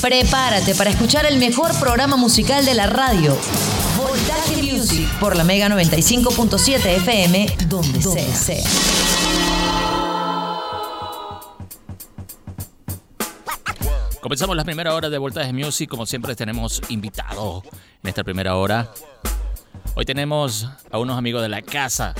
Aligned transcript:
Prepárate 0.00 0.74
para 0.74 0.90
escuchar 0.90 1.24
el 1.24 1.38
mejor 1.38 1.72
programa 1.80 2.16
musical 2.16 2.64
de 2.64 2.74
la 2.74 2.86
radio. 2.86 3.36
Voltaje 3.96 4.62
Music 4.62 5.08
por 5.18 5.34
la 5.34 5.44
Mega 5.44 5.68
95.7 5.68 6.84
FM, 6.84 7.56
donde, 7.68 8.02
sea. 8.02 8.62
Comenzamos 14.20 14.56
la 14.56 14.64
primera 14.64 14.94
hora 14.94 15.08
de 15.08 15.18
Voltaje 15.18 15.52
Music. 15.52 15.88
Como 15.88 16.06
siempre, 16.06 16.34
tenemos 16.34 16.82
invitado 16.88 17.62
en 18.02 18.08
esta 18.08 18.24
primera 18.24 18.56
hora. 18.56 18.90
Hoy 19.94 20.04
tenemos 20.04 20.68
a 20.90 20.98
unos 20.98 21.16
amigos 21.16 21.40
de 21.40 21.48
la 21.48 21.62
casa, 21.62 22.14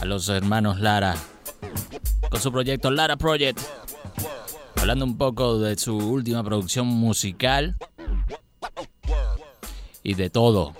a 0.00 0.04
los 0.04 0.28
hermanos 0.28 0.80
Lara, 0.80 1.14
con 2.30 2.40
su 2.40 2.50
proyecto 2.50 2.90
Lara 2.90 3.16
Project 3.16 3.60
hablando 4.76 5.04
un 5.04 5.16
poco 5.16 5.58
de 5.58 5.76
su 5.76 5.96
última 5.96 6.42
producción 6.44 6.86
musical 6.86 7.76
y 10.02 10.14
de 10.14 10.30
todo. 10.30 10.74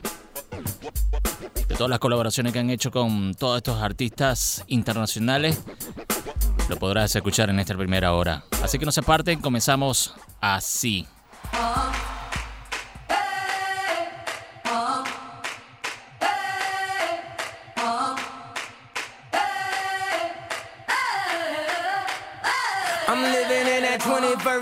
De 1.69 1.75
todas 1.75 1.91
las 1.91 1.99
colaboraciones 1.99 2.53
que 2.53 2.59
han 2.59 2.71
hecho 2.71 2.91
con 2.91 3.35
todos 3.35 3.57
estos 3.57 3.83
artistas 3.83 4.65
internacionales. 4.69 5.61
Lo 6.69 6.77
podrás 6.77 7.15
escuchar 7.15 7.51
en 7.51 7.61
esta 7.61 7.77
primera 7.77 8.13
hora. 8.15 8.45
Así 8.63 8.79
que 8.79 8.85
no 8.85 8.93
se 8.93 9.03
parten, 9.03 9.41
comenzamos 9.41 10.15
así. 10.41 11.07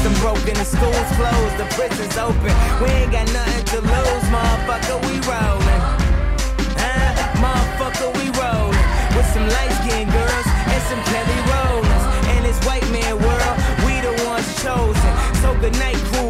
System 0.00 0.22
broken, 0.22 0.54
the 0.54 0.64
school's 0.64 1.10
closed, 1.16 1.56
the 1.58 1.66
prison's 1.76 2.16
open. 2.16 2.52
We 2.80 2.88
ain't 2.88 3.12
got 3.12 3.26
nothing 3.32 3.64
to 3.66 3.78
lose, 3.80 4.24
motherfucker, 4.32 4.96
we 5.04 5.20
rollin'. 5.28 5.82
Huh? 6.80 7.12
Motherfucker, 7.44 8.08
we 8.16 8.30
rollin'. 8.40 8.86
With 9.14 9.26
some 9.34 9.46
light 9.48 9.72
skinned 9.82 10.10
girls 10.10 10.46
and 10.72 10.82
some 10.88 11.02
Kelly 11.04 11.40
Rollins. 11.52 12.04
In 12.36 12.42
this 12.44 12.58
white 12.64 12.88
man 12.90 13.18
world, 13.20 13.56
we 13.84 14.00
the 14.00 14.14
ones 14.24 14.48
chosen. 14.62 15.12
So 15.42 15.54
good 15.60 15.76
night, 15.78 16.00
cool 16.12 16.29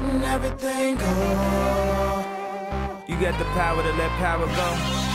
letting 0.00 0.22
everything 0.24 0.96
go. 0.96 2.24
You 3.06 3.20
got 3.20 3.38
the 3.38 3.44
power 3.46 3.82
to 3.82 3.92
let 3.92 4.10
power 4.18 4.46
go. 4.46 5.07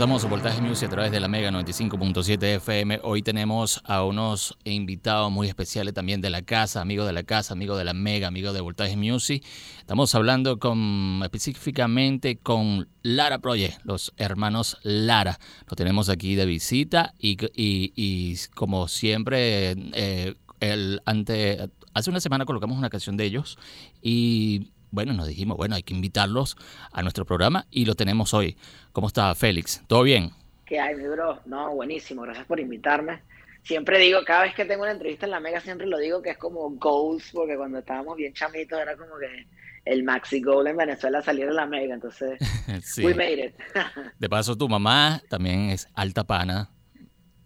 Manera 0.00 0.20
comenzamos 0.20 0.30
Voltaje 0.30 0.62
Music 0.62 0.86
a 0.86 0.90
través 0.90 1.12
de 1.12 1.20
la 1.20 1.28
Mega 1.28 1.50
95.7 1.50 2.42
FM. 2.56 3.00
Hoy 3.02 3.22
tenemos 3.22 3.82
a 3.84 4.02
unos 4.02 4.56
invitados 4.64 5.30
muy 5.30 5.46
especiales 5.46 5.92
también 5.92 6.22
de 6.22 6.30
la 6.30 6.40
casa, 6.40 6.80
amigos 6.80 7.06
de 7.06 7.12
la 7.12 7.22
casa, 7.22 7.52
amigos 7.52 7.76
de 7.76 7.84
la 7.84 7.92
Mega, 7.92 8.28
amigos 8.28 8.54
de 8.54 8.62
Voltaje 8.62 8.96
Music. 8.96 9.44
Estamos 9.78 10.14
hablando 10.14 10.58
con 10.58 11.20
específicamente 11.22 12.38
con 12.38 12.88
Lara 13.02 13.40
Project, 13.40 13.80
los 13.84 14.14
hermanos 14.16 14.78
Lara. 14.82 15.38
Lo 15.68 15.76
tenemos 15.76 16.08
aquí 16.08 16.34
de 16.34 16.46
visita 16.46 17.14
y, 17.18 17.36
y- 17.54 17.92
y 17.94 18.36
como 18.54 18.88
siempre, 18.88 19.72
eh, 19.92 20.34
el, 20.60 21.02
ante, 21.04 21.68
hace 21.92 22.08
una 22.10 22.20
semana 22.20 22.46
colocamos 22.46 22.78
una 22.78 22.88
canción 22.88 23.18
de 23.18 23.24
ellos 23.26 23.58
y 24.02 24.68
bueno, 24.90 25.12
nos 25.12 25.26
dijimos, 25.28 25.56
bueno, 25.56 25.74
hay 25.76 25.82
que 25.82 25.94
invitarlos 25.94 26.56
a 26.92 27.02
nuestro 27.02 27.24
programa 27.24 27.66
y 27.70 27.84
lo 27.84 27.94
tenemos 27.94 28.34
hoy. 28.34 28.56
¿Cómo 28.92 29.06
está 29.06 29.34
Félix? 29.34 29.82
¿Todo 29.86 30.02
bien? 30.02 30.30
¿Qué 30.66 30.78
hay, 30.80 30.94
mi 30.96 31.06
bro? 31.08 31.40
No, 31.46 31.74
buenísimo, 31.74 32.22
gracias 32.22 32.46
por 32.46 32.60
invitarme. 32.60 33.22
Siempre 33.62 33.98
digo, 33.98 34.20
cada 34.24 34.42
vez 34.42 34.54
que 34.54 34.64
tengo 34.64 34.82
una 34.82 34.92
entrevista 34.92 35.26
en 35.26 35.32
la 35.32 35.40
Mega, 35.40 35.60
siempre 35.60 35.86
lo 35.86 35.98
digo 35.98 36.22
que 36.22 36.30
es 36.30 36.38
como 36.38 36.70
goals, 36.70 37.30
porque 37.32 37.56
cuando 37.56 37.78
estábamos 37.78 38.16
bien 38.16 38.32
chamitos 38.32 38.80
era 38.80 38.96
como 38.96 39.18
que 39.18 39.46
el 39.84 40.02
maxi 40.04 40.40
goal 40.40 40.66
en 40.68 40.76
Venezuela 40.76 41.20
salir 41.22 41.44
en 41.44 41.56
la 41.56 41.66
Mega, 41.66 41.94
entonces 41.94 42.38
Sí. 42.82 43.04
we 43.04 43.14
made 43.14 43.44
it. 43.46 43.54
De 44.18 44.28
paso, 44.28 44.56
tu 44.56 44.68
mamá 44.68 45.20
también 45.28 45.70
es 45.70 45.88
alta 45.94 46.24
pana 46.24 46.70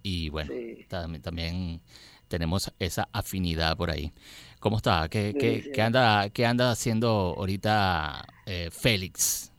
y 0.02 0.29
bueno, 0.29 0.52
Sí. 0.52 0.85
también, 0.88 1.23
también 1.23 1.81
tenemos 2.29 2.73
esa 2.79 3.08
afinidad 3.12 3.76
por 3.76 3.91
ahí. 3.91 4.12
¿Cómo 4.64 4.78
está? 4.78 5.11
¿Qué, 5.11 5.32
Sí, 5.32 5.38
qué- 5.38 5.62
sí. 5.62 5.70
qué 5.75 5.82
anda, 5.82 6.31
qué 6.31 6.46
anda 6.46 6.70
haciendo 6.70 7.34
ahorita 7.37 8.25
eh, 8.46 8.70
Félix? 8.72 9.52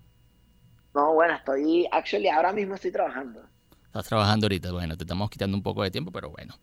No, 0.95 1.13
bueno, 1.13 1.35
estoy, 1.35 1.87
actually, 1.91 2.27
ahora 2.27 2.51
mismo 2.51 2.73
estoy 2.73 2.91
trabajando. 2.91 3.39
Estás 3.85 4.07
trabajando 4.07 4.45
ahorita. 4.45 4.71
Bueno, 4.71 4.97
te 4.97 5.03
estamos 5.03 5.29
quitando 5.29 5.55
un 5.55 5.61
poco 5.61 5.83
de 5.83 5.91
tiempo, 5.91 6.11
pero 6.11 6.31
bueno. 6.31 6.55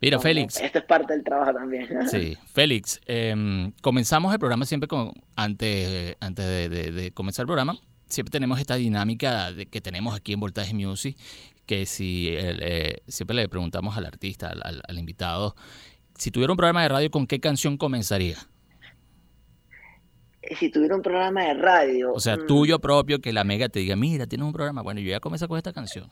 Mira, 0.00 0.18
No, 0.18 0.22
Félix. 0.22 0.60
Esto 0.60 0.78
es 0.78 0.84
parte 0.84 1.12
del 1.12 1.24
trabajo 1.24 1.52
también. 1.52 1.88
Sí, 2.08 2.38
Félix, 2.54 3.00
em, 3.06 3.72
comenzamos 3.82 4.32
el 4.32 4.38
programa 4.38 4.64
siempre 4.64 4.86
con, 4.86 5.12
antes, 5.34 6.16
antes 6.20 6.46
de, 6.46 6.68
de- 6.68 6.92
de 6.92 7.10
comenzar 7.10 7.42
el 7.42 7.46
programa, 7.48 7.76
siempre 8.06 8.30
tenemos 8.30 8.60
esta 8.60 8.76
dinámica 8.76 9.50
de, 9.50 9.66
que 9.66 9.80
tenemos 9.80 10.14
aquí 10.14 10.34
en 10.34 10.38
Voltaje 10.38 10.72
Music, 10.72 11.16
que 11.66 11.84
si 11.84 12.28
eh, 12.30 13.02
siempre 13.08 13.34
le 13.34 13.48
preguntamos 13.48 13.96
al 13.96 14.06
artista, 14.06 14.50
al, 14.50 14.60
al- 14.64 14.82
al 14.86 14.98
invitado, 15.00 15.56
si 16.20 16.30
tuviera 16.30 16.52
un 16.52 16.56
programa 16.56 16.82
de 16.82 16.88
radio, 16.88 17.10
¿con 17.10 17.26
qué 17.26 17.40
canción 17.40 17.76
comenzaría? 17.76 18.36
Si 20.58 20.70
tuviera 20.70 20.96
un 20.96 21.02
programa 21.02 21.44
de 21.44 21.54
radio. 21.54 22.12
O 22.12 22.20
sea, 22.20 22.36
mm, 22.36 22.46
tuyo 22.46 22.78
propio, 22.80 23.20
que 23.20 23.32
la 23.32 23.44
mega 23.44 23.68
te 23.68 23.78
diga, 23.80 23.94
mira, 23.96 24.26
tienes 24.26 24.46
un 24.46 24.52
programa, 24.52 24.82
bueno, 24.82 25.00
yo 25.00 25.10
ya 25.10 25.20
comienzo 25.20 25.46
con 25.48 25.58
esta 25.58 25.72
canción. 25.72 26.08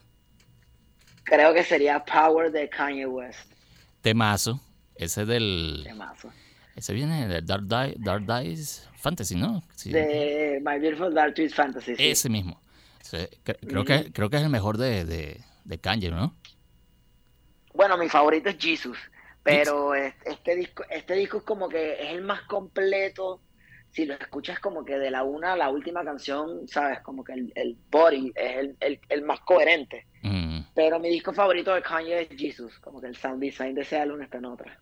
Creo 1.24 1.52
que 1.52 1.62
sería 1.64 2.04
Power 2.04 2.50
de 2.52 2.68
Kanye 2.68 3.06
West. 3.06 3.52
Temazo, 4.00 4.60
ese 4.94 5.24
del, 5.26 5.80
Temazo. 5.84 6.30
ese 6.76 6.94
viene 6.94 7.26
del 7.26 7.44
Dark, 7.44 7.64
Di- 7.66 7.94
Dark 8.02 8.24
Dice 8.26 8.82
Fantasy, 8.96 9.34
¿no? 9.34 9.62
Sí. 9.74 9.90
De 9.92 10.58
My 10.64 10.78
Beautiful 10.78 11.12
Dark 11.12 11.34
Twisted 11.34 11.56
Fantasy. 11.56 11.96
sí. 11.96 12.08
Ese 12.08 12.28
mismo. 12.28 12.60
Creo, 13.42 13.84
que, 13.84 14.12
creo 14.12 14.28
que 14.30 14.36
es 14.36 14.42
el 14.42 14.50
mejor 14.50 14.76
de, 14.76 15.04
de, 15.04 15.40
de 15.64 15.78
Kanye, 15.78 16.10
¿no? 16.10 16.34
Bueno, 17.74 17.96
mi 17.96 18.08
favorito 18.08 18.50
es 18.50 18.56
Jesus, 18.58 18.98
pero 19.56 19.94
es- 19.94 20.14
este 20.24 20.56
disco, 20.56 20.84
este 20.90 21.14
disco 21.14 21.38
es 21.38 21.42
como 21.44 21.68
que 21.68 21.94
es 21.94 22.10
el 22.10 22.22
más 22.22 22.42
completo. 22.42 23.40
Si 23.90 24.04
lo 24.04 24.14
escuchas 24.14 24.60
como 24.60 24.84
que 24.84 24.98
de 24.98 25.10
la 25.10 25.22
una 25.24 25.54
a 25.54 25.56
la 25.56 25.70
última 25.70 26.04
canción, 26.04 26.68
sabes, 26.68 27.00
como 27.00 27.24
que 27.24 27.32
el, 27.32 27.52
el 27.56 27.76
body 27.90 28.32
es 28.34 28.56
el, 28.58 28.76
el- 28.80 29.00
el 29.08 29.22
más 29.22 29.40
coherente. 29.40 30.06
Mm. 30.22 30.60
Pero 30.74 30.98
mi 31.00 31.08
disco 31.08 31.32
favorito 31.32 31.74
de 31.74 31.82
Kanye 31.82 32.22
es 32.22 32.28
Jesus, 32.38 32.78
como 32.80 33.00
que 33.00 33.06
el 33.08 33.16
sound 33.16 33.40
design 33.40 33.74
de 33.74 33.82
ese 33.82 33.98
álbum 33.98 34.20
está 34.22 34.38
en 34.38 34.44
otra. 34.44 34.78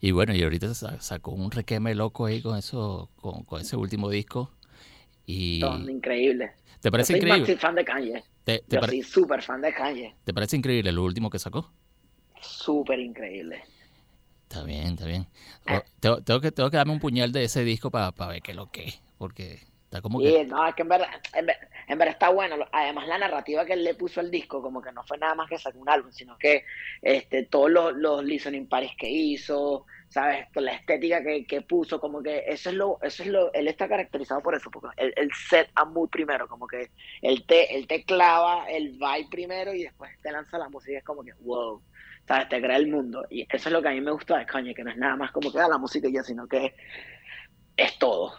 Y 0.00 0.10
bueno, 0.12 0.34
y 0.34 0.42
ahorita 0.42 0.74
sa- 0.74 1.00
sacó 1.00 1.30
un 1.32 1.50
requeme 1.50 1.94
loco 1.94 2.26
ahí 2.26 2.42
con 2.42 2.58
eso, 2.58 3.10
con, 3.16 3.44
con 3.44 3.60
ese 3.60 3.76
último 3.76 4.08
disco. 4.10 4.50
Y 5.26 5.60
Son 5.60 5.88
increíbles. 5.88 6.50
¿te 6.80 6.88
Yo 6.88 6.90
parece 6.90 7.12
soy 7.12 7.20
increíble? 7.20 7.56
fan 7.56 7.74
de 7.76 7.84
Kanye. 7.84 8.24
¿Te, 8.44 8.58
te 8.60 8.76
Yo 8.76 8.80
pare- 8.80 8.92
soy 8.92 9.02
súper 9.02 9.42
fan 9.42 9.60
de 9.60 9.72
Kanye. 9.72 10.16
te 10.24 10.34
parece 10.34 10.56
increíble 10.56 10.90
lo 10.92 11.04
último 11.04 11.30
que 11.30 11.38
sacó? 11.38 11.70
Súper 12.40 12.98
increíble. 12.98 13.62
Está 14.50 14.64
bien, 14.64 14.86
está 14.88 15.06
bien. 15.06 15.26
Ah. 15.66 15.78
O- 15.78 15.84
tengo, 16.00 16.22
tengo 16.24 16.40
que, 16.40 16.50
tengo 16.50 16.70
que 16.70 16.76
darme 16.76 16.92
un 16.92 16.98
puñal 17.00 17.30
de 17.30 17.44
ese 17.44 17.62
disco 17.62 17.90
para 17.90 18.10
ver 18.26 18.42
qué 18.42 18.50
es 18.50 18.56
lo 18.56 18.70
que 18.70 18.84
es, 18.88 19.00
porque 19.16 19.60
está 19.84 20.02
como 20.02 20.18
que... 20.20 20.44
no, 20.44 20.66
es 20.66 20.74
que 20.74 20.82
en 20.82 20.88
verdad, 20.88 21.06
en 21.34 21.46
ver- 21.46 21.68
en 21.86 21.98
verdad 21.98 22.12
está 22.14 22.30
bueno. 22.30 22.56
Además, 22.72 23.06
la 23.06 23.18
narrativa 23.18 23.64
que 23.64 23.74
él 23.74 23.84
le 23.84 23.94
puso 23.94 24.18
al 24.20 24.30
disco, 24.30 24.60
como 24.60 24.82
que 24.82 24.90
no 24.92 25.04
fue 25.04 25.18
nada 25.18 25.36
más 25.36 25.48
que 25.48 25.56
sacar 25.58 25.80
un 25.80 25.88
álbum, 25.88 26.10
sino 26.10 26.36
que 26.36 26.64
este, 27.00 27.44
todos 27.46 27.70
los, 27.70 27.94
los 27.94 28.24
listening 28.24 28.66
pares 28.68 28.90
que 28.98 29.08
hizo, 29.08 29.86
¿sabes? 30.08 30.48
Con 30.52 30.64
la 30.64 30.72
estética 30.72 31.22
que, 31.22 31.46
que 31.46 31.60
puso, 31.62 32.00
como 32.00 32.20
que 32.20 32.44
eso 32.48 32.70
es 32.70 32.76
lo, 32.76 32.98
eso 33.02 33.22
es 33.22 33.28
lo, 33.28 33.52
él 33.52 33.68
está 33.68 33.88
caracterizado 33.88 34.42
por 34.42 34.56
eso, 34.56 34.68
porque 34.70 34.88
él, 34.96 35.12
él 35.16 35.30
set 35.48 35.70
a 35.76 35.84
mood 35.84 36.08
primero, 36.10 36.48
como 36.48 36.66
que 36.66 36.90
él 37.22 37.44
te, 37.46 37.76
él 37.76 37.86
te 37.86 38.04
clava 38.04 38.68
el 38.68 38.92
vibe 38.92 39.28
primero 39.30 39.72
y 39.74 39.84
después 39.84 40.10
te 40.22 40.32
lanza 40.32 40.58
la 40.58 40.68
música, 40.68 40.98
es 40.98 41.04
como 41.04 41.22
que, 41.22 41.32
wow, 41.40 41.80
¿sabes? 42.30 42.48
Te 42.48 42.62
crea 42.62 42.76
el 42.76 42.86
mundo. 42.86 43.26
Y 43.28 43.42
eso 43.42 43.68
es 43.68 43.72
lo 43.72 43.82
que 43.82 43.88
a 43.88 43.90
mí 43.90 44.00
me 44.00 44.12
gusta 44.12 44.38
de 44.38 44.46
Kanye, 44.46 44.72
que 44.72 44.84
no 44.84 44.90
es 44.90 44.96
nada 44.96 45.16
más 45.16 45.32
como 45.32 45.50
que 45.50 45.58
da 45.58 45.68
la 45.68 45.78
música 45.78 46.08
y 46.08 46.12
ya, 46.12 46.22
sino 46.22 46.46
que 46.46 46.74
es 47.76 47.98
todo. 47.98 48.32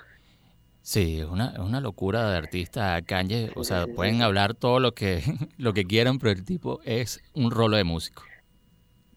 Sí, 0.82 1.20
es 1.20 1.26
una, 1.26 1.82
locura 1.82 2.32
de 2.32 2.38
artista 2.38 3.02
Kanye. 3.02 3.52
O 3.56 3.66
sea, 3.66 3.88
pueden 3.88 4.22
hablar 4.22 4.54
todo 4.54 4.80
lo 4.80 4.94
que, 4.94 5.22
lo 5.58 5.74
que 5.74 5.84
quieran, 5.86 6.20
pero 6.20 6.32
el 6.32 6.46
tipo 6.46 6.80
es 6.86 7.22
un 7.34 7.52
rolo 7.52 7.76
de 7.76 7.84
músico. 7.84 8.24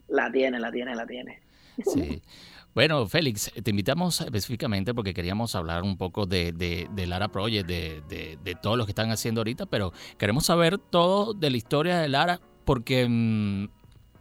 La 0.09 0.33
tiene, 0.33 0.59
la 0.59 0.73
tiene, 0.73 0.97
la 0.97 1.07
tiene. 1.07 1.40
Sí. 1.85 2.21
Bueno, 2.75 3.07
Félix, 3.07 3.52
te 3.62 3.71
invitamos 3.71 4.21
específicamente 4.21 4.95
porque 4.95 5.14
queríamos 5.14 5.54
hablar 5.54 5.85
un 5.85 5.97
poco 5.97 6.26
de, 6.26 6.50
de, 6.50 6.88
de 6.90 7.07
Lara 7.07 7.28
Project, 7.28 7.69
de, 7.69 8.02
de, 8.09 8.37
de 8.43 8.54
todo 8.57 8.76
lo 8.76 8.85
que 8.85 8.90
están 8.90 9.12
haciendo 9.12 9.43
ahorita, 9.43 9.66
pero 9.66 9.93
queremos 10.19 10.47
saber 10.47 10.78
todo 10.78 11.35
de 11.35 11.50
la 11.50 11.57
historia 11.57 11.99
de 11.99 12.09
Lara 12.09 12.40
porque 12.64 13.07
mm, 13.09 13.69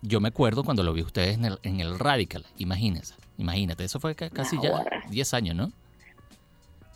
yo 0.04 0.20
me 0.20 0.28
acuerdo 0.28 0.64
cuando 0.64 0.84
lo 0.84 0.94
vi 0.94 1.02
ustedes 1.02 1.36
en 1.36 1.46
el, 1.46 1.60
en 1.64 1.80
el 1.80 1.98
Radical, 1.98 2.46
imagínense, 2.58 3.16
imagínate, 3.38 3.84
eso 3.86 4.00
fue 4.00 4.14
ca- 4.16 4.30
casi 4.30 4.58
ya 4.62 4.70
Ahora. 4.78 5.04
10 5.10 5.34
años, 5.34 5.56
¿no? 5.56 5.72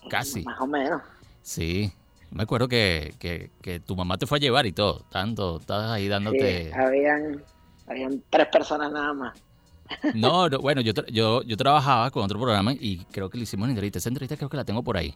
Casi. 0.09 0.43
Más 0.43 0.59
o 0.61 0.67
menos. 0.67 1.01
Sí, 1.41 1.91
me 2.31 2.43
acuerdo 2.43 2.67
que, 2.67 3.13
que, 3.19 3.49
que 3.61 3.79
tu 3.79 3.95
mamá 3.95 4.17
te 4.17 4.27
fue 4.27 4.37
a 4.37 4.41
llevar 4.41 4.65
y 4.65 4.73
todo, 4.73 5.05
tanto, 5.09 5.57
estabas 5.59 5.89
ahí 5.91 6.07
dándote... 6.07 6.65
Sí, 6.65 6.71
habían, 6.77 7.43
habían 7.87 8.23
tres 8.29 8.47
personas 8.51 8.91
nada 8.91 9.13
más. 9.13 9.37
No, 10.13 10.49
no, 10.49 10.59
bueno, 10.59 10.81
yo, 10.81 10.93
tra- 10.93 11.09
yo, 11.09 11.41
yo 11.43 11.55
trabajaba 11.57 12.11
con 12.11 12.23
otro 12.23 12.39
programa 12.39 12.73
y 12.73 13.05
creo 13.11 13.29
que 13.29 13.37
le 13.37 13.43
hicimos 13.43 13.63
una 13.65 13.71
entrevista. 13.71 13.99
Esa 13.99 14.09
entrevista 14.09 14.35
creo 14.37 14.49
que 14.49 14.57
la 14.57 14.65
tengo 14.65 14.83
por 14.83 14.97
ahí. 14.97 15.15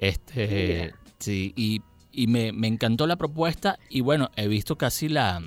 Este, 0.00 0.94
sí, 1.18 1.52
y, 1.56 1.82
y 2.12 2.26
me, 2.26 2.52
me 2.52 2.68
encantó 2.68 3.06
la 3.06 3.16
propuesta 3.16 3.78
y 3.90 4.00
bueno, 4.00 4.30
he 4.36 4.48
visto 4.48 4.76
casi 4.76 5.08
la 5.08 5.42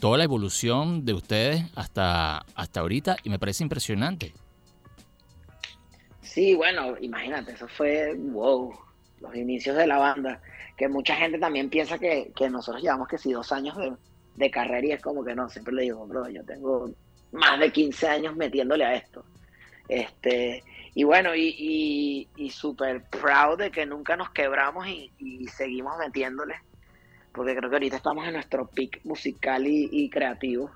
toda 0.00 0.18
la 0.18 0.24
evolución 0.24 1.04
de 1.04 1.12
ustedes 1.12 1.64
hasta, 1.76 2.38
hasta 2.54 2.80
ahorita 2.80 3.16
y 3.22 3.30
me 3.30 3.38
parece 3.38 3.62
impresionante. 3.62 4.32
Sí, 6.22 6.54
bueno, 6.54 6.96
imagínate, 7.00 7.52
eso 7.52 7.68
fue, 7.68 8.14
wow, 8.16 8.72
los 9.20 9.34
inicios 9.34 9.76
de 9.76 9.86
la 9.86 9.98
banda, 9.98 10.40
que 10.76 10.88
mucha 10.88 11.14
gente 11.16 11.38
también 11.38 11.68
piensa 11.68 11.98
que, 11.98 12.32
que 12.34 12.48
nosotros 12.48 12.82
llevamos 12.82 13.08
que 13.08 13.18
si 13.18 13.32
dos 13.32 13.52
años 13.52 13.76
de, 13.76 13.92
de 14.36 14.50
carrera 14.50 14.86
y 14.86 14.92
es 14.92 15.02
como 15.02 15.22
que 15.22 15.34
no, 15.34 15.48
siempre 15.50 15.74
le 15.74 15.82
digo, 15.82 16.06
bro, 16.06 16.28
yo 16.28 16.44
tengo 16.44 16.90
más 17.32 17.60
de 17.60 17.70
15 17.70 18.08
años 18.08 18.36
metiéndole 18.36 18.84
a 18.84 18.94
esto. 18.94 19.24
Este, 19.88 20.62
y 20.94 21.04
bueno, 21.04 21.34
y, 21.34 21.54
y, 21.58 22.28
y 22.36 22.50
súper 22.50 23.02
proud 23.10 23.58
de 23.58 23.70
que 23.70 23.84
nunca 23.84 24.16
nos 24.16 24.30
quebramos 24.30 24.86
y, 24.86 25.10
y 25.18 25.46
seguimos 25.48 25.98
metiéndole, 25.98 26.54
porque 27.32 27.54
creo 27.54 27.70
que 27.70 27.76
ahorita 27.76 27.96
estamos 27.96 28.26
en 28.26 28.34
nuestro 28.34 28.66
peak 28.66 29.00
musical 29.04 29.66
y, 29.66 29.88
y 29.90 30.10
creativo. 30.10 30.70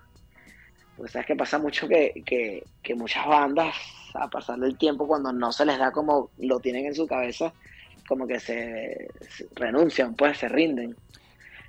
Pues 0.96 1.12
sabes 1.12 1.26
que 1.26 1.36
pasa 1.36 1.58
mucho 1.58 1.88
que, 1.88 2.22
que, 2.24 2.62
que 2.82 2.94
muchas 2.94 3.26
bandas, 3.26 3.74
a 4.14 4.28
pasar 4.28 4.58
del 4.58 4.78
tiempo, 4.78 5.08
cuando 5.08 5.32
no 5.32 5.50
se 5.50 5.66
les 5.66 5.78
da 5.78 5.90
como 5.90 6.30
lo 6.38 6.60
tienen 6.60 6.86
en 6.86 6.94
su 6.94 7.06
cabeza, 7.06 7.52
como 8.06 8.26
que 8.26 8.38
se, 8.38 9.08
se 9.28 9.48
renuncian, 9.56 10.14
pues 10.14 10.38
se 10.38 10.48
rinden. 10.48 10.96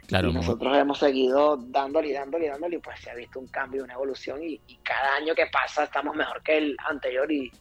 Claro, 0.07 0.29
y 0.29 0.33
nosotros 0.33 0.77
hemos 0.77 0.99
seguido 0.99 1.57
dándole 1.57 2.09
y 2.09 2.13
dándole 2.13 2.45
y 2.45 2.49
dándole 2.49 2.75
y 2.75 2.79
pues 2.79 2.99
se 2.99 3.09
ha 3.09 3.15
visto 3.15 3.39
un 3.39 3.47
cambio, 3.47 3.83
una 3.83 3.95
evolución 3.95 4.43
y, 4.43 4.61
y 4.67 4.77
cada 4.83 5.15
año 5.15 5.33
que 5.33 5.47
pasa 5.47 5.85
estamos 5.85 6.15
mejor 6.15 6.43
que 6.43 6.57
el 6.59 6.77
anterior 6.87 7.31
y 7.31 7.51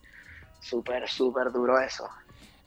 súper, 0.61 1.09
súper 1.09 1.50
duro 1.50 1.81
eso. 1.81 2.07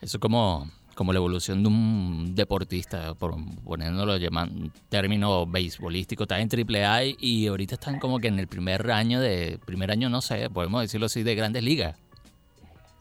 Eso 0.02 0.20
como, 0.20 0.68
como 0.98 1.14
la 1.14 1.20
evolución 1.20 1.62
de 1.62 1.70
un 1.70 2.34
deportista, 2.34 3.14
por 3.14 3.36
poniéndolo 3.64 4.18
llaman 4.18 4.74
término 4.90 5.46
beisbolístico, 5.46 6.24
está 6.24 6.40
en 6.40 6.50
triple 6.50 6.86
A 6.86 7.04
y 7.06 7.46
ahorita 7.46 7.76
están 7.76 8.00
como 8.00 8.20
que 8.20 8.28
en 8.30 8.40
el 8.40 8.48
primer 8.48 8.90
año 8.90 9.22
de, 9.22 9.60
primer 9.64 9.92
año 9.92 10.10
no 10.10 10.22
sé, 10.22 10.50
podemos 10.50 10.82
decirlo 10.82 11.06
así, 11.06 11.22
de 11.22 11.36
grandes 11.36 11.62
ligas. 11.64 11.96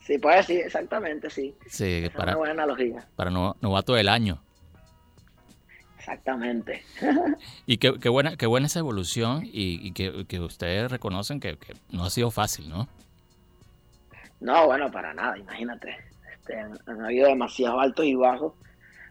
Sí, 0.01 0.19
pues 0.19 0.45
sí, 0.45 0.57
exactamente, 0.57 1.31
sí. 1.31 1.55
Sí, 1.69 2.05
Esa 2.05 2.07
es 2.07 2.15
una 2.15 2.37
buena 2.37 2.53
analogía. 2.53 3.09
para 3.17 3.31
no, 3.31 3.57
novato 3.63 3.95
del 3.95 4.11
año. 4.11 4.43
Exactamente. 5.99 6.85
Y 7.67 7.79
qué, 7.79 7.99
qué 7.99 8.11
buena, 8.11 8.37
qué 8.37 8.47
buena 8.47 8.67
esa 8.67 8.79
evolución 8.79 9.43
y, 9.45 9.85
y 9.85 9.93
que, 9.93 10.27
que 10.27 10.39
ustedes 10.39 10.91
reconocen 10.91 11.41
que, 11.41 11.57
que 11.57 11.73
no 11.91 12.05
ha 12.05 12.11
sido 12.11 12.31
fácil, 12.31 12.69
¿no? 12.69 12.89
No, 14.39 14.67
bueno, 14.67 14.91
para 14.91 15.15
nada, 15.15 15.37
imagínate. 15.39 15.97
Este, 16.47 16.61
han, 16.61 16.79
han 16.87 17.05
habido 17.05 17.29
demasiados 17.29 17.83
altos 17.83 18.05
y 18.05 18.15
bajos, 18.15 18.53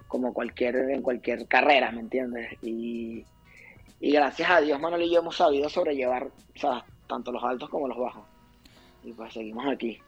como 0.08 0.34
cualquier, 0.34 0.76
en 0.76 1.02
cualquier 1.02 1.48
carrera, 1.48 1.92
¿me 1.92 2.00
entiendes? 2.00 2.58
Y, 2.62 3.26
y 4.00 4.12
gracias 4.12 4.50
a 4.50 4.62
Dios, 4.62 4.80
Manuel 4.80 5.04
y 5.04 5.12
yo 5.12 5.20
hemos 5.20 5.36
sabido 5.36 5.68
sobrellevar, 5.68 6.28
o 6.28 6.60
sea, 6.60 6.86
tanto 7.08 7.32
los 7.32 7.44
altos 7.44 7.70
como 7.70 7.88
los 7.88 7.98
bajos. 7.98 8.24
Y 9.04 9.12
pues 9.12 9.34
seguimos 9.34 9.66
aquí. 9.68 10.00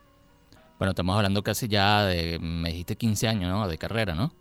Bueno, 0.78 0.92
estamos 0.92 1.16
hablando 1.16 1.44
casi 1.44 1.68
ya 1.68 2.06
de, 2.06 2.40
me 2.40 2.70
dijiste 2.70 2.96
15 2.96 3.28
años, 3.28 3.52
¿no? 3.52 3.68
De 3.68 3.78
carrera, 3.78 4.16
¿no? 4.16 4.32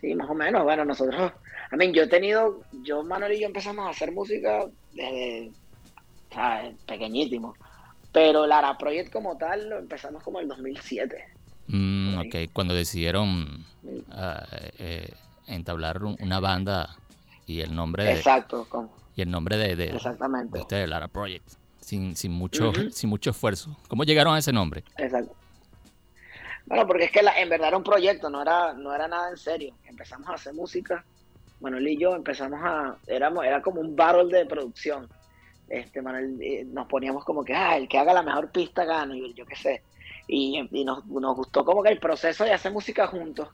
Sí, 0.00 0.14
más 0.14 0.28
o 0.30 0.34
menos. 0.34 0.62
Bueno, 0.62 0.84
nosotros, 0.84 1.32
a 1.70 1.76
mí, 1.76 1.92
yo 1.92 2.04
he 2.04 2.08
tenido, 2.08 2.60
yo, 2.82 3.02
Manuel 3.02 3.32
y 3.32 3.40
yo 3.40 3.46
empezamos 3.46 3.86
a 3.86 3.90
hacer 3.90 4.12
música 4.12 4.66
desde, 4.92 5.50
pequeñísimo. 6.86 7.54
Pero 8.12 8.46
Lara 8.46 8.76
Project 8.76 9.10
como 9.10 9.36
tal 9.38 9.70
lo 9.70 9.78
empezamos 9.78 10.22
como 10.22 10.38
en 10.38 10.44
el 10.44 10.48
2007. 10.50 11.31
Mm, 11.68 12.18
ok, 12.18 12.34
cuando 12.52 12.74
decidieron 12.74 13.64
ah, 14.10 14.44
eh, 14.78 15.12
entablar 15.46 16.02
un- 16.04 16.16
una 16.20 16.40
banda 16.40 16.96
y 17.46 17.60
el 17.60 17.74
nombre 17.74 18.04
de, 18.04 18.12
Exacto, 18.12 18.66
con- 18.68 18.90
y 19.16 19.22
el 19.22 19.30
nombre 19.30 19.56
de, 19.56 19.76
de, 19.76 19.86
exactamente. 19.86 20.52
de 20.54 20.60
ustedes, 20.60 20.88
Lara 20.88 21.08
Project, 21.08 21.48
sin, 21.80 22.14
sin 22.16 22.32
mucho, 22.32 22.72
sin 22.92 23.08
mucho 23.10 23.30
esfuerzo. 23.30 23.76
¿Cómo 23.88 24.04
llegaron 24.04 24.34
a 24.34 24.38
ese 24.38 24.52
nombre? 24.52 24.84
Exacto. 24.96 25.34
Bueno, 26.66 26.86
porque 26.86 27.04
es 27.04 27.10
que 27.10 27.22
la- 27.22 27.38
en 27.40 27.48
verdad 27.48 27.68
era 27.68 27.76
un 27.76 27.82
proyecto, 27.84 28.30
no 28.30 28.42
era, 28.42 28.72
no 28.74 28.94
era 28.94 29.08
nada 29.08 29.30
en 29.30 29.36
serio. 29.36 29.74
Empezamos 29.84 30.28
a 30.28 30.34
hacer 30.34 30.54
música, 30.54 31.04
Manuel 31.60 31.88
y 31.88 31.98
yo 31.98 32.14
empezamos 32.14 32.60
a, 32.62 32.96
éramos, 33.06 33.44
era 33.44 33.60
como 33.62 33.80
un 33.80 33.94
battle 33.96 34.26
de 34.36 34.46
producción. 34.46 35.08
Este, 35.68 36.02
Manuel, 36.02 36.38
eh, 36.40 36.64
nos 36.66 36.86
poníamos 36.86 37.24
como 37.24 37.44
que, 37.44 37.54
ah, 37.54 37.76
el 37.76 37.88
que 37.88 37.98
haga 37.98 38.12
la 38.12 38.22
mejor 38.22 38.50
pista 38.52 38.84
gana, 38.84 39.16
y 39.16 39.32
yo 39.34 39.46
qué 39.46 39.56
sé. 39.56 39.82
Y, 40.28 40.68
y 40.70 40.84
nos, 40.84 41.04
nos 41.06 41.36
gustó 41.36 41.64
como 41.64 41.82
que 41.82 41.90
el 41.90 41.98
proceso 41.98 42.44
de 42.44 42.52
hacer 42.52 42.72
música 42.72 43.06
juntos. 43.06 43.48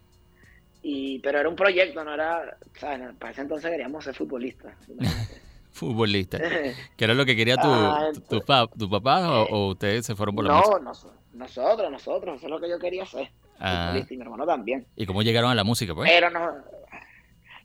Y, 0.82 1.18
pero 1.20 1.40
era 1.40 1.48
un 1.48 1.56
proyecto, 1.56 2.04
no 2.04 2.14
era, 2.14 2.56
¿sabes? 2.78 3.14
Para 3.18 3.32
ese 3.32 3.40
entonces 3.42 3.70
queríamos 3.70 4.04
ser 4.04 4.14
futbolistas. 4.14 4.74
Futbolista. 5.72 6.38
¿Qué 6.96 7.04
era 7.04 7.14
lo 7.14 7.24
que 7.24 7.36
quería 7.36 7.56
tu, 7.56 7.68
Ah, 7.68 8.08
tu, 8.12 8.20
tu 8.20 8.40
pa- 8.44 8.66
tu 8.66 8.88
papá 8.90 9.42
o, 9.42 9.46
o 9.48 9.68
ustedes 9.70 10.06
se 10.06 10.16
fueron 10.16 10.34
por 10.34 10.44
la 10.44 10.54
no, 10.54 10.58
música? 10.58 10.78
nos- 10.80 11.06
nosotros, 11.34 11.90
nosotros, 11.90 12.36
eso 12.36 12.46
es 12.46 12.50
lo 12.50 12.60
que 12.60 12.68
yo 12.68 12.78
quería 12.78 13.04
hacer. 13.04 13.30
Ah, 13.60 13.86
Futbolista, 13.88 14.14
y 14.14 14.16
mi 14.16 14.22
hermano 14.24 14.46
también. 14.46 14.86
¿Y 14.96 15.06
cómo 15.06 15.22
llegaron 15.22 15.50
a 15.50 15.54
la 15.54 15.62
música, 15.64 15.94
pues? 15.94 16.10
Pero 16.10 16.30
no. 16.30 16.52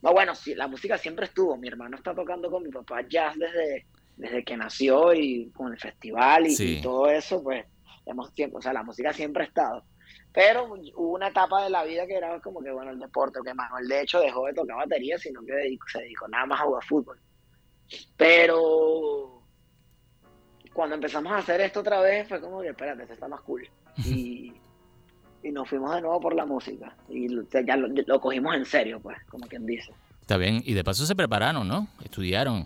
No, 0.02 0.12
bueno, 0.12 0.36
sí, 0.36 0.54
la 0.54 0.68
música 0.68 0.98
siempre 0.98 1.26
estuvo. 1.26 1.56
Mi 1.58 1.70
hermano 1.70 1.96
está 1.98 2.14
tocando 2.14 2.52
con 2.52 2.62
mi 2.64 2.70
papá 2.70 3.02
jazz 3.08 3.36
desde, 3.38 3.86
desde 4.18 4.44
que 4.44 4.58
nació 4.58 5.14
y 5.14 5.50
con 5.56 5.72
el 5.72 5.80
festival 5.80 6.46
y, 6.48 6.52
Sí. 6.52 6.78
y 6.78 6.82
todo 6.82 7.10
eso, 7.10 7.42
pues 7.42 7.66
hemos 8.06 8.32
o 8.54 8.62
sea, 8.62 8.74
la 8.74 8.84
música 8.84 9.14
siempre 9.14 9.44
ha 9.44 9.48
estado. 9.48 9.84
Pero 10.32 10.74
hubo 10.74 11.14
una 11.14 11.28
etapa 11.30 11.64
de 11.64 11.70
la 11.70 11.84
vida 11.84 12.06
que 12.08 12.16
era 12.16 12.40
como 12.40 12.62
que, 12.62 12.72
bueno, 12.72 12.92
el 12.92 13.00
deporte, 13.00 13.40
que 13.46 13.54
Manuel 13.54 13.88
de 13.88 14.02
hecho 14.02 14.20
dejó 14.20 14.46
de 14.48 14.54
tocar 14.54 14.78
batería, 14.78 15.18
sino 15.18 15.42
que 15.46 15.54
dedicó- 15.54 15.88
se 15.92 16.00
dedicó 16.00 16.28
nada 16.28 16.46
más 16.46 16.60
a 16.62 16.64
jugar 16.66 16.84
fútbol. 16.84 17.20
Pero 18.18 19.42
cuando 20.74 20.96
empezamos 20.96 21.32
a 21.32 21.38
hacer 21.38 21.62
esto 21.62 21.82
otra 21.82 22.02
vez 22.02 22.28
fue 22.28 22.42
como 22.42 22.62
que, 22.62 22.70
espérate, 22.70 23.04
esto 23.04 23.14
está 23.14 23.28
más 23.28 23.42
cool. 23.42 23.68
Y, 24.06 24.52
y 25.44 25.52
nos 25.52 25.70
fuimos 25.70 25.94
de 25.94 26.02
nuevo 26.02 26.20
por 26.20 26.34
la 26.34 26.46
música. 26.46 26.96
Y 27.10 27.28
ya 27.66 27.76
lo, 27.78 27.88
lo 27.90 28.20
cogimos 28.20 28.56
en 28.56 28.66
serio, 28.66 29.00
pues, 29.00 29.18
como 29.30 29.46
quien 29.48 29.66
dice. 29.66 29.92
Está 30.22 30.38
bien. 30.38 30.62
Y 30.66 30.74
de 30.74 30.84
paso 30.84 31.06
se 31.06 31.16
prepararon, 31.16 31.68
¿no? 31.68 31.88
Estudiaron. 32.04 32.66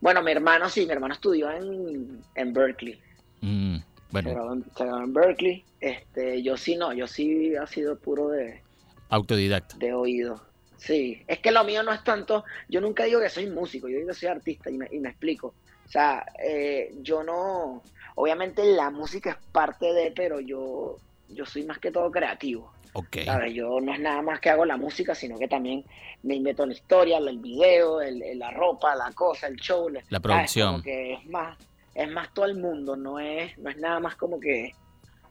Bueno, 0.00 0.22
mi 0.22 0.30
hermano 0.30 0.68
sí, 0.70 0.86
mi 0.86 0.92
hermano 0.92 1.12
estudió 1.14 1.50
en, 1.50 2.22
en 2.36 2.52
Berkeley. 2.52 3.00
Mm, 3.40 3.76
Se 3.76 3.84
bueno, 4.10 4.30
graduó, 4.30 4.52
en, 4.54 4.64
se 4.76 4.84
graduó 4.84 5.02
en 5.04 5.12
Berkeley. 5.12 5.64
Este, 5.80 6.42
yo 6.42 6.56
sí 6.56 6.76
no, 6.76 6.92
yo 6.92 7.06
sí 7.06 7.54
ha 7.56 7.66
sido 7.66 7.98
puro 7.98 8.28
de, 8.28 8.62
autodidacta. 9.08 9.76
de 9.78 9.92
oído. 9.92 10.40
Sí, 10.76 11.22
es 11.26 11.40
que 11.40 11.50
lo 11.50 11.64
mío 11.64 11.82
no 11.82 11.92
es 11.92 12.04
tanto, 12.04 12.44
yo 12.68 12.80
nunca 12.80 13.04
digo 13.04 13.20
que 13.20 13.28
soy 13.28 13.46
músico, 13.48 13.88
yo 13.88 13.96
digo 13.96 14.08
que 14.08 14.14
soy 14.14 14.28
artista 14.28 14.70
y 14.70 14.78
me, 14.78 14.88
y 14.92 14.98
me 15.00 15.08
explico. 15.08 15.54
O 15.86 15.90
sea, 15.90 16.24
eh, 16.44 16.94
yo 17.00 17.22
no, 17.22 17.82
obviamente 18.14 18.64
la 18.64 18.90
música 18.90 19.30
es 19.30 19.36
parte 19.50 19.92
de, 19.92 20.12
pero 20.14 20.38
yo, 20.38 20.96
yo 21.28 21.46
soy 21.46 21.64
más 21.64 21.78
que 21.78 21.90
todo 21.90 22.10
creativo. 22.10 22.72
Ok. 22.92 23.18
¿sabes? 23.24 23.54
Yo 23.54 23.80
no 23.80 23.92
es 23.92 24.00
nada 24.00 24.22
más 24.22 24.40
que 24.40 24.50
hago 24.50 24.64
la 24.64 24.76
música, 24.76 25.14
sino 25.14 25.38
que 25.38 25.48
también 25.48 25.84
me 26.22 26.34
invento 26.34 26.66
la 26.66 26.72
historia, 26.72 27.18
el 27.18 27.38
video, 27.38 28.00
el, 28.00 28.38
la 28.38 28.50
ropa, 28.50 28.94
la 28.94 29.12
cosa, 29.12 29.46
el 29.46 29.56
show. 29.56 29.88
La 30.08 30.20
producción. 30.20 30.82
Que 30.82 31.14
es 31.14 31.26
más, 31.26 31.56
es 31.98 32.08
más 32.12 32.32
todo 32.32 32.44
el 32.44 32.54
mundo, 32.54 32.96
no 32.96 33.18
es, 33.18 33.58
no 33.58 33.68
es 33.68 33.76
nada 33.76 33.98
más 33.98 34.14
como 34.14 34.38
que 34.38 34.72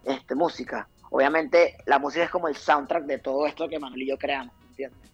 este, 0.04 0.36
música. 0.36 0.90
Obviamente 1.10 1.78
la 1.86 1.98
música 1.98 2.26
es 2.26 2.30
como 2.30 2.50
el 2.50 2.58
soundtrack 2.58 3.06
de 3.06 3.20
todo 3.20 3.48
esto 3.48 3.70
que 3.70 3.80
Manuel 3.80 4.02
y 4.02 4.10
yo 4.10 4.18
creamos, 4.18 4.54
¿entiendes? 4.70 5.10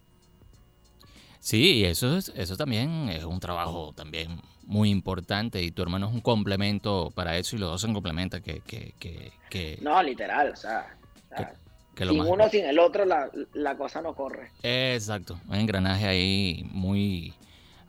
Sí, 1.38 1.76
y 1.76 1.84
eso, 1.84 2.16
es, 2.16 2.32
eso 2.34 2.56
también 2.56 3.08
es 3.08 3.22
un 3.22 3.38
trabajo 3.38 3.92
también 3.94 4.40
muy 4.66 4.90
importante 4.90 5.62
y 5.62 5.70
tu 5.70 5.82
hermano 5.82 6.08
es 6.08 6.12
un 6.12 6.22
complemento 6.22 7.12
para 7.14 7.36
eso 7.36 7.54
y 7.54 7.60
los 7.60 7.70
dos 7.70 7.82
se 7.82 7.92
complementan 7.92 8.42
que, 8.42 8.60
que, 8.60 8.92
que, 8.98 9.30
que, 9.48 9.78
No, 9.80 10.02
literal, 10.02 10.50
o 10.50 10.56
sea, 10.56 10.96
o 11.30 11.36
sea, 11.36 11.54
que 11.94 12.04
lo 12.04 12.12
sin 12.12 12.18
más... 12.18 12.28
uno 12.30 12.48
sin 12.48 12.64
el 12.64 12.80
otro 12.80 13.04
la, 13.04 13.30
la 13.52 13.76
cosa 13.76 14.02
no 14.02 14.14
corre. 14.14 14.50
Exacto, 14.64 15.38
un 15.46 15.54
engranaje 15.54 16.08
ahí 16.08 16.66
muy, 16.72 17.34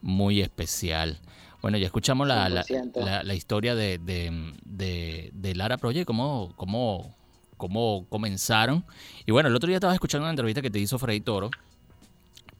muy 0.04 0.42
especial. 0.42 1.18
Bueno, 1.66 1.80
ya 1.80 1.88
escuchamos 1.88 2.28
la, 2.28 2.48
la, 2.48 2.64
100%. 2.64 3.04
la- 3.04 3.24
la 3.24 3.34
historia 3.34 3.74
de, 3.74 3.98
de, 3.98 4.54
de- 4.66 5.32
de 5.34 5.56
Lara 5.56 5.78
Project, 5.80 6.06
cómo, 6.06 6.54
cómo, 6.58 7.16
cómo 7.58 8.06
comenzaron. 8.08 8.86
Y 9.26 9.32
bueno, 9.32 9.50
el 9.50 9.56
otro 9.56 9.66
día 9.66 9.78
estaba 9.78 9.96
escuchando 9.96 10.26
una 10.26 10.30
entrevista 10.30 10.62
que 10.62 10.70
te 10.70 10.78
hizo 10.78 11.00
Freddy 11.00 11.22
Toro 11.22 11.50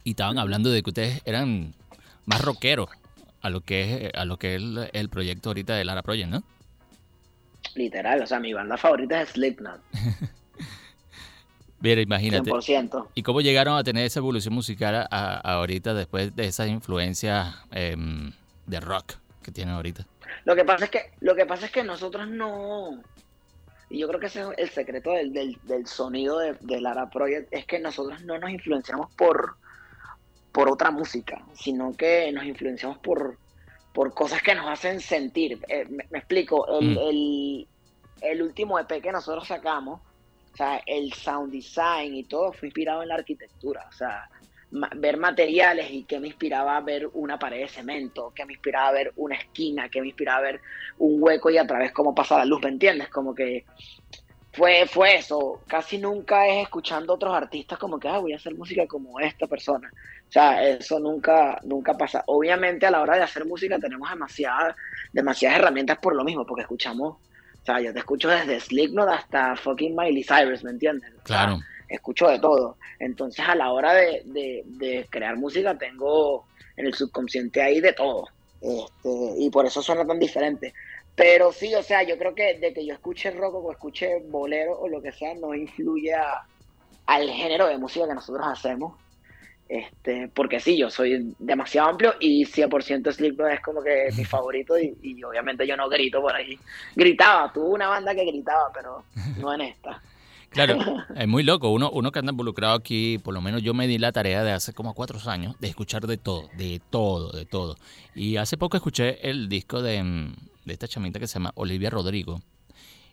y 0.04 0.10
estaban 0.10 0.40
hablando 0.40 0.72
de 0.72 0.82
que 0.82 0.90
ustedes 0.90 1.22
eran 1.24 1.76
más 2.26 2.42
rockeros 2.42 2.90
a 3.44 3.52
lo 3.52 3.62
que 3.62 4.08
es, 4.08 4.12
a 4.16 4.26
lo 4.26 4.38
que 4.38 4.56
es 4.56 4.62
el, 4.64 4.90
el 4.92 5.10
proyecto 5.10 5.52
ahorita 5.52 5.76
de 5.76 5.86
Lara 5.86 6.02
Project, 6.02 6.30
¿no? 6.32 6.44
Literal, 7.76 8.24
o 8.24 8.26
sea, 8.26 8.40
mi 8.40 8.54
banda 8.54 8.76
favorita 8.76 9.22
es 9.22 9.30
Slipknot, 9.30 9.82
Mira, 11.80 12.02
imagínate. 12.02 12.50
100%. 12.50 13.10
¿Y 13.14 13.22
cómo 13.22 13.42
llegaron 13.42 13.78
a 13.78 13.84
tener 13.84 14.04
esa 14.08 14.18
evolución 14.20 14.56
musical 14.56 14.96
a, 14.96 15.08
a- 15.12 15.38
ahorita 15.58 15.94
después 15.94 16.36
de 16.36 16.48
esas 16.48 16.70
influencias 16.70 17.54
em, 17.70 18.32
de 18.66 18.80
rock 18.80 19.14
que 19.44 19.52
tienen 19.52 19.76
ahorita? 19.76 20.06
Lo 20.46 20.56
que 20.56 20.66
pasa 20.66 20.86
es 20.86 20.92
que, 20.92 21.12
lo 21.22 21.36
que 21.36 21.46
pasa 21.46 21.66
es 21.68 21.72
que 21.72 21.84
nosotros 21.84 22.28
no, 22.28 23.02
y 23.90 24.00
yo 24.00 24.08
creo 24.08 24.20
que 24.20 24.28
ese 24.28 24.42
es 24.42 24.48
el 24.58 24.70
secreto 24.70 25.12
del, 25.12 25.34
del, 25.34 25.58
del 25.64 25.86
sonido 25.88 26.40
de, 26.40 26.54
de 26.62 26.82
Lara 26.82 27.10
Project, 27.10 27.48
es 27.52 27.66
que 27.66 27.80
nosotros 27.80 28.22
no 28.24 28.38
nos 28.40 28.50
influenciamos 28.50 29.12
por, 29.16 29.56
por 30.52 30.70
otra 30.70 30.92
música, 30.92 31.44
sino 31.54 31.94
que 31.94 32.32
nos 32.32 32.46
influenciamos 32.46 32.98
por, 33.00 33.38
por 33.94 34.14
cosas 34.14 34.42
que 34.42 34.56
nos 34.56 34.68
hacen 34.68 35.00
sentir. 35.00 35.60
Eh, 35.68 35.86
me, 35.90 36.06
me 36.10 36.20
explico, 36.20 36.68
el, 36.80 36.96
Mm. 36.96 36.98
el, 36.98 37.68
el 38.22 38.42
último 38.42 38.80
EP 38.80 39.02
que 39.02 39.12
nosotros 39.12 39.48
sacamos, 39.48 40.02
o 40.54 40.58
sea, 40.58 40.82
el 40.86 41.14
sound 41.14 41.52
design 41.52 42.16
y 42.16 42.24
todo 42.24 42.54
fue 42.54 42.70
inspirado 42.70 43.04
en 43.04 43.10
la 43.10 43.16
arquitectura, 43.16 43.86
o 43.90 43.92
sea, 43.92 44.30
ver 44.96 45.18
materiales 45.18 45.92
y 45.92 46.04
que 46.04 46.20
me 46.20 46.28
inspiraba 46.28 46.78
a 46.78 46.82
ver 46.82 47.10
una 47.14 47.40
pared 47.40 47.62
de 47.62 47.68
cemento, 47.68 48.32
que 48.36 48.46
me 48.46 48.54
inspiraba 48.54 48.90
a 48.90 48.94
ver 48.94 49.14
una 49.16 49.36
esquina, 49.36 49.90
que 49.90 50.02
me 50.02 50.08
inspiraba 50.08 50.40
a 50.40 50.52
ver 50.52 50.62
un 50.98 51.22
hueco 51.22 51.50
y 51.50 51.58
a 51.58 51.68
través 51.68 51.92
cómo 51.92 52.14
pasa 52.14 52.38
la 52.38 52.46
luz, 52.46 52.62
¿me 52.62 52.70
entiendes? 52.70 53.10
Como 53.10 53.34
que 53.34 53.66
fue, 54.56 54.86
fue 54.88 55.16
eso. 55.16 55.62
Casi 55.68 55.98
nunca 55.98 56.48
es 56.48 56.64
escuchando 56.64 57.14
otros 57.14 57.34
artistas 57.34 57.78
como 57.78 58.00
que, 58.00 58.08
ah, 58.08 58.20
voy 58.20 58.34
a 58.34 58.38
hacer 58.38 58.56
música 58.56 58.88
como 58.88 59.20
esta 59.20 59.48
persona. 59.48 59.92
O 60.28 60.32
sea, 60.32 60.64
eso 60.68 61.00
nunca, 61.00 61.60
nunca 61.64 61.94
pasa. 61.94 62.24
Obviamente 62.28 62.86
a 62.86 62.92
la 62.92 63.02
hora 63.02 63.18
de 63.18 63.24
hacer 63.24 63.46
música 63.46 63.78
tenemos 63.80 64.10
demasiadas, 64.10 64.76
demasiadas 65.12 65.60
herramientas 65.60 65.98
por 66.00 66.16
lo 66.16 66.24
mismo, 66.24 66.46
porque 66.46 66.64
escuchamos, 66.64 67.16
o 67.16 67.66
sea, 67.66 67.80
yo 67.82 67.94
te 67.94 68.00
escucho 68.00 68.30
desde 68.30 68.60
Slipknot 68.60 69.10
hasta 69.10 69.56
fucking 69.56 69.96
Miley 69.96 70.24
Cyrus, 70.24 70.64
¿me 70.64 70.72
entiendes? 70.72 71.14
Claro. 71.24 71.60
Escucho 71.90 72.28
de 72.28 72.40
todo. 72.40 72.78
Entonces 73.00 73.46
a 73.48 73.56
la 73.56 73.72
hora 73.72 73.94
de, 73.94 74.22
de, 74.66 75.06
crear 75.10 75.38
música 75.38 75.78
tengo 75.78 76.46
en 76.78 76.88
el 76.88 76.94
subconsciente 76.94 77.62
ahí 77.62 77.80
de 77.80 77.94
todo. 77.94 78.28
Este, 78.62 79.10
y 79.38 79.50
por 79.50 79.66
eso 79.66 79.82
suena 79.82 80.06
tan 80.06 80.20
diferente. 80.20 80.74
Pero 81.16 81.52
sí, 81.52 81.74
o 81.76 81.84
sea, 81.84 82.04
yo 82.04 82.18
creo 82.18 82.36
que 82.36 82.60
de 82.60 82.74
que 82.74 82.86
yo 82.86 82.94
escuche 82.94 83.32
rock 83.32 83.56
o 83.56 83.72
escuche 83.72 84.22
bolero 84.28 84.78
o 84.80 84.88
lo 84.88 85.02
que 85.02 85.12
sea, 85.12 85.34
no 85.36 85.54
influye 85.54 86.14
al 87.06 87.30
género 87.30 87.68
de 87.68 87.78
música 87.78 88.08
que 88.08 88.16
nosotros 88.16 88.46
hacemos. 88.46 88.96
Este, 89.68 90.28
porque 90.28 90.60
sí, 90.60 90.78
yo 90.78 90.92
soy 90.92 91.34
demasiado 91.40 91.90
amplio 91.90 92.14
y 92.20 92.46
100% 92.46 93.12
Slipknot 93.12 93.50
es 93.50 93.62
como 93.62 93.82
que 93.82 94.10
mi 94.16 94.24
favorito 94.26 94.78
y, 94.78 95.24
obviamente 95.24 95.66
yo 95.66 95.76
no 95.76 95.90
grito 95.90 96.22
por 96.22 96.36
ahí. 96.36 96.60
Gritaba, 96.96 97.52
tuve 97.52 97.70
una 97.70 97.88
banda 97.88 98.14
que 98.14 98.26
gritaba, 98.26 98.70
pero 98.74 99.04
no 99.40 99.54
en 99.54 99.62
esta. 99.62 100.02
Claro, 100.50 100.78
es 101.16 101.28
muy 101.28 101.44
loco. 101.44 101.70
Uno, 101.70 101.90
uno 101.92 102.12
que 102.12 102.20
anda 102.20 102.32
involucrado 102.32 102.76
aquí, 102.76 103.18
por 103.20 103.34
lo 103.34 103.42
menos 103.42 103.62
yo 103.62 103.74
me 103.74 103.88
di 103.88 103.98
la 103.98 104.12
tarea 104.12 104.44
de 104.44 104.52
hace 104.52 104.74
como 104.74 104.94
cuatro 104.94 105.20
años 105.30 105.56
de 105.60 105.68
escuchar 105.68 106.08
de 106.08 106.18
todo, 106.18 106.50
de 106.58 106.82
todo, 106.90 107.32
de 107.32 107.46
todo. 107.46 107.78
Y 108.14 108.38
hace 108.38 108.58
poco 108.58 108.78
escuché 108.78 109.30
el 109.30 109.50
disco 109.50 109.82
de, 109.82 110.32
de 110.66 110.74
esta 110.74 110.88
chamita 110.88 111.20
que 111.20 111.28
se 111.28 111.36
llama 111.36 111.52
Olivia 111.56 111.90
Rodrigo. 111.90 112.42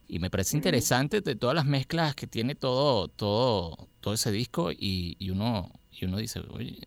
Y 0.08 0.18
me 0.18 0.30
parece 0.30 0.56
interesante 0.56 1.20
de 1.20 1.36
todas 1.36 1.54
las 1.54 1.64
mezclas 1.64 2.14
que 2.14 2.26
tiene 2.26 2.54
todo, 2.54 3.08
todo, 3.08 3.88
todo 4.00 4.14
ese 4.14 4.30
disco 4.30 4.70
y, 4.70 5.16
y 5.18 5.30
uno 5.30 5.70
y 6.00 6.06
uno 6.06 6.16
dice, 6.16 6.40
oye, 6.50 6.78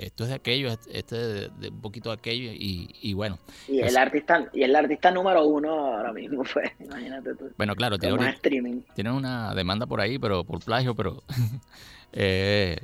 esto 0.00 0.24
es 0.24 0.30
de 0.30 0.36
aquello, 0.36 0.68
este 0.90 1.44
es 1.44 1.60
de, 1.60 1.68
un 1.68 1.80
poquito 1.80 2.08
de 2.08 2.16
aquello, 2.16 2.50
y, 2.50 2.88
y 3.02 3.12
bueno. 3.12 3.38
Y 3.68 3.80
el 3.80 3.96
artista 3.96 4.48
y 4.52 4.62
el 4.62 4.74
artista 4.74 5.10
número 5.10 5.44
uno 5.44 5.96
ahora 5.96 6.12
mismo 6.12 6.44
fue, 6.44 6.72
imagínate 6.80 7.34
tú. 7.34 7.50
Bueno, 7.56 7.74
claro, 7.76 7.98
tiene, 7.98 8.30
streaming. 8.30 8.80
tiene 8.94 9.12
una 9.12 9.54
demanda 9.54 9.86
por 9.86 10.00
ahí, 10.00 10.18
pero 10.18 10.44
por 10.44 10.64
plagio, 10.64 10.94
pero 10.94 11.22
eh, 12.12 12.78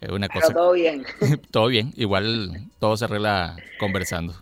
es 0.00 0.10
una 0.10 0.28
cosa. 0.28 0.52
todo 0.52 0.72
bien. 0.72 1.04
todo 1.50 1.68
bien, 1.68 1.92
igual 1.96 2.68
todo 2.78 2.96
se 2.96 3.06
arregla 3.06 3.56
conversando. 3.78 4.34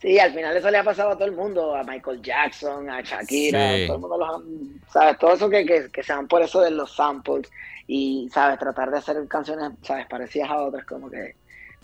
Sí, 0.00 0.20
al 0.20 0.32
final 0.32 0.56
eso 0.56 0.70
le 0.70 0.78
ha 0.78 0.84
pasado 0.84 1.10
a 1.10 1.14
todo 1.16 1.24
el 1.24 1.34
mundo, 1.34 1.74
a 1.74 1.82
Michael 1.82 2.22
Jackson, 2.22 2.88
a 2.88 3.00
Shakira, 3.00 3.86
todo 3.86 3.96
el 3.96 4.00
mundo 4.00 4.18
los 4.18 4.92
¿sabes? 4.92 5.18
Todo 5.18 5.34
eso 5.34 5.50
que, 5.50 5.66
que, 5.66 5.88
que 5.92 6.02
se 6.04 6.12
van 6.12 6.28
por 6.28 6.40
eso 6.40 6.60
de 6.60 6.70
los 6.70 6.94
samples 6.94 7.50
y, 7.88 8.28
¿sabes? 8.32 8.58
Tratar 8.58 8.90
de 8.90 8.98
hacer 8.98 9.16
canciones, 9.26 9.72
¿sabes? 9.82 10.06
Parecidas 10.06 10.50
a 10.50 10.62
otras, 10.62 10.84
como 10.84 11.10
que 11.10 11.34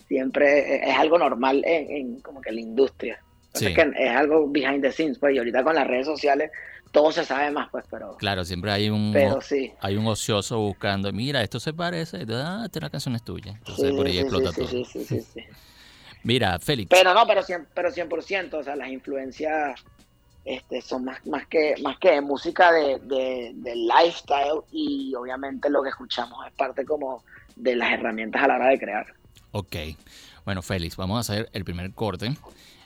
siempre 0.07 0.89
es 0.89 0.97
algo 0.97 1.17
normal 1.17 1.63
en, 1.65 2.21
como 2.21 2.39
que 2.39 2.51
la 2.51 2.61
industria. 2.61 3.19
Es 3.53 3.73
que 3.73 3.91
es 3.97 4.11
algo 4.11 4.47
behind 4.47 4.81
the 4.81 4.91
scenes, 4.91 5.17
pues, 5.17 5.33
y 5.33 5.39
ahorita 5.39 5.63
con 5.63 5.75
las 5.75 5.87
redes 5.87 6.05
sociales 6.05 6.51
todo 6.91 7.11
se 7.11 7.25
sabe 7.25 7.51
más, 7.51 7.69
pues, 7.71 7.85
pero... 7.89 8.15
Claro, 8.17 8.45
siempre 8.45 8.71
hay 8.71 8.89
un, 8.89 9.13
hay 9.81 9.97
un 9.97 10.07
ocioso 10.07 10.59
buscando, 10.59 11.11
mira, 11.11 11.41
esto 11.41 11.59
se 11.59 11.73
parece, 11.73 12.25
ah, 12.29 12.63
esta 12.65 12.89
canción 12.89 13.15
es 13.15 13.23
tuya. 13.23 13.53
Entonces 13.57 13.91
por 13.91 14.05
ahí 14.05 14.19
explota 14.19 14.51
todo. 14.53 14.67
Sí, 14.67 14.85
sí, 14.85 15.03
sí, 15.03 15.41
Mira, 16.23 16.57
Félix. 16.59 16.89
Pero 16.89 17.13
no, 17.13 17.25
pero 17.27 17.41
100%, 17.41 17.67
pero 17.73 17.89
100% 17.89 18.53
o 18.53 18.63
sea, 18.63 18.75
las 18.75 18.89
influencias 18.89 19.83
este, 20.45 20.79
son 20.81 21.05
más, 21.05 21.25
más, 21.25 21.47
que, 21.47 21.73
más 21.81 21.97
que 21.97 22.21
música 22.21 22.71
de, 22.71 22.99
de, 22.99 23.75
lifestyle 23.75 24.61
y 24.71 25.13
obviamente 25.15 25.71
lo 25.71 25.81
que 25.81 25.89
escuchamos 25.89 26.45
es 26.45 26.53
parte 26.53 26.85
como 26.85 27.23
de 27.55 27.75
las 27.75 27.91
herramientas 27.91 28.43
a 28.43 28.47
la 28.47 28.55
hora 28.55 28.67
de 28.69 28.79
crear. 28.79 29.07
Ok, 29.51 29.75
bueno 30.45 30.61
Félix, 30.61 30.95
vamos 30.97 31.17
a 31.17 31.19
hacer 31.21 31.49
el 31.51 31.65
primer 31.65 31.91
corte, 31.93 32.31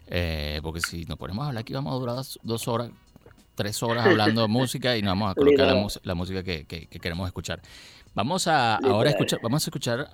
eh, 0.07 0.61
porque 0.63 0.79
si 0.79 1.03
nos 1.03 1.17
ponemos 1.17 1.43
a 1.43 1.47
hablar 1.49 1.61
aquí 1.61 1.73
vamos 1.73 1.93
a 1.93 1.97
durar 1.97 2.15
dos 2.43 2.67
horas, 2.69 2.91
tres 3.55 3.83
horas 3.83 4.05
hablando 4.05 4.41
de 4.43 4.47
música 4.47 4.95
y 4.95 5.01
no 5.01 5.09
vamos 5.09 5.31
a 5.31 5.35
colocar 5.35 5.67
la, 6.03 6.15
música 6.15 6.43
que, 6.43 6.65
queremos 6.65 7.27
escuchar. 7.27 7.61
Vamos 8.15 8.47
a 8.47 8.77
ahora 8.77 9.09
escuchar, 9.09 9.39
vamos 9.43 9.65
a 9.65 9.69
escuchar, 9.69 10.09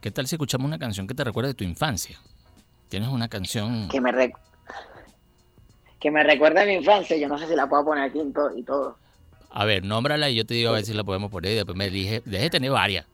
¿qué 0.00 0.12
tal 0.12 0.28
si 0.28 0.36
escuchamos 0.36 0.64
una 0.64 0.78
canción 0.78 1.08
que 1.08 1.14
te 1.14 1.24
recuerda 1.24 1.48
de 1.48 1.54
tu 1.54 1.64
infancia? 1.64 2.18
¿Tienes 2.88 3.08
una 3.08 3.28
canción? 3.28 3.88
Que 3.88 4.00
me, 4.00 4.12
que 6.00 6.10
me 6.10 6.22
recuerda 6.22 6.62
a 6.62 6.66
mi 6.66 6.74
infancia, 6.74 7.16
yo 7.16 7.28
no 7.28 7.38
sé 7.38 7.46
si 7.46 7.54
la 7.54 7.68
puedo 7.68 7.84
poner 7.84 8.04
aquí 8.04 8.20
y 8.56 8.62
todo. 8.62 8.96
A 9.50 9.64
ver, 9.64 9.84
nómbrala 9.84 10.28
y 10.30 10.36
yo 10.36 10.46
te 10.46 10.54
digo 10.54 10.70
a 10.70 10.74
ver 10.74 10.84
si 10.84 10.94
la 10.94 11.04
podemos 11.04 11.30
poner 11.30 11.52
y 11.52 11.54
después 11.56 11.76
me 11.76 11.90
dije, 11.90 12.22
deje 12.24 12.50
tener 12.50 12.70
varias. 12.70 13.06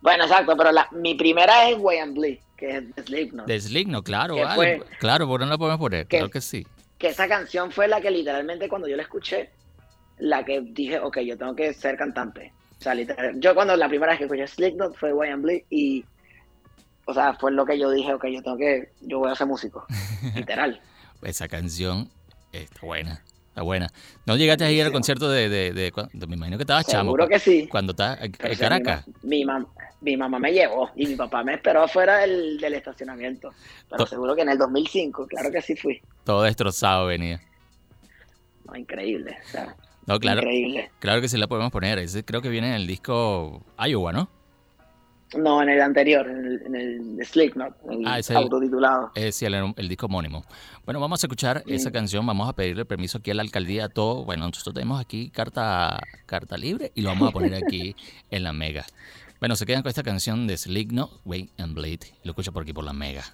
Bueno, 0.00 0.24
exacto, 0.24 0.56
pero 0.56 0.70
la, 0.70 0.88
mi 0.92 1.14
primera 1.14 1.68
es 1.68 1.78
Way 1.78 1.98
and 1.98 2.16
Bleed, 2.16 2.38
que 2.56 2.76
es 2.76 2.94
de 2.94 3.02
Slipknot. 3.02 3.46
De 3.46 3.60
Slipknot, 3.60 4.04
claro, 4.04 4.36
vale. 4.36 4.82
claro, 4.98 5.26
¿por 5.26 5.40
no 5.40 5.46
la 5.46 5.58
podemos 5.58 5.80
poner? 5.80 6.06
claro 6.06 6.30
que 6.30 6.40
sí. 6.40 6.66
Que 6.98 7.08
esa 7.08 7.26
canción 7.26 7.72
fue 7.72 7.88
la 7.88 8.00
que 8.00 8.10
literalmente 8.10 8.68
cuando 8.68 8.86
yo 8.86 8.96
la 8.96 9.02
escuché, 9.02 9.50
la 10.18 10.44
que 10.44 10.60
dije, 10.60 11.00
ok, 11.00 11.18
yo 11.20 11.36
tengo 11.36 11.56
que 11.56 11.72
ser 11.74 11.96
cantante. 11.96 12.52
O 12.78 12.82
sea, 12.82 12.94
literal, 12.94 13.40
yo 13.40 13.54
cuando 13.54 13.76
la 13.76 13.88
primera 13.88 14.12
vez 14.12 14.18
que 14.18 14.24
escuché 14.24 14.46
Slipknot 14.46 14.94
fue 14.96 15.12
Way 15.12 15.30
and 15.30 15.42
Bleed 15.42 15.62
y, 15.70 16.04
o 17.06 17.14
sea, 17.14 17.34
fue 17.34 17.50
lo 17.50 17.64
que 17.64 17.78
yo 17.78 17.90
dije, 17.90 18.12
ok, 18.14 18.26
yo 18.26 18.42
tengo 18.42 18.58
que, 18.58 18.90
yo 19.00 19.18
voy 19.18 19.30
a 19.30 19.34
ser 19.34 19.46
músico, 19.46 19.86
literal 20.34 20.80
esa 21.24 21.48
canción 21.48 22.10
está 22.52 22.86
buena. 22.86 23.22
Está 23.48 23.62
buena. 23.62 23.88
¿No 24.26 24.36
llegaste 24.36 24.64
a 24.64 24.70
ir 24.72 24.84
al 24.84 24.90
concierto 24.90 25.30
de, 25.30 25.48
de, 25.48 25.72
de, 25.72 26.26
me 26.26 26.34
imagino 26.34 26.56
que 26.56 26.64
estabas 26.64 26.86
chamo? 26.86 27.10
Seguro 27.10 27.28
que 27.28 27.38
sí. 27.38 27.68
Cuando 27.68 27.92
estás 27.92 28.18
en 28.20 28.32
Caracas. 28.32 29.04
Mi, 29.22 29.44
mi, 30.00 30.16
mamá 30.16 30.38
me 30.40 30.52
llevó 30.52 30.90
y 30.96 31.06
mi 31.06 31.14
papá 31.14 31.44
me 31.44 31.54
esperó 31.54 31.84
afuera 31.84 32.18
del, 32.18 32.58
del 32.58 32.74
estacionamiento. 32.74 33.52
Pero 33.88 34.06
seguro 34.06 34.34
que 34.34 34.42
en 34.42 34.48
el 34.48 34.58
2005, 34.58 35.28
claro 35.28 35.52
que 35.52 35.62
sí 35.62 35.76
fui. 35.76 36.02
Todo 36.24 36.42
destrozado 36.42 37.06
venía. 37.06 37.40
No, 38.66 38.74
increíble. 38.74 39.36
no, 40.06 40.18
claro. 40.18 40.40
Increíble. 40.40 40.90
Claro 40.98 41.20
que 41.20 41.28
sí 41.28 41.36
la 41.36 41.46
podemos 41.46 41.70
poner. 41.70 42.00
Ese 42.00 42.24
creo 42.24 42.42
que 42.42 42.48
viene 42.48 42.70
en 42.70 42.74
el 42.74 42.88
disco 42.88 43.64
Iowa, 43.78 44.12
¿no? 44.12 44.28
No, 45.36 45.62
en 45.62 45.68
el 45.68 45.80
anterior, 45.80 46.28
en 46.28 46.44
el, 46.44 46.62
en 46.66 46.74
el 46.76 47.26
Slipknot, 47.26 47.74
el 47.90 48.06
ah, 48.06 48.20
autotitulado. 48.34 49.10
Es 49.14 49.36
sí, 49.36 49.46
el, 49.46 49.88
disco 49.88 50.06
homónimo. 50.06 50.44
Bueno, 50.84 51.00
vamos 51.00 51.22
a 51.22 51.26
escuchar 51.26 51.64
esa 51.66 51.90
canción, 51.90 52.24
vamos 52.24 52.48
a 52.48 52.52
pedirle 52.52 52.84
permiso 52.84 53.18
aquí 53.18 53.30
a 53.30 53.34
la 53.34 53.42
alcaldía, 53.42 53.88
todo. 53.88 54.24
Bueno, 54.24 54.46
nosotros 54.46 54.74
tenemos 54.74 55.00
aquí 55.00 55.30
carta, 55.30 56.00
carta 56.26 56.56
libre 56.56 56.92
y 56.94 57.02
lo 57.02 57.08
vamos 57.08 57.30
a 57.30 57.32
poner 57.32 57.54
aquí 57.54 57.96
en 58.30 58.44
la 58.44 58.52
mega. 58.52 58.86
Bueno, 59.40 59.56
se 59.56 59.66
quedan 59.66 59.82
con 59.82 59.90
esta 59.90 60.02
canción 60.02 60.46
de 60.46 60.56
Slipknot, 60.56 61.20
Wait 61.24 61.50
and 61.58 61.74
Bleed. 61.74 62.00
Lo 62.22 62.30
escucha 62.30 62.52
por 62.52 62.62
aquí 62.62 62.72
por 62.72 62.84
la 62.84 62.92
mega. 62.92 63.24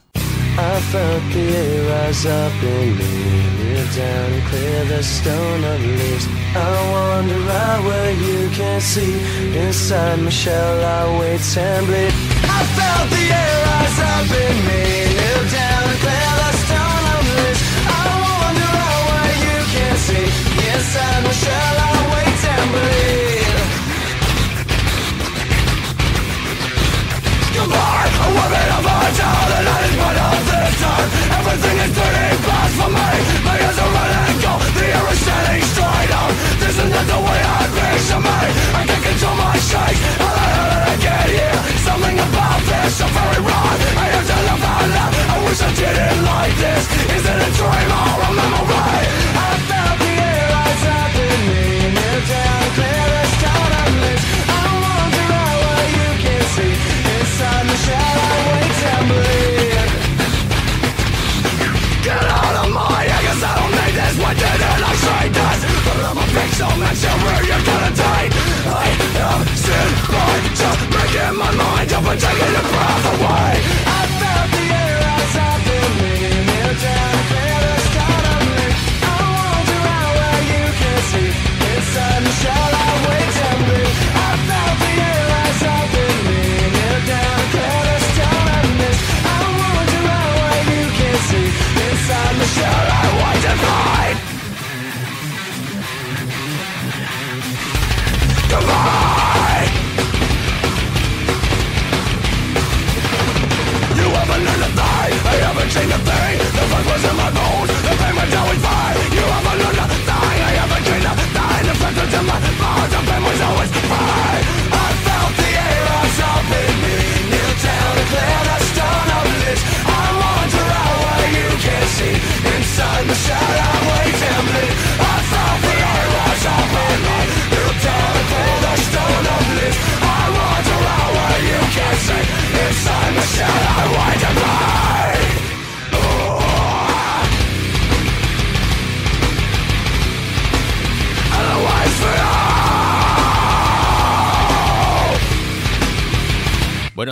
I 0.58 0.80
felt 0.92 1.22
the 1.32 1.40
air 1.40 1.82
rise 1.90 2.26
up 2.26 2.62
in 2.62 2.96
me 2.98 3.12
Kneel 3.56 3.86
down 3.94 4.32
and 4.32 4.46
clear 4.48 4.84
the 4.84 5.02
stone 5.02 5.64
of 5.64 5.80
leaves 5.80 6.26
I 6.54 6.70
wander 6.92 7.50
out 7.50 7.84
where 7.84 8.12
you 8.12 8.50
can't 8.50 8.82
see 8.82 9.14
Inside 9.56 10.20
my 10.20 10.30
shell 10.30 10.84
I 10.84 11.18
wait 11.18 11.56
and 11.56 11.86
bleed 11.86 12.14
I 12.42 12.60
felt 12.76 13.10
the 13.10 13.24
air 13.34 13.49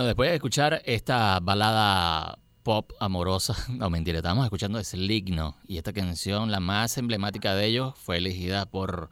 después 0.09 0.29
de 0.29 0.35
escuchar 0.35 0.81
esta 0.85 1.39
balada 1.39 2.39
pop 2.63 2.91
amorosa, 2.99 3.55
no 3.69 3.89
mentira, 3.89 4.17
estábamos 4.17 4.45
escuchando 4.45 4.79
Ligno 4.93 5.55
y 5.67 5.77
esta 5.77 5.93
canción, 5.93 6.51
la 6.51 6.59
más 6.59 6.97
emblemática 6.97 7.55
de 7.55 7.65
ellos, 7.65 7.93
fue 7.97 8.17
elegida 8.17 8.65
por, 8.65 9.09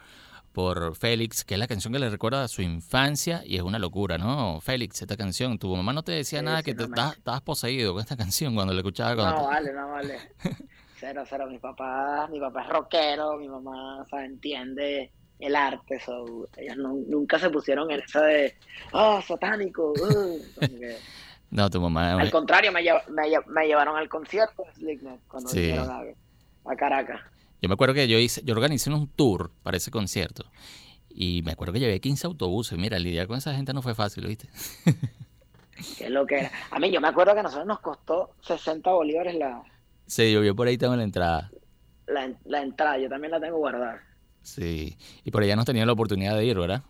por 0.51 0.95
Félix, 0.95 1.43
que 1.45 1.53
es 1.53 1.59
la 1.59 1.67
canción 1.67 1.93
que 1.93 1.99
le 1.99 2.09
recuerda 2.09 2.43
a 2.43 2.47
su 2.47 2.61
infancia 2.61 3.41
y 3.45 3.55
es 3.57 3.61
una 3.61 3.79
locura, 3.79 4.17
¿no? 4.17 4.59
Félix, 4.61 5.01
esta 5.01 5.15
canción, 5.17 5.57
tu 5.59 5.75
mamá 5.75 5.93
no 5.93 6.03
te 6.03 6.11
decía 6.11 6.39
Sí, 6.39 6.45
nada 6.45 6.57
sí, 6.57 6.63
que 6.65 6.73
te 6.75 6.83
me- 6.83 6.89
estabas 6.89 7.17
estabas 7.17 7.41
poseído 7.41 7.93
con 7.93 8.01
esta 8.01 8.17
canción 8.17 8.53
cuando 8.55 8.73
la 8.73 8.79
escuchabas. 8.79 9.15
Cuando 9.15 9.33
No, 9.35 9.47
te- 9.47 9.53
vale, 9.53 9.73
no 9.73 9.87
vale. 9.89 10.19
Cero, 10.99 11.23
cero. 11.29 11.45
Mi 11.47 11.59
papá, 11.59 12.27
mi 12.31 12.39
papá 12.39 12.63
es 12.63 12.69
rockero, 12.69 13.37
mi 13.37 13.47
mamá, 13.47 14.01
o 14.01 14.05
sea, 14.09 14.25
entiende 14.25 15.11
el 15.39 15.55
arte, 15.55 15.99
so, 15.99 16.47
ellos 16.57 16.77
nu- 16.77 17.05
nunca 17.07 17.37
se 17.39 17.49
pusieron 17.49 17.89
en 17.91 17.99
esa 18.01 18.21
de, 18.23 18.55
oh, 18.93 19.21
satánico. 19.21 19.91
uh", 19.93 20.39
que- 20.59 20.97
No, 21.49 21.69
tu 21.69 21.79
mamá... 21.79 22.19
al 22.19 22.29
contrario, 22.29 22.71
me, 22.73 22.81
lleva- 22.83 23.03
me, 23.07 23.23
me 23.47 23.67
llevaron 23.67 23.95
al 23.95 24.09
concierto 24.09 24.65
cuando 25.29 25.49
Sí. 25.49 25.59
vinieron 25.61 25.89
a, 25.89 26.01
a 26.69 26.75
Caracas. 26.75 27.21
Yo 27.61 27.69
me 27.69 27.73
acuerdo 27.73 27.93
que 27.95 28.07
yo 28.07 28.17
hice, 28.19 28.41
yo 28.43 28.53
organicé 28.53 28.89
un 28.91 29.07
tour 29.07 29.51
para 29.63 29.77
ese 29.77 29.89
concierto 29.89 30.43
y 31.09 31.41
me 31.43 31.53
acuerdo 31.53 31.73
que 31.73 31.79
llevé 31.79 31.99
15 32.01 32.27
autobuses. 32.27 32.77
Mira, 32.77 32.99
lidiar 32.99 33.27
con 33.27 33.37
esa 33.37 33.55
gente 33.55 33.73
no 33.73 33.81
fue 33.81 33.95
fácil, 33.95 34.27
¿viste? 34.27 34.49
Es 35.99 36.09
lo 36.09 36.25
que 36.27 36.35
era. 36.39 36.51
A 36.69 36.79
mí, 36.79 36.91
yo 36.91 36.99
me 37.01 37.07
acuerdo 37.07 37.33
que 37.33 37.39
a 37.39 37.43
nosotros 37.43 37.65
nos 37.65 37.79
costó 37.79 38.31
60 38.41 38.91
bolívares 38.91 39.35
la, 39.35 39.63
Se 40.05 40.31
llovió 40.31 40.53
por 40.55 40.67
ahí 40.67 40.77
también 40.77 40.97
la 40.99 41.03
entrada. 41.05 41.51
la, 42.07 42.25
en- 42.25 42.37
la 42.45 42.61
entrada. 42.61 42.97
Yo 42.99 43.07
también 43.09 43.31
la 43.31 43.39
tengo 43.39 43.57
guardada. 43.57 44.03
Sí. 44.47 44.97
Y 45.25 45.31
por 45.31 45.43
allá 45.43 45.57
no 45.57 45.65
tenía 45.65 45.85
la 45.85 45.91
oportunidad 45.91 46.37
de 46.37 46.45
ir, 46.45 46.57
¿verdad? 46.57 46.81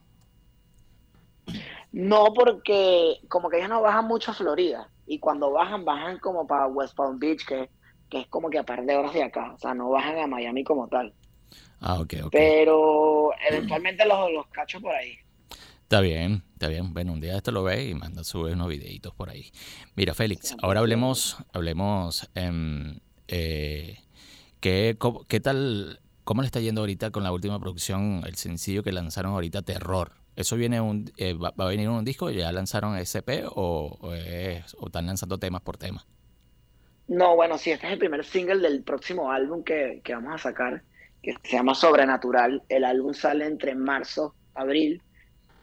No, 1.91 2.31
porque 2.35 3.19
como 3.29 3.49
que 3.49 3.57
ellos 3.57 3.69
no 3.69 3.81
bajan 3.81 4.05
mucho 4.05 4.29
a 4.29 4.35
Florida. 4.35 4.91
Y 5.07 5.17
cuando 5.17 5.51
bajan, 5.51 5.83
bajan 5.83 6.19
como 6.19 6.45
para 6.45 6.67
West 6.67 6.95
Palm 6.95 7.17
Beach, 7.17 7.43
que, 7.45 7.71
que 8.09 8.21
es 8.21 8.27
como 8.27 8.51
que 8.51 8.59
a 8.59 8.63
par 8.63 8.85
de 8.85 8.95
horas 8.95 9.13
de 9.13 9.23
acá. 9.23 9.53
O 9.53 9.57
sea, 9.57 9.73
no 9.73 9.89
bajan 9.89 10.19
a 10.19 10.27
Miami 10.27 10.63
como 10.63 10.87
tal. 10.87 11.13
Ah, 11.79 11.99
ok, 11.99 12.13
ok. 12.25 12.31
Pero 12.31 13.31
eventualmente 13.49 14.05
los, 14.05 14.31
los 14.31 14.45
cacho 14.47 14.79
por 14.79 14.93
ahí. 14.93 15.17
Está 15.81 16.01
bien, 16.01 16.43
está 16.53 16.67
bien. 16.67 16.93
Bueno, 16.93 17.13
un 17.13 17.21
día 17.21 17.37
esto 17.37 17.51
lo 17.51 17.63
ves 17.63 17.89
y 17.89 17.95
manda, 17.95 18.23
sube 18.23 18.53
unos 18.53 18.67
videitos 18.67 19.15
por 19.15 19.31
ahí. 19.31 19.51
Mira, 19.95 20.13
Félix, 20.13 20.49
Sí, 20.49 20.55
ahora 20.61 20.81
hablemos, 20.81 21.37
hablemos, 21.53 22.29
em, 22.35 22.99
eh, 23.27 23.97
¿qué, 24.59 24.95
qué 25.27 25.39
tal, 25.39 25.99
cómo 26.27 26.41
le 26.41 26.45
está 26.47 26.59
yendo 26.59 26.81
ahorita 26.81 27.09
con 27.11 27.23
la 27.23 27.31
última 27.31 27.57
producción, 27.57 28.21
el 28.27 28.35
sencillo 28.35 28.83
que 28.83 28.91
lanzaron 28.91 29.31
ahorita, 29.31 29.61
Terror? 29.61 30.11
¿Eso 30.35 30.57
viene 30.57 30.81
un, 30.81 31.09
eh, 31.17 31.33
va, 31.33 31.53
va 31.59 31.63
a 31.65 31.69
venir 31.69 31.87
un 31.87 32.03
disco? 32.03 32.29
¿Ya 32.29 32.51
lanzaron 32.51 32.97
SP 32.99 33.47
o, 33.47 33.97
o, 34.01 34.13
es- 34.13 34.75
o 34.77 34.87
están 34.87 35.05
lanzando 35.07 35.37
temas 35.39 35.61
por 35.61 35.77
tema? 35.77 36.05
No, 37.07 37.35
bueno, 37.37 37.57
sí, 37.57 37.71
este 37.71 37.87
es 37.87 37.93
el 37.93 37.99
primer 37.99 38.25
single 38.25 38.59
del 38.59 38.83
próximo 38.83 39.31
álbum 39.31 39.63
que, 39.63 40.01
que 40.03 40.13
vamos 40.13 40.33
a 40.35 40.37
sacar, 40.37 40.83
que 41.23 41.33
se 41.43 41.55
llama 41.55 41.73
Sobrenatural. 41.73 42.61
El 42.67 42.83
álbum 42.83 43.13
sale 43.13 43.45
entre 43.45 43.73
marzo, 43.75 44.35
abril 44.53 45.01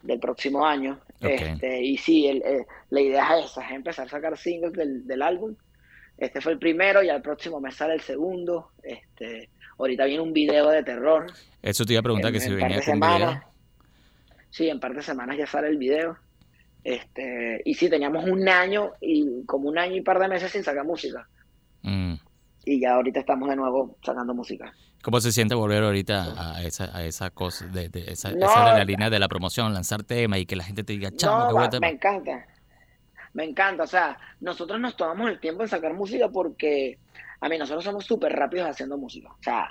del 0.00 0.18
próximo 0.18 0.64
año. 0.66 0.98
Este, 1.20 1.83
y 1.83 1.98
sí, 1.98 2.27
el- 2.27 2.42
eh, 2.42 2.66
la 2.88 3.00
idea 3.03 3.38
es 3.38 3.50
esa, 3.50 3.66
es 3.66 3.72
empezar 3.72 4.07
a 4.07 4.11
sacar 4.11 4.38
singles 4.38 4.72
del, 4.72 5.07
del 5.07 5.20
álbum. 5.20 5.55
Este 6.16 6.40
fue 6.40 6.53
el 6.53 6.59
primero 6.59 7.03
y 7.03 7.11
al 7.11 7.20
próximo 7.22 7.61
mes 7.61 7.74
sale 7.77 7.94
el 7.94 8.00
segundo. 8.00 8.70
Este, 8.83 9.50
ahorita 9.78 10.04
viene 10.04 10.22
un 10.22 10.32
video 10.32 10.68
de 10.70 10.82
terror. 10.82 11.26
Eso 11.62 11.84
te 11.84 11.92
iba 11.94 12.00
a 12.00 12.02
preguntar 12.02 12.28
en, 12.28 12.34
que 12.34 12.40
si 12.40 12.48
en 12.50 12.56
venía 12.56 12.80
con 12.84 13.00
video. 13.00 13.42
Sí, 14.50 14.68
en 14.68 14.78
par 14.80 14.94
de 14.94 15.02
semanas 15.02 15.37
ya 15.37 15.46
sale 15.46 15.68
el 15.68 15.78
video. 15.78 16.16
Este, 16.82 17.62
y 17.64 17.74
sí, 17.74 17.88
teníamos 17.88 18.24
un 18.24 18.46
año 18.48 18.92
y 19.00 19.44
como 19.46 19.68
un 19.68 19.78
año 19.78 19.96
y 19.96 20.02
par 20.02 20.18
de 20.18 20.28
meses 20.28 20.52
sin 20.52 20.62
sacar 20.62 20.84
música. 20.84 21.26
Mm. 21.82 22.14
Y 22.66 22.80
ya 22.80 22.94
ahorita 22.94 23.20
estamos 23.20 23.48
de 23.48 23.56
nuevo 23.56 23.96
sacando 24.02 24.34
música. 24.34 24.72
¿Cómo 25.02 25.20
se 25.20 25.32
siente 25.32 25.54
volver 25.54 25.82
ahorita 25.82 26.54
a 26.56 26.62
esa, 26.62 26.96
a 26.96 27.04
esa 27.04 27.28
cosa, 27.30 27.66
de, 27.66 27.88
de 27.90 28.10
esa, 28.12 28.30
No, 28.32 28.46
esa 28.46 28.64
adrenalina 28.64 29.10
de 29.10 29.18
la 29.18 29.28
promoción, 29.28 29.74
lanzar 29.74 30.02
tema 30.02 30.38
y 30.38 30.46
que 30.46 30.56
la 30.56 30.64
gente 30.64 30.82
te 30.82 30.94
diga, 30.94 31.10
chamo, 31.14 31.38
No, 31.40 31.48
qué 31.48 31.54
va- 31.54 31.60
buen 31.60 31.70
tema"? 31.70 31.87
me 31.88 31.92
encanta. 31.92 32.46
Me 33.34 33.44
encanta. 33.44 33.82
O 33.82 33.87
sea, 33.87 34.16
nosotros 34.40 34.80
nos 34.80 34.96
tomamos 34.96 35.28
el 35.30 35.40
tiempo 35.40 35.62
en 35.62 35.68
sacar 35.68 35.92
música 35.94 36.28
porque, 36.28 36.98
a 37.44 37.48
mí, 37.50 37.59
nosotros 37.59 37.85
somos 37.85 38.07
súper 38.07 38.33
rápidos 38.33 38.70
haciendo 38.70 38.96
música. 38.96 39.28
O 39.28 39.42
sea, 39.42 39.68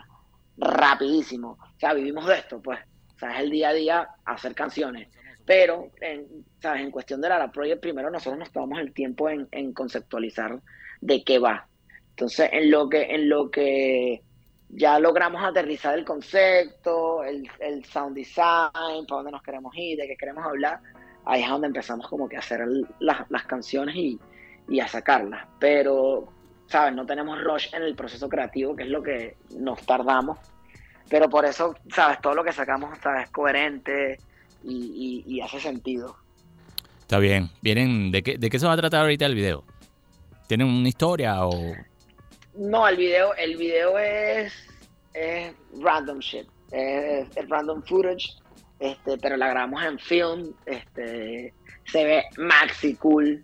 rapidísimo. 0.57 1.57
O 1.59 1.79
sea, 1.79 1.95
vivimos 1.95 2.27
de 2.27 2.35
esto, 2.35 2.61
pues. 2.61 2.79
O 3.19 3.25
el 3.25 3.49
día 3.49 3.69
a 3.69 3.73
día 3.73 4.09
hacer 4.25 4.53
canciones. 4.53 5.09
Pero, 5.43 5.89
en, 5.99 6.45
¿sabes? 6.61 6.81
En 6.81 6.91
cuestión 6.91 7.19
de 7.19 7.29
la, 7.29 7.39
la 7.39 7.51
Project, 7.51 7.81
primero 7.81 8.11
nosotros 8.11 8.37
nos 8.37 8.51
tomamos 8.51 8.77
el 8.77 8.93
tiempo 8.93 9.27
en, 9.27 9.47
en 9.49 9.73
conceptualizar 9.73 10.61
de 11.01 11.23
qué 11.23 11.39
va. 11.39 11.67
Entonces, 12.11 12.47
en 12.51 12.69
lo 12.69 12.87
que, 12.87 13.01
en 13.01 13.27
lo 13.27 13.49
que 13.49 14.21
ya 14.69 14.99
logramos 14.99 15.43
aterrizar 15.43 15.97
el 15.97 16.05
concepto, 16.05 17.23
el, 17.23 17.49
el 17.59 17.83
sound 17.85 18.15
design, 18.15 19.07
para 19.07 19.17
dónde 19.17 19.31
nos 19.31 19.41
queremos 19.41 19.73
ir, 19.75 19.97
de 19.97 20.05
qué 20.05 20.15
queremos 20.15 20.45
hablar, 20.45 20.79
ahí 21.25 21.41
es 21.41 21.49
donde 21.49 21.65
empezamos 21.65 22.07
como 22.07 22.29
que 22.29 22.35
a 22.35 22.39
hacer 22.39 22.67
las, 22.99 23.31
las 23.31 23.45
canciones 23.45 23.95
y, 23.95 24.19
y 24.69 24.79
a 24.79 24.87
sacarlas. 24.87 25.47
Pero, 25.59 26.31
¿sabes? 26.73 26.95
No 26.95 27.05
tenemos 27.05 27.39
rush 27.39 27.67
en 27.73 27.83
el 27.83 27.93
proceso 27.95 28.27
creativo, 28.27 28.75
que 28.75 28.81
es 28.83 28.89
lo 28.89 29.03
que 29.03 29.37
nos 29.59 29.79
tardamos. 29.85 30.39
Pero 31.07 31.29
por 31.29 31.45
eso, 31.45 31.75
¿sabes? 31.93 32.19
Todo 32.19 32.33
lo 32.33 32.43
que 32.43 32.51
sacamos, 32.51 32.97
¿sabes? 32.97 33.25
Es 33.25 33.29
coherente 33.29 34.17
y, 34.63 35.23
y- 35.27 35.35
y 35.35 35.41
hace 35.41 35.59
sentido. 35.59 36.15
Está 37.01 37.19
bien. 37.19 37.49
Vienen, 37.61 38.11
¿de 38.11 38.23
qué, 38.23 38.37
¿De 38.39 38.49
qué 38.49 38.57
se 38.57 38.65
va 38.65 38.73
a 38.73 38.77
tratar 38.77 39.01
ahorita 39.01 39.27
el 39.27 39.35
video? 39.35 39.63
¿Tienen 40.47 40.65
una 40.67 40.87
historia 40.87 41.45
o...? 41.45 41.51
No, 42.55 42.87
el 42.87 42.97
video, 42.97 43.35
el 43.35 43.55
video 43.55 43.99
es, 43.99 44.51
es 45.13 45.53
random 45.79 46.19
shit. 46.19 46.47
Es, 46.71 47.27
es 47.37 47.49
random 47.49 47.83
footage. 47.83 48.33
Este, 48.79 49.17
pero 49.19 49.37
la 49.37 49.47
grabamos 49.49 49.83
en 49.83 49.99
film. 49.99 50.53
Este, 50.65 51.53
se 51.85 52.03
ve 52.03 52.23
maxi 52.37 52.95
cool. 52.95 53.43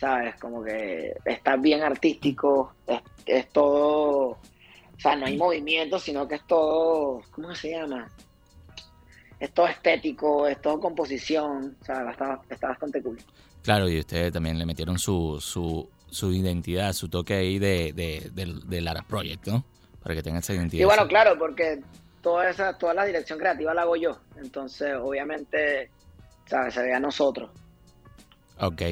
¿Sabes? 0.00 0.34
Como 0.40 0.64
que 0.64 1.12
está 1.26 1.56
bien 1.56 1.82
artístico. 1.82 2.72
Es, 2.86 3.00
es 3.26 3.48
todo. 3.50 4.28
O 4.30 4.38
sea, 4.98 5.14
no 5.14 5.26
hay 5.26 5.36
movimiento, 5.36 5.98
sino 5.98 6.26
que 6.26 6.36
es 6.36 6.46
todo. 6.46 7.20
¿Cómo 7.30 7.54
se 7.54 7.72
llama? 7.72 8.08
Es 9.38 9.52
todo 9.52 9.66
estético, 9.68 10.46
es 10.46 10.60
todo 10.62 10.80
composición. 10.80 11.76
O 11.80 11.84
sea, 11.84 12.10
está, 12.10 12.40
está 12.48 12.68
bastante 12.68 13.02
cool. 13.02 13.18
Claro, 13.62 13.88
y 13.90 13.98
ustedes 13.98 14.32
también 14.32 14.58
le 14.58 14.64
metieron 14.64 14.98
su, 14.98 15.38
su, 15.40 15.86
su 16.10 16.32
identidad, 16.32 16.94
su 16.94 17.08
toque 17.10 17.34
ahí 17.34 17.58
de, 17.58 17.92
de, 17.92 18.30
del- 18.32 18.66
del 18.68 18.84
Lara 18.86 19.02
Project, 19.02 19.46
¿no? 19.48 19.64
Para 20.02 20.14
que 20.14 20.22
tengan 20.22 20.38
esa 20.40 20.54
identidad. 20.54 20.80
Y 20.82 20.84
bueno, 20.86 21.06
claro, 21.08 21.38
porque 21.38 21.82
toda 22.22 22.48
esa, 22.48 22.76
toda 22.78 22.94
la 22.94 23.04
dirección 23.04 23.38
creativa 23.38 23.74
la 23.74 23.82
hago 23.82 23.96
yo. 23.96 24.18
Entonces, 24.38 24.94
obviamente, 24.98 25.90
¿sabes? 26.46 26.72
Se 26.72 26.82
ve 26.82 26.94
a 26.94 27.00
nosotros. 27.00 27.50
Ok. 28.58 28.82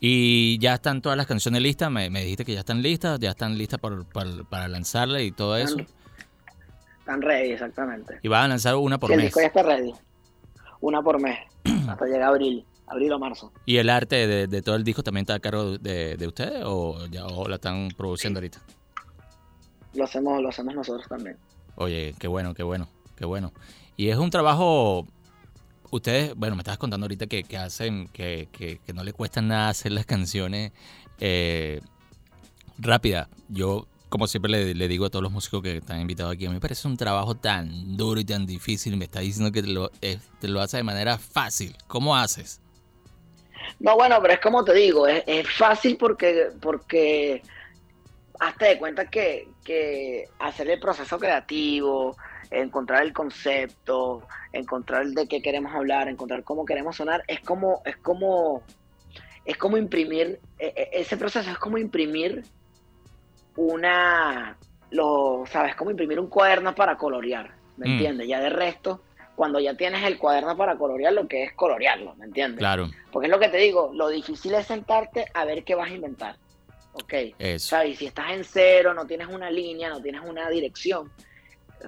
Y 0.00 0.58
ya 0.58 0.74
están 0.74 1.02
todas 1.02 1.16
las 1.18 1.26
canciones 1.26 1.60
listas. 1.62 1.90
Me, 1.90 2.08
me 2.10 2.22
dijiste 2.22 2.44
que 2.44 2.54
ya 2.54 2.60
están 2.60 2.80
listas, 2.82 3.18
ya 3.20 3.30
están 3.30 3.56
listas 3.58 3.78
por- 3.78 4.06
por- 4.06 4.48
para 4.48 4.66
lanzarla 4.68 5.20
y 5.20 5.30
todo 5.30 5.56
eso. 5.56 5.76
Están, 7.00 7.20
ready, 7.22 7.52
exactamente. 7.52 8.18
Y 8.22 8.28
van 8.28 8.44
a 8.44 8.48
lanzar 8.48 8.76
una 8.76 8.98
por 8.98 9.08
Sí, 9.08 9.14
el 9.14 9.18
mes. 9.18 9.26
disco 9.26 9.40
ya 9.40 9.46
está 9.48 9.62
ready. 9.62 9.92
Una 10.80 11.02
por 11.02 11.20
mes. 11.20 11.38
hasta 11.88 12.06
llega 12.06 12.28
abril. 12.28 12.64
Abril 12.86 13.12
o 13.12 13.18
marzo. 13.20 13.52
¿Y 13.66 13.76
el 13.76 13.88
arte 13.88 14.26
de, 14.26 14.46
de 14.48 14.62
todo 14.62 14.74
el 14.74 14.82
disco 14.82 15.02
también 15.04 15.22
está 15.22 15.34
a 15.34 15.38
cargo 15.40 15.78
de, 15.78 16.16
de 16.16 16.26
ustedes 16.26 16.62
o 16.64 17.06
ya 17.06 17.24
o 17.26 17.46
la 17.46 17.56
están 17.56 17.88
produciendo 17.96 18.38
ahorita? 18.38 18.58
Lo 19.94 20.04
hacemos, 20.04 20.40
lo 20.42 20.48
hacemos 20.48 20.74
nosotros 20.74 21.06
también. 21.08 21.36
Oye, 21.76 22.14
qué 22.18 22.26
bueno, 22.26 22.52
qué 22.54 22.62
bueno, 22.64 22.88
qué 23.16 23.24
bueno. 23.26 23.52
Y 23.96 24.08
es 24.08 24.16
un 24.16 24.30
trabajo, 24.30 25.06
ustedes, 25.90 26.34
bueno, 26.34 26.56
me 26.56 26.60
estabas 26.60 26.78
contando 26.78 27.04
ahorita 27.04 27.26
que, 27.26 27.44
que 27.44 27.56
hacen, 27.56 28.08
que, 28.08 28.48
que, 28.52 28.78
que 28.84 28.92
no 28.92 29.04
le 29.04 29.12
cuesta 29.12 29.40
nada 29.40 29.68
hacer 29.68 29.92
las 29.92 30.06
canciones 30.06 30.72
eh, 31.20 31.80
rápidas. 32.78 33.28
Yo, 33.48 33.86
como 34.08 34.26
siempre 34.26 34.74
le, 34.74 34.88
digo 34.88 35.06
a 35.06 35.10
todos 35.10 35.22
los 35.22 35.32
músicos 35.32 35.62
que 35.62 35.76
están 35.78 36.00
invitados 36.00 36.34
aquí, 36.34 36.46
a 36.46 36.48
mí 36.48 36.54
me 36.54 36.60
parece 36.60 36.88
un 36.88 36.96
trabajo 36.96 37.36
tan 37.36 37.96
duro 37.96 38.20
y 38.20 38.24
tan 38.24 38.46
difícil. 38.46 38.96
Me 38.96 39.04
está 39.04 39.20
diciendo 39.20 39.52
que 39.52 39.62
te 39.62 39.68
lo, 39.68 39.90
eh, 40.00 40.18
te 40.40 40.48
lo 40.48 40.60
hace 40.60 40.78
de 40.78 40.82
manera 40.82 41.18
fácil. 41.18 41.76
¿Cómo 41.86 42.16
haces? 42.16 42.60
No, 43.78 43.94
bueno, 43.94 44.18
pero 44.20 44.34
es 44.34 44.40
como 44.40 44.64
te 44.64 44.74
digo, 44.74 45.06
es, 45.06 45.22
es 45.26 45.48
fácil 45.56 45.96
porque, 45.96 46.48
porque 46.60 47.42
hazte 48.40 48.64
de 48.66 48.78
cuenta 48.78 49.04
que, 49.06 49.48
que 49.64 50.24
hacer 50.38 50.68
el 50.70 50.80
proceso 50.80 51.18
creativo, 51.18 52.16
encontrar 52.50 53.02
el 53.02 53.12
concepto, 53.12 54.26
encontrar 54.52 55.06
de 55.06 55.28
qué 55.28 55.40
queremos 55.42 55.74
hablar, 55.74 56.08
encontrar 56.08 56.42
cómo 56.42 56.64
queremos 56.64 56.96
sonar, 56.96 57.22
es 57.28 57.40
como, 57.40 57.82
es 57.84 57.96
como, 57.98 58.62
es 59.44 59.56
como 59.58 59.76
imprimir, 59.76 60.40
e- 60.58 60.72
e- 60.74 60.88
ese 61.00 61.16
proceso 61.16 61.50
es 61.50 61.58
como 61.58 61.76
imprimir 61.78 62.42
una, 63.56 64.56
lo, 64.90 65.44
sabes, 65.46 65.74
como 65.76 65.90
imprimir 65.90 66.18
un 66.18 66.28
cuaderno 66.28 66.74
para 66.74 66.96
colorear, 66.96 67.50
¿me 67.76 67.86
Mm. 67.86 67.90
entiendes? 67.92 68.28
Ya 68.28 68.40
de 68.40 68.50
resto, 68.50 69.02
cuando 69.34 69.60
ya 69.60 69.74
tienes 69.74 70.02
el 70.04 70.18
cuaderno 70.18 70.56
para 70.56 70.76
colorear, 70.76 71.12
lo 71.12 71.28
que 71.28 71.44
es 71.44 71.52
colorearlo, 71.54 72.14
¿me 72.16 72.26
entiendes? 72.26 72.58
Claro. 72.58 72.88
Porque 73.12 73.26
es 73.26 73.30
lo 73.30 73.38
que 73.38 73.48
te 73.48 73.58
digo, 73.58 73.90
lo 73.94 74.08
difícil 74.08 74.54
es 74.54 74.66
sentarte 74.66 75.26
a 75.34 75.44
ver 75.44 75.62
qué 75.64 75.74
vas 75.74 75.90
a 75.90 75.94
inventar. 75.94 76.36
Ok. 76.92 77.12
Eso. 77.38 77.68
¿Sabes? 77.68 77.92
Y 77.92 77.96
si 77.96 78.06
estás 78.06 78.32
en 78.32 78.44
cero, 78.44 78.94
no 78.94 79.06
tienes 79.06 79.28
una 79.28 79.50
línea, 79.50 79.88
no 79.88 80.00
tienes 80.00 80.22
una 80.24 80.48
dirección, 80.50 81.10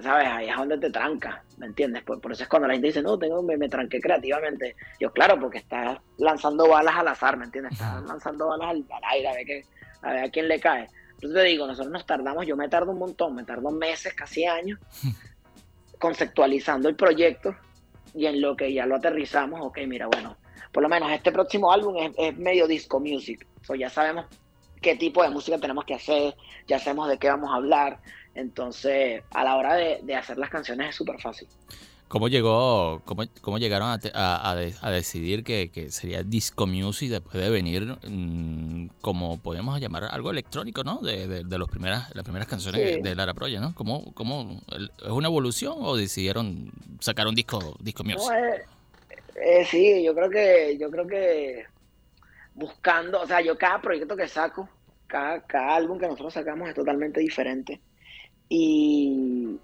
¿sabes? 0.01 0.27
Ahí 0.27 0.49
es 0.49 0.55
donde 0.55 0.77
te 0.77 0.89
tranca, 0.89 1.43
¿me 1.57 1.67
entiendes? 1.67 2.03
Por, 2.03 2.21
por 2.21 2.31
eso 2.31 2.43
es 2.43 2.49
cuando 2.49 2.67
la 2.67 2.73
gente 2.73 2.87
dice, 2.87 3.01
no, 3.01 3.17
tengo, 3.17 3.41
me, 3.43 3.57
me 3.57 3.69
tranqué 3.69 3.99
creativamente. 3.99 4.75
Yo, 4.99 5.11
claro, 5.11 5.39
porque 5.39 5.59
estás 5.59 5.97
lanzando 6.17 6.67
balas 6.67 6.95
al 6.95 7.07
azar, 7.07 7.37
¿me 7.37 7.45
entiendes? 7.45 7.73
Estás 7.73 8.03
lanzando 8.03 8.47
balas 8.47 8.69
al, 8.69 8.85
al 8.89 9.03
aire 9.11 9.27
a 9.27 9.33
ver, 9.33 9.45
qué, 9.45 9.65
a 10.01 10.13
ver 10.13 10.23
a 10.25 10.29
quién 10.29 10.47
le 10.47 10.59
cae. 10.59 10.87
Entonces 11.15 11.41
te 11.41 11.47
digo, 11.47 11.67
nosotros 11.67 11.91
nos 11.91 12.05
tardamos, 12.05 12.45
yo 12.45 12.57
me 12.57 12.67
tardo 12.67 12.91
un 12.91 12.99
montón, 12.99 13.35
me 13.35 13.43
tardo 13.43 13.71
meses, 13.71 14.13
casi 14.13 14.45
años, 14.45 14.79
conceptualizando 15.99 16.89
el 16.89 16.95
proyecto 16.95 17.55
y 18.13 18.25
en 18.25 18.41
lo 18.41 18.55
que 18.55 18.73
ya 18.73 18.85
lo 18.85 18.95
aterrizamos, 18.95 19.61
ok, 19.61 19.79
mira, 19.87 20.07
bueno, 20.07 20.35
por 20.71 20.83
lo 20.83 20.89
menos 20.89 21.11
este 21.11 21.31
próximo 21.31 21.71
álbum 21.71 21.95
es, 21.97 22.11
es 22.17 22.37
medio 22.37 22.67
disco 22.67 22.99
music, 22.99 23.47
so, 23.61 23.73
ya 23.73 23.89
sabemos 23.89 24.25
qué 24.83 24.95
tipo 24.95 25.23
de 25.23 25.29
música 25.31 25.57
tenemos 25.57 25.85
que 25.85 25.95
hacer, 25.95 26.35
ya 26.67 26.77
sabemos 26.77 27.09
de 27.09 27.17
qué 27.17 27.27
vamos 27.29 27.49
a 27.51 27.55
hablar, 27.55 27.99
entonces 28.35 29.23
a 29.31 29.43
la 29.43 29.55
hora 29.57 29.73
de, 29.75 29.99
de 30.03 30.15
hacer 30.15 30.37
las 30.37 30.49
canciones 30.51 30.89
es 30.89 30.95
súper 30.95 31.19
fácil. 31.19 31.47
¿Cómo 32.09 32.27
llegó, 32.27 33.01
cómo, 33.05 33.23
cómo 33.41 33.57
llegaron 33.57 33.89
a, 33.89 33.97
te- 33.97 34.11
a- 34.13 34.47
a 34.51 34.55
de- 34.55 34.75
a 34.81 34.91
decidir 34.91 35.43
que, 35.43 35.71
que 35.71 35.89
sería 35.89 36.21
disco 36.21 36.67
music 36.67 37.09
después 37.09 37.43
de 37.43 37.49
venir 37.49 37.97
mm, 38.07 38.87
como 39.01 39.39
podemos 39.39 39.79
llamar 39.79 40.03
algo 40.03 40.29
electrónico, 40.29 40.83
¿no? 40.83 40.99
De, 40.99 41.27
de, 41.27 41.43
de 41.43 41.57
los 41.57 41.67
primeras, 41.69 42.13
las 42.13 42.23
primeras 42.23 42.47
canciones 42.47 42.95
Sí. 42.97 43.01
de 43.01 43.15
Lara 43.15 43.33
Project, 43.33 43.61
¿no? 43.61 43.73
¿Cómo, 43.73 44.13
cómo, 44.13 44.61
¿Es 45.03 45.09
una 45.09 45.27
evolución 45.27 45.73
o 45.79 45.95
decidieron 45.95 46.71
sacar 46.99 47.25
un 47.25 47.33
disco, 47.33 47.75
disco 47.79 48.03
music? 48.03 48.19
No, 48.29 48.33
eh, 48.35 48.61
eh, 49.43 49.65
sí, 49.65 50.03
yo 50.03 50.13
creo 50.13 50.29
que, 50.29 50.77
yo 50.79 50.91
creo 50.91 51.07
que 51.07 51.65
buscando, 52.55 53.21
o 53.21 53.27
sea, 53.27 53.41
yo 53.41 53.57
cada 53.57 53.81
proyecto 53.81 54.15
que 54.15 54.27
saco, 54.27 54.69
cada, 55.07 55.41
cada 55.41 55.75
álbum 55.75 55.99
que 55.99 56.07
nosotros 56.07 56.33
sacamos 56.33 56.69
es 56.69 56.75
totalmente 56.75 57.19
diferente. 57.19 57.81
Y, 58.49 59.59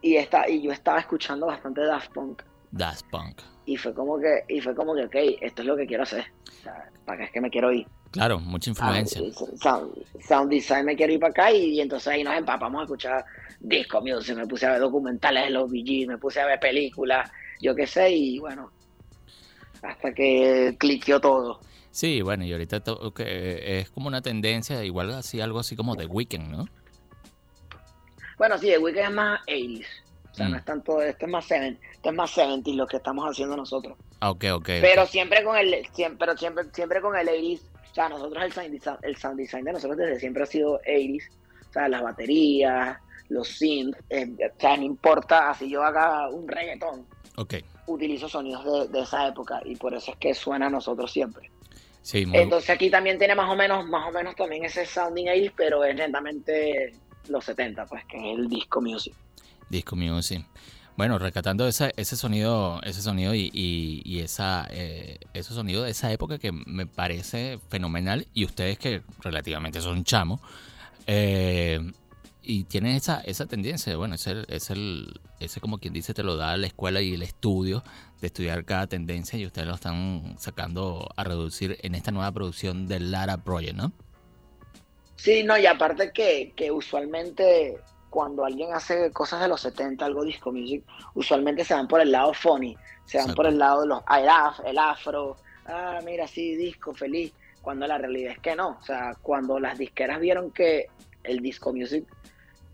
y, 0.00 0.16
esta, 0.16 0.48
y 0.48 0.62
yo 0.62 0.72
estaba 0.72 1.00
escuchando 1.00 1.46
bastante 1.46 1.82
Daft 1.82 2.12
Punk. 2.12 2.42
Daft 2.70 3.04
Punk. 3.10 3.40
Y 3.66 3.76
fue 3.76 3.94
como 3.94 4.18
que, 4.18 4.44
y 4.48 4.60
fue 4.60 4.74
como 4.74 4.94
que, 4.94 5.04
ok, 5.04 5.16
esto 5.40 5.62
es 5.62 5.68
lo 5.68 5.76
que 5.76 5.86
quiero 5.86 6.02
hacer. 6.02 6.24
O 6.48 6.62
sea, 6.62 6.90
¿Para 7.04 7.18
qué 7.18 7.24
es 7.24 7.30
que 7.32 7.40
me 7.40 7.50
quiero 7.50 7.72
ir? 7.72 7.86
Claro, 8.12 8.38
mucha 8.38 8.70
influencia. 8.70 9.20
Ah, 9.20 9.46
sound, 9.56 9.92
sound 10.20 10.50
design 10.50 10.84
me 10.84 10.94
quiero 10.94 11.14
ir 11.14 11.20
para 11.20 11.30
acá 11.30 11.52
y, 11.52 11.76
y 11.76 11.80
entonces 11.80 12.08
ahí 12.08 12.22
nos 12.22 12.36
empapamos 12.36 12.80
a 12.80 12.84
escuchar 12.84 13.24
disco 13.58 14.00
music, 14.00 14.36
me 14.36 14.46
puse 14.46 14.66
a 14.66 14.72
ver 14.72 14.80
documentales 14.80 15.44
de 15.44 15.50
los 15.50 15.70
BG, 15.70 16.06
me 16.06 16.18
puse 16.18 16.40
a 16.40 16.46
ver 16.46 16.60
películas, 16.60 17.30
yo 17.60 17.74
qué 17.74 17.86
sé, 17.86 18.10
y 18.10 18.38
bueno, 18.38 18.70
hasta 19.82 20.12
que 20.12 20.76
cliqueó 20.78 21.20
todo. 21.20 21.60
Sí, 21.92 22.22
bueno, 22.22 22.44
y 22.44 22.52
ahorita 22.52 22.80
to- 22.80 23.12
que 23.14 23.78
es 23.80 23.90
como 23.90 24.08
una 24.08 24.22
tendencia, 24.22 24.82
igual 24.82 25.10
así, 25.12 25.40
algo 25.40 25.58
así 25.60 25.76
como 25.76 25.94
The 25.94 26.06
Weeknd, 26.06 26.48
¿no? 26.48 26.64
Bueno, 28.38 28.58
sí, 28.58 28.66
The 28.68 28.78
Weeknd 28.78 29.00
es 29.00 29.10
más 29.12 29.40
80s, 29.46 29.86
o 30.30 30.34
sea, 30.34 30.48
Mm. 30.48 30.50
no 30.50 30.56
es 30.56 30.64
tanto, 30.64 31.02
esto 31.02 31.26
es 31.26 31.30
más 31.32 31.44
70, 31.44 31.86
esto 31.92 32.08
es 32.08 32.14
más 32.14 32.30
70 32.30 32.70
lo 32.72 32.86
que 32.86 32.96
estamos 32.96 33.24
haciendo 33.30 33.56
nosotros. 33.56 33.96
Ah, 34.20 34.30
ok, 34.30 34.44
ok. 34.54 34.66
Pero 34.80 35.06
siempre 35.06 35.44
con 35.44 35.56
el, 35.56 35.86
siempre, 35.92 36.18
pero 36.18 36.36
siempre, 36.36 36.64
siempre 36.72 37.00
con 37.02 37.14
el 37.16 37.28
80s, 37.28 37.60
o 37.90 37.94
sea, 37.94 38.08
nosotros 38.08 38.42
el 38.42 38.52
sound, 38.52 38.70
design, 38.72 38.96
el 39.02 39.16
sound 39.16 39.38
design 39.38 39.64
de 39.64 39.72
nosotros 39.72 39.98
desde 39.98 40.18
siempre 40.18 40.42
ha 40.44 40.46
sido 40.46 40.80
80s, 40.86 41.28
o 41.68 41.72
sea, 41.72 41.88
las 41.88 42.02
baterías, 42.02 42.96
los 43.28 43.48
synths, 43.48 43.98
eh, 44.08 44.26
o 44.56 44.60
sea, 44.60 44.76
no 44.78 44.84
importa, 44.84 45.50
así 45.50 45.68
yo 45.68 45.82
haga 45.82 46.28
un 46.30 46.48
reggaetón, 46.48 47.06
Ok, 47.36 47.54
utilizo 47.86 48.28
sonidos 48.28 48.64
de, 48.64 48.88
de 48.98 49.04
esa 49.04 49.28
época 49.28 49.60
y 49.64 49.76
por 49.76 49.92
eso 49.94 50.12
es 50.12 50.16
que 50.16 50.32
suena 50.34 50.66
a 50.66 50.70
nosotros 50.70 51.12
siempre. 51.12 51.50
Sí, 52.02 52.26
muy, 52.26 52.40
Entonces 52.42 52.70
aquí 52.70 52.90
también 52.90 53.18
tiene 53.18 53.34
más 53.34 53.50
o 53.50 53.56
menos, 53.56 53.86
más 53.86 54.08
o 54.08 54.12
menos 54.12 54.34
también 54.36 54.64
ese 54.64 54.84
sounding 54.86 55.26
80s, 55.26 55.52
pero 55.56 55.84
es 55.84 55.94
netamente 55.94 56.92
los 57.28 57.44
70, 57.44 57.86
pues, 57.86 58.04
que 58.06 58.16
es 58.18 58.38
el 58.38 58.48
disco 58.48 58.80
music. 58.80 59.14
Disco 59.68 59.96
Music. 59.96 60.44
Bueno, 60.96 61.18
rescatando 61.18 61.66
esa- 61.66 61.90
ese 61.96 62.16
sonido, 62.16 62.80
ese 62.82 63.00
sonido 63.00 63.34
y, 63.34 63.50
y- 63.54 64.02
y 64.04 64.20
esa, 64.20 64.66
eh, 64.70 65.18
ese 65.32 65.54
sonido 65.54 65.82
de 65.84 65.90
esa 65.92 66.12
época 66.12 66.38
que 66.38 66.52
me 66.52 66.86
parece 66.86 67.58
fenomenal 67.70 68.26
y 68.34 68.44
ustedes 68.44 68.78
que 68.78 69.00
relativamente 69.20 69.80
son 69.80 70.04
chamos 70.04 70.40
eh, 71.06 71.80
y 72.42 72.64
tienen 72.64 72.96
esa, 72.96 73.20
esa 73.20 73.46
tendencia, 73.46 73.96
bueno, 73.96 74.14
es 74.16 74.26
el, 74.26 74.44
es 74.48 74.70
el, 74.70 75.20
ese 75.40 75.60
como 75.60 75.78
quien 75.78 75.92
dice 75.92 76.12
te 76.14 76.22
lo 76.22 76.36
da 76.36 76.56
la 76.56 76.66
escuela 76.66 77.00
y 77.00 77.14
el 77.14 77.22
estudio 77.22 77.82
de 78.20 78.26
estudiar 78.26 78.64
cada 78.64 78.86
tendencia 78.86 79.38
y 79.38 79.46
ustedes 79.46 79.68
lo 79.68 79.74
están 79.74 80.34
sacando 80.38 81.08
a 81.16 81.24
reducir 81.24 81.78
en 81.82 81.94
esta 81.94 82.10
nueva 82.10 82.32
producción 82.32 82.88
del 82.88 83.10
Lara 83.10 83.38
Project, 83.38 83.76
¿no? 83.76 83.92
Sí, 85.16 85.44
no, 85.44 85.56
y 85.56 85.66
aparte 85.66 86.12
que, 86.12 86.52
que 86.56 86.70
usualmente 86.72 87.78
cuando 88.10 88.44
alguien 88.44 88.74
hace 88.74 89.10
cosas 89.12 89.40
de 89.40 89.48
los 89.48 89.60
70, 89.60 90.04
algo 90.04 90.24
disco 90.24 90.52
music, 90.52 90.84
usualmente 91.14 91.64
se 91.64 91.74
van 91.74 91.88
por 91.88 92.00
el 92.00 92.10
lado 92.12 92.34
funny, 92.34 92.76
se 93.06 93.18
van 93.18 93.26
Exacto. 93.26 93.34
por 93.36 93.46
el 93.46 93.58
lado 93.58 93.82
de 93.82 93.86
los, 93.88 94.02
ah, 94.06 94.20
el, 94.20 94.28
af- 94.28 94.62
el 94.66 94.78
afro, 94.78 95.36
ah, 95.66 96.00
mira, 96.04 96.26
sí, 96.26 96.56
disco, 96.56 96.92
feliz, 96.92 97.32
cuando 97.62 97.86
la 97.86 97.96
realidad 97.98 98.32
es 98.32 98.38
que 98.40 98.56
no, 98.56 98.76
o 98.80 98.82
sea, 98.82 99.14
cuando 99.22 99.60
las 99.60 99.78
disqueras 99.78 100.20
vieron 100.20 100.50
que 100.50 100.86
el 101.22 101.40
disco 101.40 101.72
music 101.72 102.04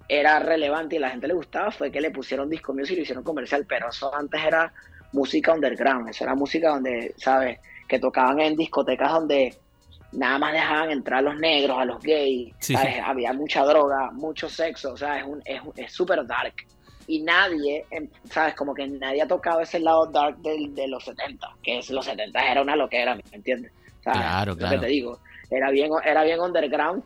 era 0.09 0.39
relevante 0.39 0.95
y 0.95 0.99
a 0.99 1.03
la 1.03 1.11
gente 1.11 1.29
le 1.29 1.35
gustaba, 1.35 1.71
fue 1.71 1.91
que 1.91 2.01
le 2.01 2.11
pusieron 2.11 2.49
disco 2.49 2.73
music 2.73 2.93
y 2.93 2.97
lo 2.97 3.03
hicieron 3.03 3.25
comercial, 3.25 3.67
pero 3.69 3.89
eso 3.91 4.15
antes 4.15 4.43
era 4.43 4.73
música 5.13 5.53
underground, 5.53 6.09
eso 6.09 6.25
era 6.25 6.35
música 6.35 6.71
donde, 6.71 7.13
¿sabes? 7.17 7.59
Que 7.87 7.99
tocaban 7.99 8.41
en 8.41 8.57
discotecas 8.57 9.11
donde 9.13 9.55
nada 10.13 10.39
más 10.39 10.53
dejaban 10.55 10.91
entrar 10.91 11.19
a 11.19 11.23
los 11.23 11.37
negros, 11.39 11.77
a 11.79 11.85
los 11.85 12.01
gays, 12.03 12.55
Sí. 12.61 12.75
¿sabes? 12.75 12.97
había 13.05 13.33
mucha 13.35 13.63
droga, 13.65 14.11
mucho 14.13 14.49
sexo, 14.49 14.93
o 14.93 14.97
sea, 14.97 15.19
es 15.19 15.25
un 15.25 15.43
es 15.45 15.61
es 15.77 15.93
súper 15.93 16.27
dark. 16.27 16.55
Y 17.07 17.23
nadie, 17.23 17.87
em, 17.91 18.09
¿sabes? 18.25 18.55
Como 18.55 18.75
que 18.75 18.87
nadie 18.87 19.23
ha 19.23 19.27
tocado 19.27 19.61
ese 19.61 19.81
lado 19.81 20.07
dark 20.07 20.37
del, 20.39 20.75
de 20.75 20.89
los 20.89 21.05
70, 21.05 21.47
que 21.63 21.79
es 21.79 21.89
los 21.91 22.05
70 22.05 22.39
era 22.51 22.61
una 22.63 22.77
loquera, 22.77 23.15
¿me 23.15 23.23
entiendes? 23.33 23.73
O 24.01 24.03
sea, 24.03 24.13
Claro, 24.13 24.53
es 24.53 24.59
lo 24.59 24.61
claro. 24.67 24.81
que 24.81 24.87
te 24.87 24.93
digo, 24.93 25.19
era 25.51 25.71
bien, 25.71 25.91
era 26.05 26.23
bien 26.25 26.39
underground 26.41 27.03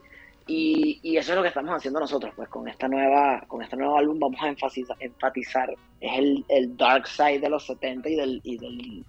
y, 0.47 1.17
eso 1.17 1.31
es 1.31 1.35
lo 1.35 1.41
que 1.41 1.47
estamos 1.49 1.73
haciendo 1.75 1.99
nosotros, 1.99 2.33
pues 2.35 2.49
con 2.49 2.67
esta 2.67 2.87
nueva, 2.87 3.43
con 3.47 3.61
este 3.61 3.75
nuevo 3.77 3.97
álbum 3.97 4.19
vamos 4.19 4.39
a 4.41 4.47
enfatizar, 4.49 4.95
enfatizar 4.99 5.69
es 6.01 6.17
el, 6.17 6.45
el 6.49 6.75
dark 6.77 7.07
side 7.07 7.39
de 7.39 7.49
los 7.49 7.65
70 7.65 8.09
y 8.09 8.15
del, 8.15 8.41
y 8.43 8.57
del 8.57 9.05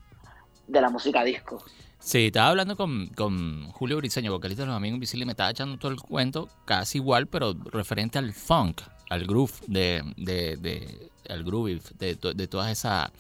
de 0.67 0.81
la 0.81 0.89
música 0.91 1.23
disco. 1.25 1.63
Sí, 1.99 2.27
estaba 2.27 2.49
hablando 2.49 2.77
con, 2.77 3.09
con 3.09 3.71
Julio 3.73 3.97
Briceño, 3.99 4.31
vocalista 4.33 4.63
de 4.63 4.69
Los 4.69 4.77
Amigos 4.77 4.95
Invisibles, 4.97 5.27
me 5.27 5.33
estaba 5.33 5.51
echando 5.51 5.77
todo 5.79 5.91
el 5.93 5.99
cuento, 6.01 6.49
casi 6.65 6.99
igual, 6.99 7.27
pero 7.27 7.55
referente 7.73 8.19
al 8.19 8.33
funk, 8.33 8.81
al 9.11 9.27
groove 9.27 9.53
de, 9.67 10.03
de, 10.17 10.57
de 10.57 11.11
al 11.29 11.45
groove 11.45 11.81
de, 11.99 12.15
de 12.35 12.47
toda 12.49 12.71
esa 12.71 13.11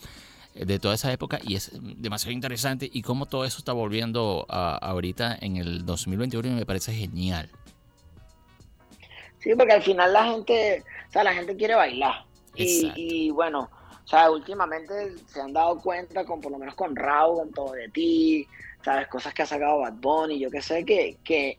de 0.55 0.79
toda 0.79 0.95
esa 0.95 1.13
época 1.13 1.41
y 1.43 1.57
es 1.57 1.73
demasiado 2.01 2.33
interesante 2.33 2.89
y 2.93 3.03
cómo 3.03 3.27
todo 3.27 3.45
eso 3.45 3.59
está 3.59 3.73
volviendo 3.73 4.47
a- 4.49 4.77
ahorita 4.77 5.37
en 5.41 5.57
el 5.57 5.85
2021 5.85 6.47
y 6.49 6.53
me 6.53 6.65
parece 6.65 6.95
genial. 6.95 7.51
Sí, 9.45 9.55
porque 9.55 9.75
al 9.75 9.83
final 9.83 10.11
la 10.11 10.25
gente, 10.25 10.83
o 11.07 11.13
sea, 11.13 11.23
la 11.23 11.35
gente 11.35 11.55
quiere 11.55 11.75
bailar. 11.75 12.25
Y, 12.55 12.91
y 12.97 13.31
bueno, 13.31 13.69
o 14.03 14.09
sea, 14.09 14.31
últimamente 14.31 15.19
se 15.27 15.43
han 15.43 15.53
dado 15.53 15.79
cuenta, 15.81 16.25
con 16.25 16.41
por 16.41 16.51
lo 16.51 16.59
menos 16.59 16.75
con 16.75 16.97
Raúl, 16.97 17.41
con 17.41 17.53
todo 17.53 17.73
de 17.73 17.91
ti, 17.91 18.49
sabes, 18.83 19.07
cosas 19.09 19.35
que 19.35 19.43
ha 19.43 19.47
sacado 19.47 19.81
Bad 19.81 19.95
Bunny, 20.01 20.39
yo 20.39 20.51
que 20.51 20.63
sé, 20.63 20.83
que, 20.87 21.19
que 21.23 21.59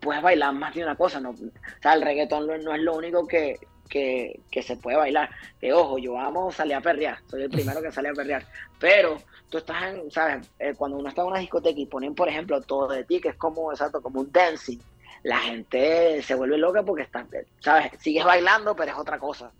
puedes 0.00 0.22
bailar 0.22 0.54
más 0.54 0.74
de 0.74 0.82
una 0.82 0.96
cosa, 0.96 1.20
¿no? 1.20 1.30
O 1.30 1.82
sea, 1.82 1.92
el 1.92 2.00
reggaetón 2.00 2.46
no, 2.46 2.56
no 2.56 2.74
es 2.74 2.80
lo 2.80 2.96
único 2.96 3.26
que, 3.26 3.58
que, 3.90 4.40
que 4.50 4.62
se 4.62 4.78
puede 4.78 4.96
bailar. 4.96 5.28
Que 5.60 5.74
ojo, 5.74 5.98
yo 5.98 6.18
amo 6.18 6.50
salir 6.50 6.76
a 6.76 6.80
perrear, 6.80 7.18
soy 7.26 7.42
el 7.42 7.50
primero 7.50 7.82
que 7.82 7.92
sale 7.92 8.08
a 8.08 8.14
perrear, 8.14 8.46
pero 8.78 9.18
tú 9.50 9.58
estás 9.58 9.82
en, 9.92 10.10
¿sabes? 10.10 10.50
Eh, 10.58 10.72
cuando 10.74 10.96
uno 10.96 11.10
está 11.10 11.20
en 11.20 11.28
una 11.28 11.40
discoteca 11.40 11.78
y 11.78 11.84
ponen, 11.84 12.14
por 12.14 12.30
ejemplo, 12.30 12.62
todo 12.62 12.88
de 12.88 13.04
ti, 13.04 13.20
que 13.20 13.28
es 13.28 13.36
como, 13.36 13.72
exacto, 13.72 14.00
como 14.00 14.20
un 14.20 14.32
dancing, 14.32 14.78
la 15.22 15.38
gente 15.38 16.22
se 16.22 16.34
vuelve 16.34 16.56
loca 16.58 16.82
porque 16.82 17.02
está, 17.02 17.26
¿sabes? 17.60 17.92
Sigues 18.00 18.24
bailando, 18.24 18.74
pero 18.76 18.92
es 18.92 18.98
otra 18.98 19.18
cosa. 19.18 19.52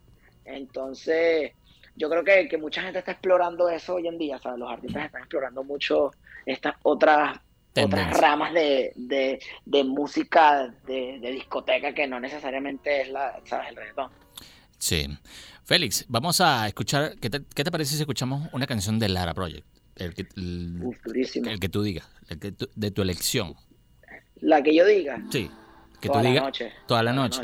Entonces, 0.45 1.53
yo 1.97 2.09
creo 2.11 2.25
que, 2.25 2.49
que 2.49 2.59
mucha 2.59 2.83
gente 2.83 2.99
está 2.99 3.13
explorando 3.13 3.69
eso 3.69 3.95
hoy 3.95 4.09
en 4.09 4.19
día, 4.19 4.39
¿sabes? 4.39 4.59
Los 4.59 4.71
artistas 4.71 5.07
están 5.07 5.23
explorando 5.23 5.63
mucho 5.65 6.11
estas 6.47 6.75
otras 6.83 7.39
Tendencia. 7.73 8.09
otras 8.09 8.21
ramas 8.21 8.53
de, 8.53 8.93
de, 8.97 9.41
de 9.65 9.85
música 9.85 10.75
de, 10.87 11.19
de 11.21 11.31
discoteca 11.33 11.93
que 11.95 12.07
no 12.07 12.19
necesariamente 12.19 13.03
es 13.03 13.09
la, 13.11 13.39
¿sabes? 13.45 13.69
el 13.71 13.77
reggaetón. 13.77 14.11
Sí. 14.79 15.07
Félix, 15.65 16.05
vamos 16.09 16.41
a 16.41 16.67
escuchar, 16.67 17.15
¿qué 17.21 17.31
te, 17.31 17.43
qué 17.55 17.63
te 17.63 17.71
parece 17.71 17.95
si 17.95 18.01
escuchamos 18.01 18.49
una 18.53 18.67
canción 18.67 18.99
de 18.99 19.09
Lara 19.09 19.35
Project? 19.35 19.65
El 19.97 20.15
que, 20.15 20.27
el, 20.37 20.79
Uf, 20.83 20.97
durísimo. 21.05 21.49
el 21.51 21.61
que 21.61 21.69
tú 21.69 21.83
digas, 21.83 22.09
el 22.29 22.39
que 22.41 22.53
tú- 22.53 22.69
de 22.75 22.91
tu 22.91 23.03
elección. 23.03 23.55
La 24.41 24.63
que 24.63 24.75
yo 24.75 24.85
diga. 24.87 25.23
Sí, 25.31 25.51
que 26.01 26.09
toda 26.09 26.21
tú 26.21 26.25
la 26.25 26.31
digas 26.31 26.45
noche. 26.45 26.73
toda 26.87 27.03
la 27.03 27.13
toda 27.13 27.29
noche. 27.29 27.43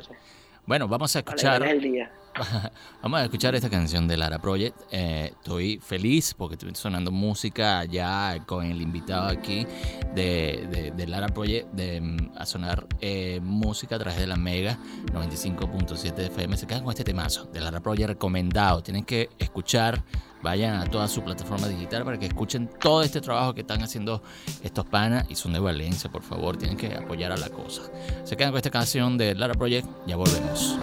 Bueno, 0.67 0.89
vamos 0.89 1.15
a 1.15 1.21
escuchar 1.21 1.63
el 1.63 1.81
día. 1.81 2.11
Vamos 3.03 3.21
a 3.21 3.25
escuchar 3.25 3.55
esta 3.55 3.71
canción 3.71 4.07
de 4.07 4.17
Lara 4.17 4.39
Project. 4.39 4.77
Eh, 4.91 5.33
estoy 5.33 5.79
feliz 5.79 6.35
porque 6.35 6.55
estoy 6.55 6.75
sonando 6.75 7.11
música 7.11 7.85
ya 7.85 8.43
con 8.47 8.67
el 8.67 8.81
invitado 8.83 9.29
aquí 9.29 9.67
de, 10.15 10.93
de, 10.95 11.07
Lara 11.07 11.29
Project 11.29 11.73
de, 11.73 12.01
mm, 12.01 12.33
a 12.37 12.47
sonar 12.47 12.87
eh, 13.01 13.41
música 13.43 13.97
a 13.97 13.99
través 13.99 14.19
de 14.19 14.27
la 14.27 14.37
Mega 14.37 14.79
95.7 15.13 16.19
FM. 16.27 16.57
Se 16.57 16.67
quedan 16.67 16.83
con 16.83 16.91
este 16.91 17.05
temazo 17.05 17.47
de 17.47 17.61
Lara 17.61 17.81
Project 17.81 18.09
recomendado. 18.09 18.83
Tienen 18.83 19.05
que 19.05 19.31
escuchar 19.39 20.03
vayan 20.47 20.77
a 20.77 20.85
toda 20.85 21.09
su 21.09 21.25
plataforma 21.25 21.67
digital 21.67 22.05
para 22.05 22.21
que 22.21 22.27
escuchen 22.27 22.71
todo 22.81 23.03
este 23.03 23.21
trabajo 23.21 23.53
que 23.53 23.63
están 23.63 23.83
haciendo 23.83 24.23
estos 24.63 24.87
panas 24.87 25.27
y 25.29 25.35
son 25.35 25.53
de 25.53 25.59
Valencia, 25.59 26.09
por 26.09 26.23
favor, 26.23 26.57
tienen 26.57 26.77
que 26.77 26.95
apoyar 26.95 27.33
a 27.33 27.37
la 27.37 27.49
cosa. 27.49 27.83
Se 28.23 28.37
quedan 28.37 28.53
con 28.53 28.59
esta 28.59 28.71
canción 28.71 29.19
de 29.19 29.35
Lara 29.35 29.55
Project, 29.55 29.89
ya 30.07 30.15
volvemos. 30.15 30.79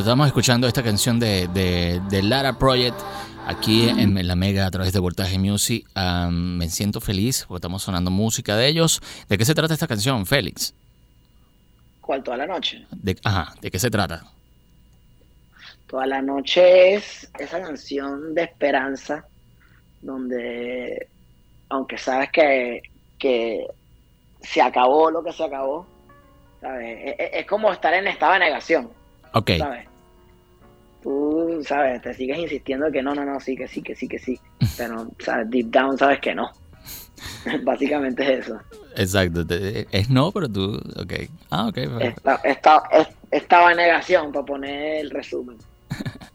Estamos 0.00 0.26
escuchando 0.26 0.66
esta 0.66 0.82
canción 0.82 1.20
de, 1.20 1.46
de, 1.48 2.22
Lara 2.22 2.58
Project 2.58 2.98
aquí 3.46 3.88
en 3.88 4.26
la 4.26 4.34
Mega 4.34 4.66
a 4.66 4.70
través 4.70 4.92
de 4.92 4.98
Voltaje 4.98 5.38
Music. 5.38 5.86
me 6.30 6.68
siento 6.68 7.00
feliz 7.00 7.44
porque 7.46 7.58
estamos 7.58 7.82
sonando 7.82 8.10
música 8.10 8.56
de 8.56 8.66
ellos. 8.66 9.00
¿De 9.28 9.38
qué 9.38 9.44
se 9.44 9.54
trata 9.54 9.74
esta 9.74 9.86
canción, 9.86 10.26
Félix? 10.26 10.74
¿Cuál? 12.00 12.24
¿Toda 12.24 12.38
la 12.38 12.46
noche? 12.46 12.84
De, 12.90 13.16
ajá, 13.22 13.54
¿de 13.60 13.70
qué 13.70 13.78
se 13.78 13.90
trata? 13.90 14.24
Toda 15.86 16.06
la 16.06 16.20
noche 16.20 16.94
es 16.94 17.30
esa 17.38 17.60
canción 17.60 18.34
de 18.34 18.42
esperanza 18.42 19.24
donde, 20.02 21.08
aunque 21.68 21.98
sabes 21.98 22.30
que, 22.32 22.82
que 23.16 23.66
se 24.40 24.60
acabó 24.60 25.10
lo 25.10 25.22
que 25.22 25.32
se 25.32 25.44
acabó, 25.44 25.86
¿sabes? 26.60 26.98
Es, 27.04 27.20
e, 27.20 27.30
es 27.40 27.46
como 27.46 27.72
estar 27.72 27.94
en 27.94 28.08
estado 28.08 28.32
de 28.32 28.38
negación 28.40 29.03
Ok. 29.34 29.50
¿Sabes? 29.58 29.88
Tú, 31.02 31.62
¿sabes? 31.66 32.00
Te 32.00 32.14
sigues 32.14 32.38
insistiendo 32.38 32.90
que 32.90 33.02
no, 33.02 33.14
no, 33.14 33.24
no, 33.24 33.38
sí, 33.40 33.56
que 33.56 33.68
sí, 33.68 33.82
que 33.82 33.94
sí, 33.94 34.08
que 34.08 34.18
sí. 34.18 34.40
Pero, 34.76 35.08
¿sabes? 35.18 35.50
Deep 35.50 35.70
down 35.70 35.98
sabes 35.98 36.20
que 36.20 36.34
no. 36.34 36.50
Básicamente 37.64 38.22
es 38.22 38.46
eso. 38.46 38.58
Exacto. 38.96 39.44
Es 39.90 40.08
no, 40.08 40.30
pero 40.30 40.48
tú, 40.48 40.76
ok. 40.96 41.12
Ah, 41.50 41.66
ok. 41.66 41.78
estaba 43.30 43.70
en 43.70 43.76
negación 43.76 44.32
para 44.32 44.44
poner 44.44 45.00
el 45.00 45.10
resumen. 45.10 45.56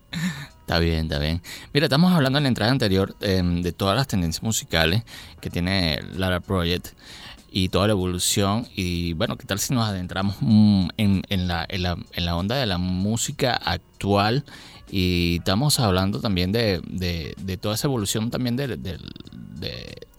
Está 0.70 0.78
bien, 0.78 1.06
está 1.06 1.18
bien. 1.18 1.42
Mira, 1.74 1.88
estamos 1.88 2.14
hablando 2.14 2.38
en 2.38 2.44
la 2.44 2.50
entrada 2.50 2.72
anterior 2.72 3.16
em, 3.22 3.64
de 3.64 3.72
todas 3.72 3.98
las 3.98 4.06
tendencias 4.06 4.44
musicales 4.44 5.02
que 5.42 5.50
tiene 5.50 6.00
Lara 6.16 6.42
Project. 6.42 6.90
Y 7.52 7.70
toda 7.70 7.88
la 7.88 7.94
evolución. 7.94 8.68
Y 8.76 9.14
bueno, 9.14 9.38
¿qué 9.38 9.46
tal 9.46 9.60
si 9.60 9.74
nos 9.74 9.88
adentramos 9.88 10.36
mm, 10.42 10.88
en, 10.98 11.22
en, 11.30 11.48
la, 11.48 11.66
en, 11.70 11.84
la, 11.84 11.98
en 12.14 12.26
la 12.26 12.36
onda 12.36 12.56
de 12.56 12.66
la 12.66 12.78
música 12.78 13.56
actual? 13.56 14.44
Y 14.92 15.38
estamos 15.38 15.80
hablando 15.80 16.20
también 16.20 16.52
de, 16.52 16.82
de, 16.88 17.36
de 17.38 17.58
toda 17.58 17.76
esa 17.76 17.88
evolución 17.88 18.32
también 18.32 18.56
de, 18.56 18.68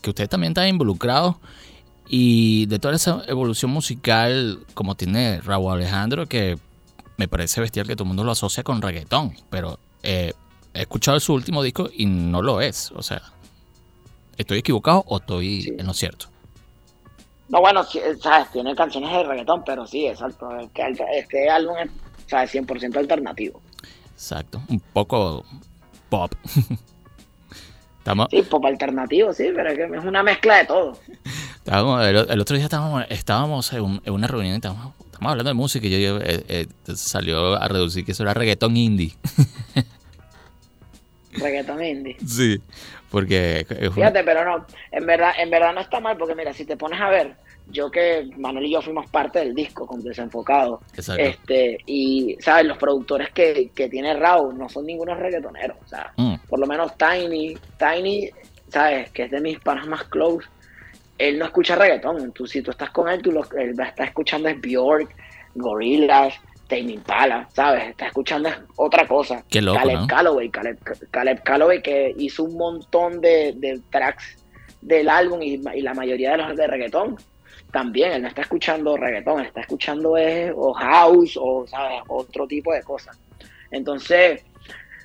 que 0.01 0.11
usted 0.11 0.29
también 0.29 0.53
está 0.53 0.67
involucrado 0.69 1.41
y 2.09 2.67
de 2.67 2.79
toda 2.79 2.95
esa 2.95 3.23
evolución 3.27 3.71
musical 3.71 4.61
como 4.75 4.95
tiene 4.95 5.41
Raúl 5.41 5.73
Alejandro 5.73 6.27
que 6.27 6.59
me 7.17 7.29
parece 7.29 7.61
bestial 7.61 7.87
que 7.87 7.95
todo 7.95 8.05
el 8.05 8.09
mundo 8.09 8.25
lo 8.25 8.33
asocia 8.33 8.63
con 8.63 8.81
reggaetón, 8.81 9.35
pero 9.51 9.79
eh, 10.03 10.33
he 10.73 10.81
escuchado 10.83 11.21
su 11.21 11.35
último 11.35 11.63
disco 11.63 11.91
y 11.95 12.07
no 12.07 12.41
lo 12.41 12.61
es, 12.61 12.93
o 12.95 13.03
sea, 13.03 13.23
¿estoy 14.39 14.59
equivocado 14.59 15.05
o 15.07 15.19
estoy 15.19 15.63
Sí. 15.63 15.73
en 15.79 15.87
lo 15.87 15.93
cierto? 15.95 16.27
No, 17.51 17.61
bueno, 17.61 17.83
sí, 17.85 18.01
sabes, 18.23 18.51
tiene 18.53 18.75
canciones 18.75 19.11
de 19.13 19.25
reggaetón, 19.25 19.63
pero 19.65 19.87
sí, 19.87 20.07
exacto. 20.07 20.49
Este, 21.13 21.51
álbum 21.51 21.77
es, 21.79 21.91
sabes, 22.27 22.55
100% 22.55 22.97
alternativo. 22.97 23.61
Exacto, 24.15 24.63
un 24.69 24.81
poco 24.81 25.45
pop. 26.09 26.33
Estamos, 27.99 28.29
Sí, 28.31 28.43
pop 28.43 28.65
alternativo, 28.65 29.33
sí, 29.35 29.49
pero 29.55 29.69
es 29.71 29.77
que 29.77 29.85
es 29.85 30.05
una 30.05 30.23
mezcla 30.23 30.57
de 30.59 30.65
todo. 30.67 30.97
estábamos- 31.57 32.03
el, 32.07 32.17
el 32.31 32.41
otro 32.41 32.57
día 32.57 32.65
estábamos, 32.65 33.05
estábamos 33.11 33.73
en, 33.75 33.81
un- 33.83 34.03
en 34.05 34.13
una 34.15 34.27
reunión 34.27 34.55
y 34.55 34.57
estábamos, 34.57 34.95
estábamos 35.05 35.31
hablando 35.33 35.51
de 35.51 35.55
música 35.55 35.87
y 35.87 35.91
yo, 35.91 35.99
yo, 35.99 36.19
eh, 36.23 36.45
eh, 36.49 36.67
salió 36.95 37.57
a 37.57 37.69
reducir 37.69 38.05
que 38.07 38.13
eso 38.13 38.23
era 38.23 38.33
reggaetón 38.33 38.77
indie. 38.77 39.13
Reggaetón 41.33 41.85
indie. 41.85 42.17
sí, 42.27 42.61
porque 43.11 43.67
Fíjate, 43.95 44.23
pero 44.25 44.45
no, 44.45 44.67
en 44.93 45.07
verdad, 45.07 45.33
en 45.39 45.51
verdad 45.51 45.75
no 45.75 45.81
está 45.81 46.01
mal, 46.01 46.17
porque 46.17 46.35
mira, 46.35 46.53
si 46.53 46.65
te 46.65 46.77
pones 46.77 47.01
a 47.01 47.11
ver, 47.11 47.35
yo 47.67 47.91
que 47.91 48.31
Manuel 48.37 48.67
y 48.67 48.73
yo 48.73 48.83
fuimos 48.83 49.09
parte 49.11 49.41
del 49.41 49.55
disco 49.55 49.87
con 49.87 50.03
Desenfocado, 50.03 50.81
Exacto. 50.95 51.23
este, 51.23 51.79
y 51.87 52.37
sabes, 52.41 52.67
los 52.67 52.79
productores 52.79 53.31
que, 53.31 53.71
que 53.75 53.89
tiene 53.89 54.15
Raúl 54.15 54.57
no 54.57 54.69
son 54.69 54.87
ningunos 54.87 55.19
reggaetoneros, 55.19 55.77
o 55.85 55.89
sea, 55.89 56.13
Mm, 56.17 56.35
por 56.49 56.59
lo 56.59 56.67
menos 56.67 56.97
Tiny, 56.97 57.57
Tiny, 57.79 58.31
sabes, 58.69 59.11
que 59.11 59.25
es 59.25 59.31
de 59.31 59.41
mis 59.41 59.59
panas 59.61 59.87
más 59.87 60.05
close, 60.05 60.49
él 61.19 61.39
no 61.39 61.45
escucha 61.45 61.77
reggaetón, 61.77 62.33
tú, 62.33 62.47
si 62.47 62.63
tú 62.63 62.71
estás 62.71 62.91
con 62.91 63.09
él, 63.09 63.21
tú 63.21 63.33
lo, 63.33 63.45
él 63.59 63.71
estar 63.71 64.07
escuchando 64.07 64.49
es 64.49 64.61
Bjork, 64.61 65.15
Gorillaz, 65.55 66.35
Tame 66.71 66.93
Impala, 66.93 67.47
sabes, 67.53 67.89
está 67.91 68.07
escuchando 68.07 68.49
es 68.49 68.57
otra 68.77 69.07
cosa. 69.07 69.45
Qué 69.51 69.61
loco, 69.61 69.79
Caleb 69.79 69.99
¿no? 70.01 70.07
Calloway, 70.07 70.49
Caleb, 70.51 70.79
Caleb 71.11 71.43
Calloway 71.43 71.83
que 71.83 72.15
hizo 72.17 72.45
un 72.45 72.57
montón 72.57 73.21
de, 73.21 73.53
de 73.57 73.81
tracks 73.91 74.39
del 74.81 75.11
álbum 75.11 75.43
y, 75.43 75.61
y 75.75 75.83
la 75.83 75.93
mayoría 75.93 76.31
de 76.31 76.37
los 76.39 76.57
de 76.57 76.67
reggaetón 76.67 77.17
también, 77.73 78.13
él 78.13 78.23
no 78.23 78.29
está 78.29 78.41
escuchando 78.43 78.97
reggaetón, 78.97 79.41
él 79.41 79.47
está 79.47 79.61
escuchando 79.61 80.17
es, 80.17 80.51
o 80.57 80.73
house 80.73 81.37
o, 81.41 81.67
¿sabes? 81.69 82.01
Otro 82.09 82.47
tipo 82.47 82.73
de 82.73 82.83
cosas. 82.83 83.19
Entonces, 83.71 84.43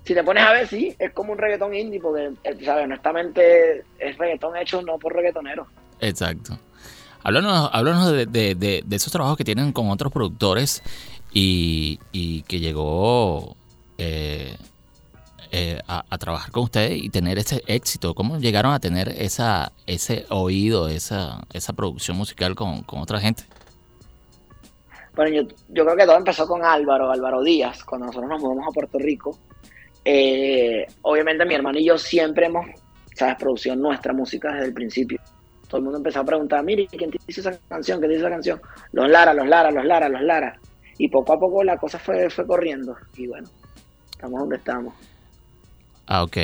si 0.03 0.13
te 0.13 0.23
pones 0.23 0.43
a 0.43 0.51
ver, 0.53 0.67
sí, 0.67 0.95
es 0.97 1.11
como 1.11 1.33
un 1.33 1.37
reggaetón 1.37 1.75
indie, 1.75 1.99
porque, 1.99 2.31
eh, 2.43 2.57
¿sabes? 2.63 2.85
Honestamente, 2.85 3.83
es 3.99 4.17
reggaetón 4.17 4.55
hecho 4.57 4.81
no 4.81 4.97
por 4.97 5.13
reggaetoneros. 5.13 5.67
Exacto. 5.99 6.57
Háblanos, 7.23 7.69
háblanos 7.73 8.11
de, 8.11 8.25
de- 8.27 8.53
de- 8.55 8.83
de 8.85 8.95
esos 8.95 9.11
trabajos 9.11 9.35
que 9.37 9.43
tienen 9.43 9.71
con 9.71 9.89
otros 9.89 10.11
productores 10.11 10.83
y, 11.35 11.99
y 12.13 12.43
que 12.43 12.61
llegó 12.61 13.57
eh, 13.97 14.55
eh, 15.51 15.79
a, 15.85 16.17
trabajar 16.17 16.51
con 16.51 16.63
ustedes 16.63 17.01
y 17.03 17.09
tener 17.09 17.37
ese 17.37 17.61
éxito. 17.67 18.15
¿Cómo 18.15 18.39
llegaron 18.39 18.73
a 18.73 18.79
tener 18.79 19.09
ese 19.09 20.25
oído, 20.29 20.87
esa, 20.87 21.45
producción 21.75 22.17
musical 22.17 22.55
con, 22.55 22.83
otra 22.87 23.19
gente? 23.19 23.43
Bueno, 25.13 25.47
yo, 25.69 25.85
creo 25.85 25.95
que 25.95 26.05
todo 26.05 26.17
empezó 26.17 26.47
con 26.47 26.63
Álvaro, 26.63 27.11
Álvaro 27.11 27.43
Díaz, 27.43 27.83
cuando 27.83 28.07
nosotros 28.07 28.29
nos 28.29 28.41
mudamos 28.41 28.67
a 28.69 28.71
Puerto 28.71 28.97
Rico. 28.97 29.37
Eh, 30.05 30.87
obviamente 31.01 31.45
mi 31.45 31.53
hermano 31.55 31.79
y 31.79 31.85
yo 31.85 31.97
siempre 31.97 32.45
hemos, 32.45 32.65
¿sabes? 33.13 33.35
Producido 33.35 33.75
nuestra 33.75 34.13
música 34.13 34.53
desde 34.53 34.67
el 34.67 34.73
principio. 34.73 35.19
Todo 35.67 35.79
el 35.79 35.83
mundo 35.83 35.97
empezó 35.97 36.21
a 36.21 36.23
preguntar, 36.23 36.63
mire, 36.63 36.87
¿quién 36.87 37.11
te 37.11 37.17
hizo 37.27 37.41
esa 37.41 37.57
canción? 37.67 37.99
¿Quién 37.99 38.11
te 38.11 38.17
hizo 38.17 38.25
esa 38.25 38.35
canción? 38.35 38.61
Los 38.93 39.09
Lara, 39.09 39.33
los 39.33 39.47
Lara, 39.47 39.71
los 39.71 39.83
Lara, 39.85 40.07
los 40.07 40.21
Lara. 40.21 40.59
Y 40.97 41.09
poco 41.09 41.33
a 41.33 41.39
poco 41.39 41.63
la 41.63 41.77
cosa 41.77 41.99
fue, 41.99 42.29
fue 42.29 42.45
corriendo. 42.47 42.95
Y 43.17 43.27
bueno, 43.27 43.49
estamos 44.11 44.39
donde 44.39 44.55
estamos. 44.57 44.93
Ah, 46.07 46.23
ok. 46.23 46.37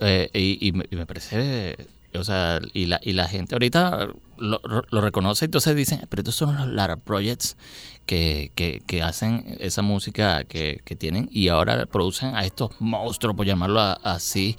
Eh, 0.00 0.30
y, 0.34 0.68
y 0.68 0.72
me, 0.72 1.06
parece, 1.06 1.76
o 2.14 2.22
sea, 2.22 2.60
y 2.74 2.86
la, 2.86 3.00
y 3.02 3.12
la 3.14 3.26
gente 3.28 3.54
ahorita 3.54 4.08
lo, 4.36 4.60
lo 4.90 5.00
reconoce, 5.00 5.46
entonces 5.46 5.74
dicen, 5.74 6.00
pero 6.10 6.20
estos 6.20 6.34
son 6.34 6.54
los 6.56 6.66
Lara 6.68 6.96
Projects 6.96 7.56
que, 8.04 8.52
que, 8.54 8.82
que 8.86 9.02
hacen 9.02 9.56
esa 9.58 9.80
música 9.82 10.44
que, 10.44 10.80
que 10.84 10.96
tienen 10.96 11.28
y 11.32 11.48
ahora 11.48 11.86
producen 11.86 12.34
a 12.36 12.44
estos 12.44 12.70
monstruos, 12.80 13.34
por 13.34 13.46
llamarlo 13.46 13.80
a- 13.80 13.94
así. 14.04 14.56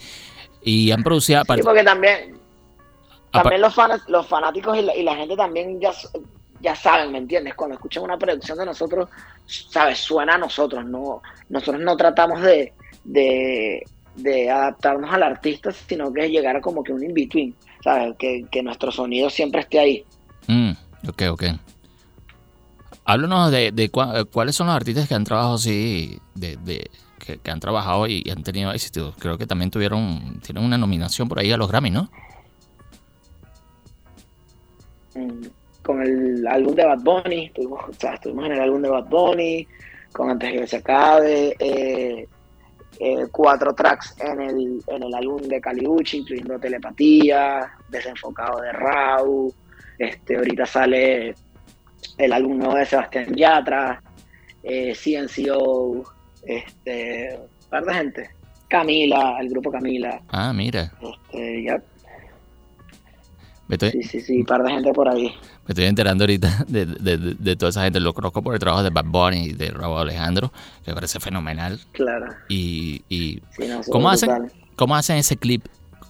Y 0.64 0.92
han 0.92 1.04
producido, 1.04 1.44
Sí, 1.44 1.62
porque 1.64 1.84
también, 1.84 2.40
también 3.32 3.62
los, 3.62 3.76
fanas, 3.76 4.02
los 4.10 4.26
fanáticos 4.28 4.76
y 4.78 4.82
la, 4.82 4.96
y 4.96 5.04
la 5.04 5.16
gente 5.16 5.36
también 5.36 5.80
ya, 5.80 5.92
ya 6.60 6.76
saben, 6.76 7.12
¿me 7.12 7.18
entiendes? 7.20 7.56
Cuando 7.56 7.76
escuchan 7.76 8.04
una 8.04 8.18
producción 8.18 8.58
de 8.58 8.66
nosotros, 8.66 9.10
¿sabes? 9.46 10.00
Suena 10.00 10.36
a 10.36 10.38
nosotros, 10.38 10.86
no, 10.86 11.22
nosotros 11.50 11.82
no 11.84 11.96
tratamos 11.98 12.42
de, 12.42 12.74
de, 13.04 13.84
de 14.16 14.50
adaptarnos 14.50 15.12
al 15.14 15.24
artista, 15.24 15.72
sino 15.72 16.12
que 16.12 16.26
es 16.26 16.32
llegar 16.32 16.56
a 16.56 16.62
como 16.62 16.84
que 16.84 16.94
un 16.94 17.04
in-between, 17.04 17.56
¿sabes? 17.84 18.16
Que, 18.18 18.46
que 18.52 18.64
nuestro 18.64 18.92
sonido 18.92 19.30
siempre 19.30 19.62
esté 19.62 19.80
ahí. 19.80 20.06
Mm, 20.48 20.72
ok, 21.10 21.24
ok. 21.32 21.44
Háblanos 23.06 23.52
de, 23.52 23.72
de 23.72 23.90
cua- 23.92 24.22
eh, 24.22 24.26
cuáles 24.26 24.56
son 24.56 24.68
los 24.68 24.76
artistas 24.76 25.08
que 25.08 25.16
han 25.16 25.24
trabajado 25.24 25.56
así, 25.56 26.20
de, 26.36 26.58
de- 26.58 26.90
que, 27.20 27.38
que 27.40 27.52
han 27.52 27.60
trabajado 27.60 28.08
y, 28.08 28.22
y 28.26 28.30
han 28.32 28.44
tenido 28.44 28.72
éxito. 28.72 29.14
Creo 29.20 29.38
que 29.38 29.46
también 29.48 29.70
tuvieron, 29.72 30.40
tienen 30.42 30.64
una 30.64 30.78
nominación 30.78 31.28
por 31.30 31.40
ahí 31.40 31.52
a 31.52 31.58
los 31.58 31.70
Grammy, 31.70 31.90
¿no? 31.92 32.10
Mm, 35.16 35.48
Con 35.88 36.02
el 36.02 36.46
álbum 36.46 36.76
de 36.76 36.84
Bad 36.86 37.00
Bunny, 37.00 37.46
estuvimos, 37.46 37.80
o 37.88 37.94
sea, 37.94 38.16
estuvimos 38.16 38.46
en 38.48 38.52
el 38.52 38.60
álbum 38.60 38.82
de 38.82 38.90
Bad 38.90 39.06
Bunny, 39.08 39.66
con 40.12 40.30
Antes 40.32 40.52
que 40.52 40.68
se 40.68 40.76
acabe, 40.78 41.56
eh, 41.60 42.28
eh, 43.00 43.26
cuatro 43.32 43.74
tracks 43.74 44.14
en 44.20 44.42
el, 44.42 44.84
en 44.88 45.04
el 45.04 45.14
álbum 45.16 45.42
de 45.44 45.62
Caliucci, 45.62 46.18
incluyendo 46.18 46.60
Telepatía, 46.60 47.72
Desenfocado 47.88 48.60
de 48.60 48.74
Raúl, 48.74 49.54
este, 49.98 50.36
ahorita 50.36 50.66
sale 50.66 51.34
el 52.18 52.34
álbum 52.34 52.58
nuevo 52.58 52.76
de 52.76 52.86
Sebastián 52.86 53.34
Yatra, 53.34 54.02
eh, 54.64 54.94
CNCO, 54.94 56.04
este, 56.44 57.40
un 57.64 57.70
par 57.70 57.86
de 57.86 57.94
gente, 57.94 58.30
Camila, 58.68 59.38
el 59.40 59.48
grupo 59.52 59.72
Camila, 59.72 60.22
Ah, 60.28 60.52
mira. 60.52 60.92
este, 61.02 61.64
ya, 61.64 61.82
estoy, 63.76 63.92
sí, 63.92 64.04
sí, 64.04 64.22
sí, 64.22 64.38
un 64.40 64.46
par 64.46 64.64
de 64.64 64.72
gente 64.72 64.94
por 64.94 65.10
ahí. 65.10 65.24
me 65.26 65.70
estoy 65.70 65.86
enterando 65.86 66.24
ahorita 66.24 66.64
de, 66.68 66.86
de- 66.86 67.18
de- 67.18 67.36
de 67.36 67.56
toda 67.56 67.70
esa 67.70 67.84
gente. 67.84 68.00
Lo 68.00 68.14
conozco 68.14 68.42
por 68.42 68.54
el 68.54 68.60
trabajo 68.60 68.84
de 68.84 68.90
Bad 68.90 69.06
Bunny 69.06 69.44
y 69.48 69.54
de 69.54 69.70
Raúl 69.72 70.00
Alejandro, 70.00 70.52
que 70.84 70.92
me 70.92 70.96
parece 70.96 71.20
fenomenal. 71.20 71.80
Claro. 71.92 72.28
Y, 72.50 73.02
y 73.10 73.42
Sí, 73.52 73.68
no, 73.68 73.82
¿cómo, 73.92 74.10
hacen, 74.10 74.30
brutal. 74.30 74.52
¿cómo 74.76 74.96
hacen 74.96 75.18
ese 75.18 75.38
clip 75.38 75.66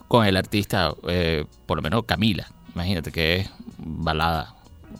con 0.06 0.24
el 0.26 0.36
artista? 0.36 0.92
eh, 1.08 1.44
por 1.66 1.76
lo 1.78 1.82
menos 1.82 2.04
Camila. 2.04 2.46
Imagínate 2.74 3.10
que 3.10 3.36
es 3.36 3.50
balada 3.78 4.54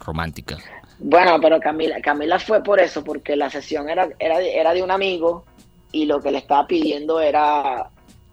romántica. 0.04 0.58
Bueno, 1.00 1.38
pero 1.40 1.60
Camila, 1.60 2.00
Camila 2.02 2.38
fue 2.40 2.62
por 2.62 2.80
eso, 2.80 3.04
porque 3.04 3.36
la 3.36 3.50
sesión 3.50 3.88
era, 3.88 4.08
era, 4.18 4.40
era 4.40 4.72
de 4.74 4.82
un 4.82 4.90
amigo 4.90 5.44
y 5.92 6.06
lo 6.06 6.20
que 6.20 6.32
le 6.32 6.38
estaba 6.38 6.66
pidiendo 6.66 7.20
era 7.20 7.88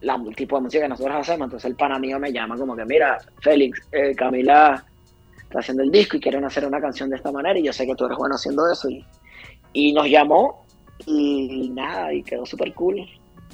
la, 0.05 0.15
el 0.15 0.35
tipo 0.35 0.55
de 0.57 0.61
música 0.63 0.83
que 0.83 0.89
nosotros 0.89 1.15
hacemos. 1.17 1.45
Entonces 1.45 1.69
el 1.69 1.75
pana 1.75 1.99
mío 1.99 2.19
me 2.19 2.31
llama 2.31 2.55
como 2.57 2.75
que, 2.75 2.85
mira, 2.85 3.17
Félix, 3.41 3.79
eh, 3.91 4.13
Camila 4.15 4.85
está 5.43 5.59
haciendo 5.59 5.83
el 5.83 5.91
disco 5.91 6.17
y 6.17 6.19
quieren 6.19 6.43
hacer 6.45 6.65
una 6.65 6.79
canción 6.81 7.09
de 7.09 7.17
esta 7.17 7.31
manera 7.31 7.57
y 7.59 7.63
yo 7.63 7.73
sé 7.73 7.85
que 7.85 7.95
tú 7.95 8.05
eres 8.05 8.17
bueno 8.17 8.35
haciendo 8.35 8.69
eso. 8.71 8.89
Y, 8.89 9.05
y 9.73 9.93
nos 9.93 10.07
llamó 10.07 10.65
y 11.05 11.69
nada, 11.69 12.13
y 12.13 12.23
quedó 12.23 12.45
súper 12.45 12.73
cool. 12.73 13.05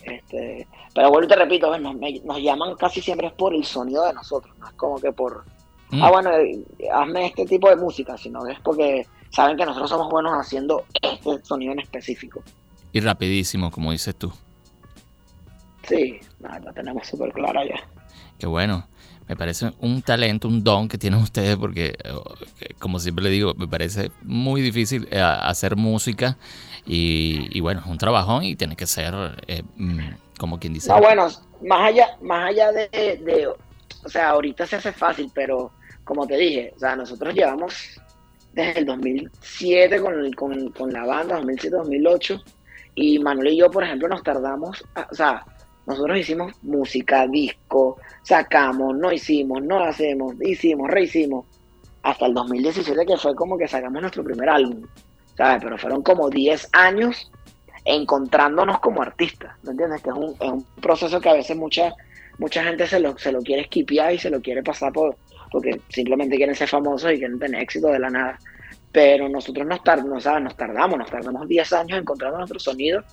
Este, 0.04 0.68
pero 0.96 1.10
vuelvo 1.10 1.26
y 1.26 1.30
te 1.30 1.36
repito, 1.36 1.70
ves, 1.70 1.82
nos, 1.82 1.96
me- 1.96 2.20
nos 2.24 2.40
llaman 2.42 2.76
casi 2.76 3.02
siempre 3.02 3.28
es 3.28 3.34
por 3.34 3.54
el 3.54 3.64
sonido 3.64 4.06
de 4.08 4.14
nosotros, 4.14 4.56
no 4.58 4.68
es 4.68 4.74
como 4.74 5.00
que 5.00 5.12
por, 5.12 5.44
Mm, 5.94 6.04
ah, 6.04 6.10
bueno, 6.10 6.32
eh, 6.38 6.64
hazme 6.94 7.26
este 7.26 7.46
tipo 7.46 7.68
de 7.70 7.76
música, 7.76 8.18
sino 8.18 8.48
es 8.48 8.58
porque 8.62 9.06
saben 9.30 9.58
que 9.58 9.66
nosotros 9.66 9.90
somos 9.90 10.10
buenos 10.10 10.32
haciendo 10.32 10.86
este 11.02 11.44
sonido 11.44 11.74
en 11.74 11.80
específico. 11.82 12.42
Y 12.94 13.02
rapidísimo, 13.02 13.70
como 13.70 13.92
dices 13.92 14.16
tú. 14.16 14.32
Sí, 15.88 16.20
nada, 16.42 16.60
la 16.60 16.74
tenemos 16.74 17.08
súper 17.08 17.32
clara 17.32 17.64
ya. 17.66 17.76
Qué 18.38 18.48
bueno. 18.48 18.88
Me 19.28 19.38
parece 19.38 19.72
un 19.80 20.02
talento, 20.02 20.48
un 20.50 20.62
don 20.64 20.90
que 20.90 20.98
tienen 20.98 21.22
ustedes 21.22 21.56
porque, 21.56 21.96
eh, 22.04 22.74
como 22.80 23.00
siempre 23.00 23.24
le 23.24 23.30
digo, 23.30 23.54
me 23.54 23.68
parece 23.68 24.12
muy 24.24 24.60
difícil 24.62 25.08
eh, 25.10 25.22
hacer 25.22 25.78
música 25.78 26.38
y, 26.86 27.48
y 27.58 27.62
bueno, 27.62 27.80
es 27.80 27.86
un 27.86 27.98
trabajón 27.98 28.44
y 28.44 28.56
tiene 28.58 28.76
que 28.76 28.88
ser, 28.88 29.14
eh, 29.48 29.64
mm, 29.78 30.00
como 30.38 30.60
quien 30.60 30.74
dice, 30.74 30.90
No, 30.90 31.00
bueno, 31.00 31.28
más 31.66 31.82
allá, 31.90 32.18
más 32.22 32.50
allá 32.50 32.72
de, 32.74 32.90
de- 32.92 33.48
o 33.48 34.10
sea, 34.10 34.32
ahorita 34.32 34.66
se 34.68 34.78
hace 34.78 34.92
fácil, 34.92 35.32
pero 35.34 35.72
como 36.04 36.28
te 36.28 36.36
dije, 36.36 36.74
o 36.76 36.80
sea, 36.80 36.96
nosotros 36.98 37.34
llevamos 37.34 37.74
desde 38.52 38.80
el 38.80 38.86
2007 38.86 40.02
con, 40.02 40.34
con, 40.34 40.72
con 40.72 40.92
la 40.92 41.06
banda, 41.06 41.40
2007-2008, 41.40 42.44
y 42.96 43.20
Manuel 43.20 43.54
y 43.54 43.58
yo, 43.58 43.72
por 43.72 43.84
ejemplo, 43.86 44.10
nos 44.10 44.24
tardamos, 44.24 44.84
o 45.10 45.16
sea, 45.16 45.46
nosotros 45.86 46.18
hicimos 46.18 46.54
música, 46.64 47.28
disco, 47.28 47.98
sacamos, 48.24 48.96
no 48.98 49.12
hicimos, 49.12 49.62
no 49.64 49.84
hacemos, 49.84 50.36
hicimos, 50.42 50.90
rehicimos, 50.90 51.46
hasta 52.04 52.26
el 52.26 52.34
2017 52.34 53.06
que 53.06 53.18
fue 53.18 53.36
como 53.36 53.58
que 53.58 53.68
sacamos 53.68 54.02
nuestro 54.02 54.24
primer 54.24 54.50
álbum, 54.50 54.86
¿sabes? 55.36 55.62
Pero 55.64 55.78
fueron 55.78 56.02
como 56.04 56.30
10 56.30 56.70
años 56.74 57.32
encontrándonos 57.86 58.80
como 58.80 59.02
artistas, 59.02 59.56
¿me 59.64 59.72
entiendes? 59.72 60.02
Que 60.02 60.10
es 60.10 60.16
un, 60.16 60.36
es 60.40 60.52
un 60.52 60.64
proceso 60.82 61.20
que 61.20 61.30
a 61.30 61.34
veces 61.34 61.58
mucha, 61.58 61.94
mucha 62.38 62.64
gente 62.64 62.88
se 62.88 63.00
lo, 63.00 63.18
se 63.18 63.32
lo 63.32 63.42
quiere 63.42 63.64
esquipear 63.64 64.14
y 64.14 64.20
se 64.20 64.30
lo 64.30 64.40
quiere 64.42 64.62
pasar 64.64 64.92
por, 64.94 65.18
porque 65.52 65.82
simplemente 65.90 66.38
quieren 66.38 66.56
ser 66.56 66.68
famosos 66.68 67.12
y 67.12 67.18
quieren 67.18 67.40
tener 67.40 67.62
éxito 67.62 67.88
de 67.88 68.00
la 68.00 68.10
nada. 68.10 68.40
Pero 68.92 69.30
nosotros 69.30 69.66
nos, 69.66 69.84
tar- 69.84 70.06
no, 70.06 70.20
¿sabes? 70.20 70.44
nos 70.44 70.56
tardamos, 70.56 70.98
nos 71.00 71.10
tardamos 71.10 71.48
10 71.48 71.74
años 71.74 72.00
encontrando 72.00 72.38
nuestro 72.38 72.60
sonido 72.60 73.04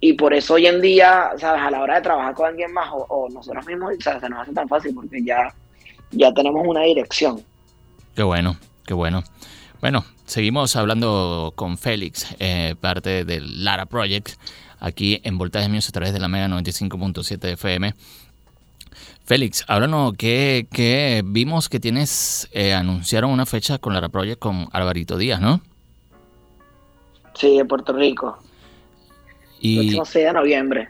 y 0.00 0.12
por 0.14 0.34
eso 0.34 0.54
hoy 0.54 0.66
en 0.66 0.80
día, 0.80 1.30
¿sabes? 1.38 1.62
A 1.62 1.70
la 1.70 1.82
hora 1.82 1.96
de 1.96 2.02
trabajar 2.02 2.34
con 2.34 2.46
alguien 2.46 2.72
más 2.72 2.88
o, 2.92 3.06
o 3.08 3.28
nosotros 3.28 3.66
mismos, 3.66 3.92
¿sabes? 4.00 4.20
Se 4.20 4.28
nos 4.28 4.40
hace 4.40 4.52
tan 4.52 4.68
fácil 4.68 4.94
porque 4.94 5.22
ya, 5.24 5.52
ya 6.10 6.32
tenemos 6.32 6.66
una 6.66 6.82
dirección. 6.82 7.42
Qué 8.14 8.22
bueno, 8.22 8.56
qué 8.86 8.94
bueno. 8.94 9.22
Bueno, 9.80 10.04
seguimos 10.24 10.74
hablando 10.74 11.52
con 11.54 11.76
Félix, 11.76 12.34
eh, 12.38 12.74
parte 12.80 13.24
del 13.24 13.64
Lara 13.64 13.86
Project, 13.86 14.30
aquí 14.80 15.20
en 15.22 15.38
Voltaje 15.38 15.68
Music 15.68 15.90
a 15.90 15.92
través 15.92 16.12
de 16.12 16.20
la 16.20 16.28
Mega 16.28 16.48
95.7 16.48 17.52
FM. 17.52 17.94
Félix, 19.24 19.64
háblanos, 19.68 20.14
que, 20.16 20.66
que 20.72 21.22
vimos 21.26 21.68
que 21.68 21.80
tienes, 21.80 22.48
eh, 22.52 22.72
anunciaron 22.72 23.30
una 23.30 23.44
fecha 23.44 23.78
con 23.78 23.92
Lara 23.92 24.08
Project 24.08 24.38
con 24.38 24.68
Alvarito 24.72 25.18
Díaz, 25.18 25.40
¿no? 25.40 25.60
Sí, 27.34 27.58
de 27.58 27.64
Puerto 27.64 27.92
Rico. 27.92 28.38
Y 29.60 29.76
Próximo 29.78 30.04
6 30.04 30.24
de 30.26 30.32
noviembre. 30.32 30.88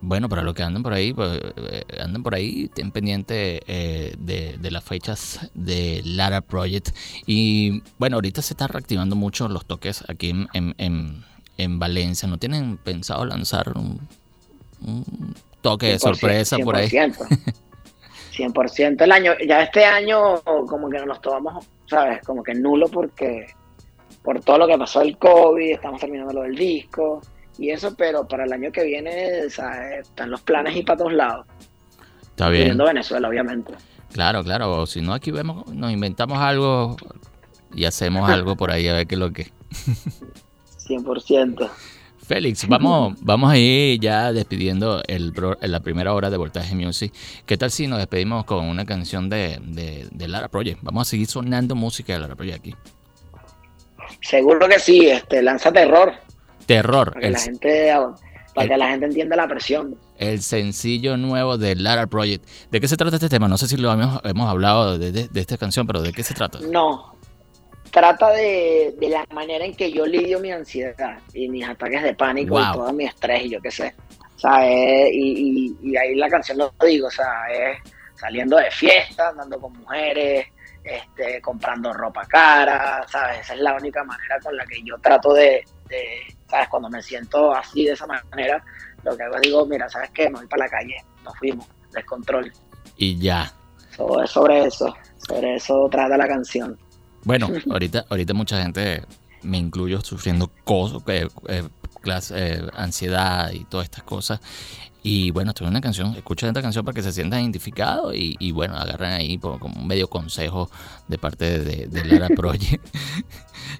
bueno, 0.00 0.28
para 0.28 0.42
los 0.42 0.54
que 0.54 0.62
andan 0.62 0.82
por 0.82 0.92
ahí, 0.92 1.12
pues, 1.12 1.40
eh, 1.56 1.84
andan 2.00 2.22
por 2.22 2.34
ahí, 2.34 2.68
ten 2.74 2.90
pendiente 2.92 3.62
eh, 3.66 4.14
de, 4.18 4.56
de 4.58 4.70
las 4.70 4.84
fechas 4.84 5.50
de 5.54 6.02
Lara 6.04 6.40
Project. 6.40 6.90
Y 7.26 7.82
bueno, 7.98 8.16
ahorita 8.16 8.42
se 8.42 8.54
está 8.54 8.66
reactivando 8.68 9.16
mucho 9.16 9.48
los 9.48 9.66
toques 9.66 10.04
aquí 10.08 10.30
en, 10.30 10.48
en, 10.52 10.74
en- 10.78 11.24
en 11.56 11.78
Valencia. 11.80 12.28
¿No 12.28 12.38
tienen 12.38 12.76
pensado 12.76 13.24
lanzar 13.24 13.72
un, 13.76 14.00
un 14.80 15.34
toque 15.60 15.86
de 15.86 15.94
100%, 15.96 15.98
sorpresa 15.98 16.58
por 16.58 16.76
ahí? 16.76 16.88
100%. 16.88 17.52
100%. 18.36 19.00
El 19.02 19.12
año, 19.12 19.32
ya 19.46 19.62
este 19.64 19.84
año 19.84 20.40
como 20.68 20.88
que 20.88 20.98
nos 20.98 21.06
los 21.08 21.20
tomamos, 21.20 21.66
¿sabes? 21.90 22.22
Como 22.24 22.42
que 22.44 22.54
nulo 22.54 22.88
porque 22.88 23.46
por 24.22 24.40
todo 24.40 24.58
lo 24.58 24.66
que 24.68 24.78
pasó 24.78 25.00
el 25.02 25.16
COVID, 25.18 25.72
estamos 25.72 26.00
terminando 26.00 26.32
lo 26.34 26.42
del 26.42 26.54
disco 26.54 27.20
y 27.58 27.70
eso, 27.70 27.94
pero 27.96 28.26
para 28.26 28.44
el 28.44 28.52
año 28.52 28.70
que 28.70 28.84
viene, 28.84 29.50
¿sabes? 29.50 30.08
Están 30.08 30.30
los 30.30 30.40
planes 30.42 30.76
y 30.76 30.82
para 30.82 30.98
todos 30.98 31.12
lados. 31.12 31.46
Está 32.22 32.48
bien. 32.48 32.62
Incluyendo 32.62 32.84
Venezuela, 32.84 33.28
obviamente. 33.28 33.74
Claro, 34.12 34.44
claro. 34.44 34.86
Si 34.86 35.00
no, 35.00 35.12
aquí 35.12 35.32
vemos, 35.32 35.66
nos 35.74 35.90
inventamos 35.90 36.38
algo 36.38 36.96
y 37.74 37.84
hacemos 37.84 38.30
algo 38.30 38.56
por 38.56 38.70
ahí 38.70 38.86
a 38.86 38.94
ver 38.94 39.06
qué 39.08 39.16
es 39.16 39.18
lo 39.18 39.32
que. 39.32 39.50
100%. 40.86 41.68
Félix, 42.24 42.68
vamos, 42.68 43.16
vamos 43.22 43.50
a 43.50 43.56
ir 43.58 43.98
ya 43.98 44.32
despidiendo 44.32 45.02
el, 45.08 45.32
la 45.60 45.80
primera 45.80 46.14
hora 46.14 46.30
de 46.30 46.36
Voltaje 46.36 46.76
Music. 46.76 47.12
¿Qué 47.44 47.56
tal 47.56 47.72
si 47.72 47.88
nos 47.88 47.98
despedimos 47.98 48.44
con 48.44 48.66
una 48.66 48.84
canción 48.84 49.28
de, 49.28 49.58
de, 49.62 50.06
de 50.12 50.28
Lara 50.28 50.48
Project? 50.48 50.80
Vamos 50.82 51.08
a 51.08 51.10
seguir 51.10 51.26
sonando 51.26 51.74
música 51.74 52.12
de 52.12 52.20
Lara 52.20 52.36
Project 52.36 52.58
aquí. 52.60 52.74
Seguro 54.20 54.68
que 54.68 54.78
sí, 54.78 55.08
este, 55.08 55.42
lanza 55.42 55.72
terror 55.72 56.27
Terror, 56.68 57.08
para 57.14 57.20
que 57.20 57.26
el, 57.26 57.32
la 57.32 57.38
gente, 57.40 57.92
para 58.54 58.64
el- 58.64 58.68
que 58.70 58.76
la 58.76 58.88
gente 58.90 59.06
entienda 59.06 59.36
la 59.36 59.48
presión. 59.48 59.98
el 60.18 60.40
sencillo 60.42 61.16
nuevo 61.16 61.58
de 61.58 61.74
Lara 61.74 62.06
Project. 62.06 62.46
¿De 62.70 62.80
qué 62.80 62.86
se 62.86 62.96
trata 62.96 63.16
este 63.16 63.28
tema? 63.28 63.48
No 63.48 63.58
sé 63.58 63.66
si 63.66 63.76
lo 63.76 63.90
hemos, 63.92 64.20
hemos 64.24 64.48
hablado 64.48 64.98
de, 64.98 65.10
de- 65.10 65.28
de 65.28 65.40
esta 65.40 65.56
canción, 65.56 65.86
pero 65.86 66.00
¿de 66.02 66.12
qué 66.12 66.22
se 66.22 66.34
trata? 66.34 66.58
No, 66.60 67.16
trata 67.90 68.30
de, 68.30 68.94
de 68.98 69.08
la 69.08 69.24
manera 69.34 69.64
en 69.64 69.74
que 69.74 69.90
yo 69.90 70.06
lidio 70.06 70.38
mi 70.40 70.52
ansiedad 70.52 71.18
y 71.32 71.48
mis 71.48 71.66
ataques 71.66 72.02
de 72.02 72.14
pánico 72.14 72.54
Wow. 72.54 72.62
y 72.62 72.72
todo 72.74 72.92
mi 72.92 73.04
estrés 73.06 73.44
y 73.46 73.48
yo 73.50 73.60
qué 73.60 73.70
sé. 73.70 73.94
O 74.36 74.38
sea, 74.38 74.68
es- 74.68 75.10
y, 75.12 75.76
y- 75.82 75.90
y 75.90 75.96
ahí 75.96 76.14
la 76.14 76.28
canción 76.28 76.58
lo 76.58 76.72
digo, 76.86 77.08
o 77.08 77.10
sea, 77.10 77.26
es 77.50 77.78
saliendo 78.16 78.56
de 78.56 78.70
fiesta, 78.70 79.28
andando 79.28 79.58
con 79.60 79.72
mujeres, 79.72 80.46
este, 80.84 81.40
comprando 81.40 81.92
ropa 81.92 82.24
cara, 82.26 83.04
¿sabes? 83.08 83.40
Esa 83.40 83.54
es 83.54 83.60
la 83.60 83.74
única 83.74 84.02
manera 84.04 84.38
con 84.42 84.56
la 84.56 84.64
que 84.66 84.76
yo 84.84 84.96
trato 84.98 85.32
de, 85.34 85.62
de, 85.88 86.36
¿sabes? 86.50 86.68
Cuando 86.68 86.88
me 86.90 87.02
siento 87.02 87.52
así 87.54 87.84
de 87.84 87.92
esa 87.92 88.06
manera, 88.06 88.62
lo 89.04 89.16
que 89.16 89.22
hago 89.22 89.36
es 89.36 89.42
digo, 89.42 89.66
mira, 89.66 89.88
¿sabes 89.88 90.10
qué? 90.12 90.28
Me 90.30 90.38
voy 90.38 90.46
para 90.46 90.64
la 90.64 90.70
calle, 90.70 90.96
nos 91.24 91.36
fuimos, 91.38 91.66
descontrol. 91.92 92.52
Y 92.96 93.18
ya. 93.18 93.52
So, 93.96 94.22
es 94.22 94.30
sobre 94.30 94.64
eso, 94.64 94.94
sobre 95.26 95.56
eso 95.56 95.88
trata 95.90 96.16
la 96.16 96.28
canción. 96.28 96.78
Bueno, 97.24 97.48
ahorita, 97.70 98.06
ahorita 98.08 98.34
mucha 98.34 98.62
gente, 98.62 99.04
me 99.42 99.58
incluyo, 99.58 100.00
sufriendo 100.00 100.50
cosas, 100.64 101.02
eh, 101.08 101.28
eh, 101.48 101.68
clase- 102.02 102.34
eh, 102.36 102.68
ansiedad 102.74 103.50
y 103.52 103.64
todas 103.64 103.84
estas 103.84 104.02
cosas. 104.04 104.40
Y 105.02 105.30
bueno, 105.30 105.50
esto 105.52 105.64
es 105.64 105.70
una 105.70 105.80
canción, 105.80 106.14
escuchen 106.16 106.48
esta 106.48 106.60
canción 106.60 106.84
para 106.84 106.94
que 106.94 107.02
se 107.02 107.12
sientan 107.12 107.40
identificados 107.40 108.14
y, 108.14 108.34
y 108.40 108.50
bueno, 108.50 108.76
agarren 108.76 109.12
ahí 109.12 109.38
por, 109.38 109.58
como 109.60 109.80
un 109.80 109.86
medio 109.86 110.10
consejo 110.10 110.70
de 111.06 111.18
parte 111.18 111.60
de, 111.60 111.86
de 111.86 112.04
Lara 112.04 112.28
Project. 112.36 112.84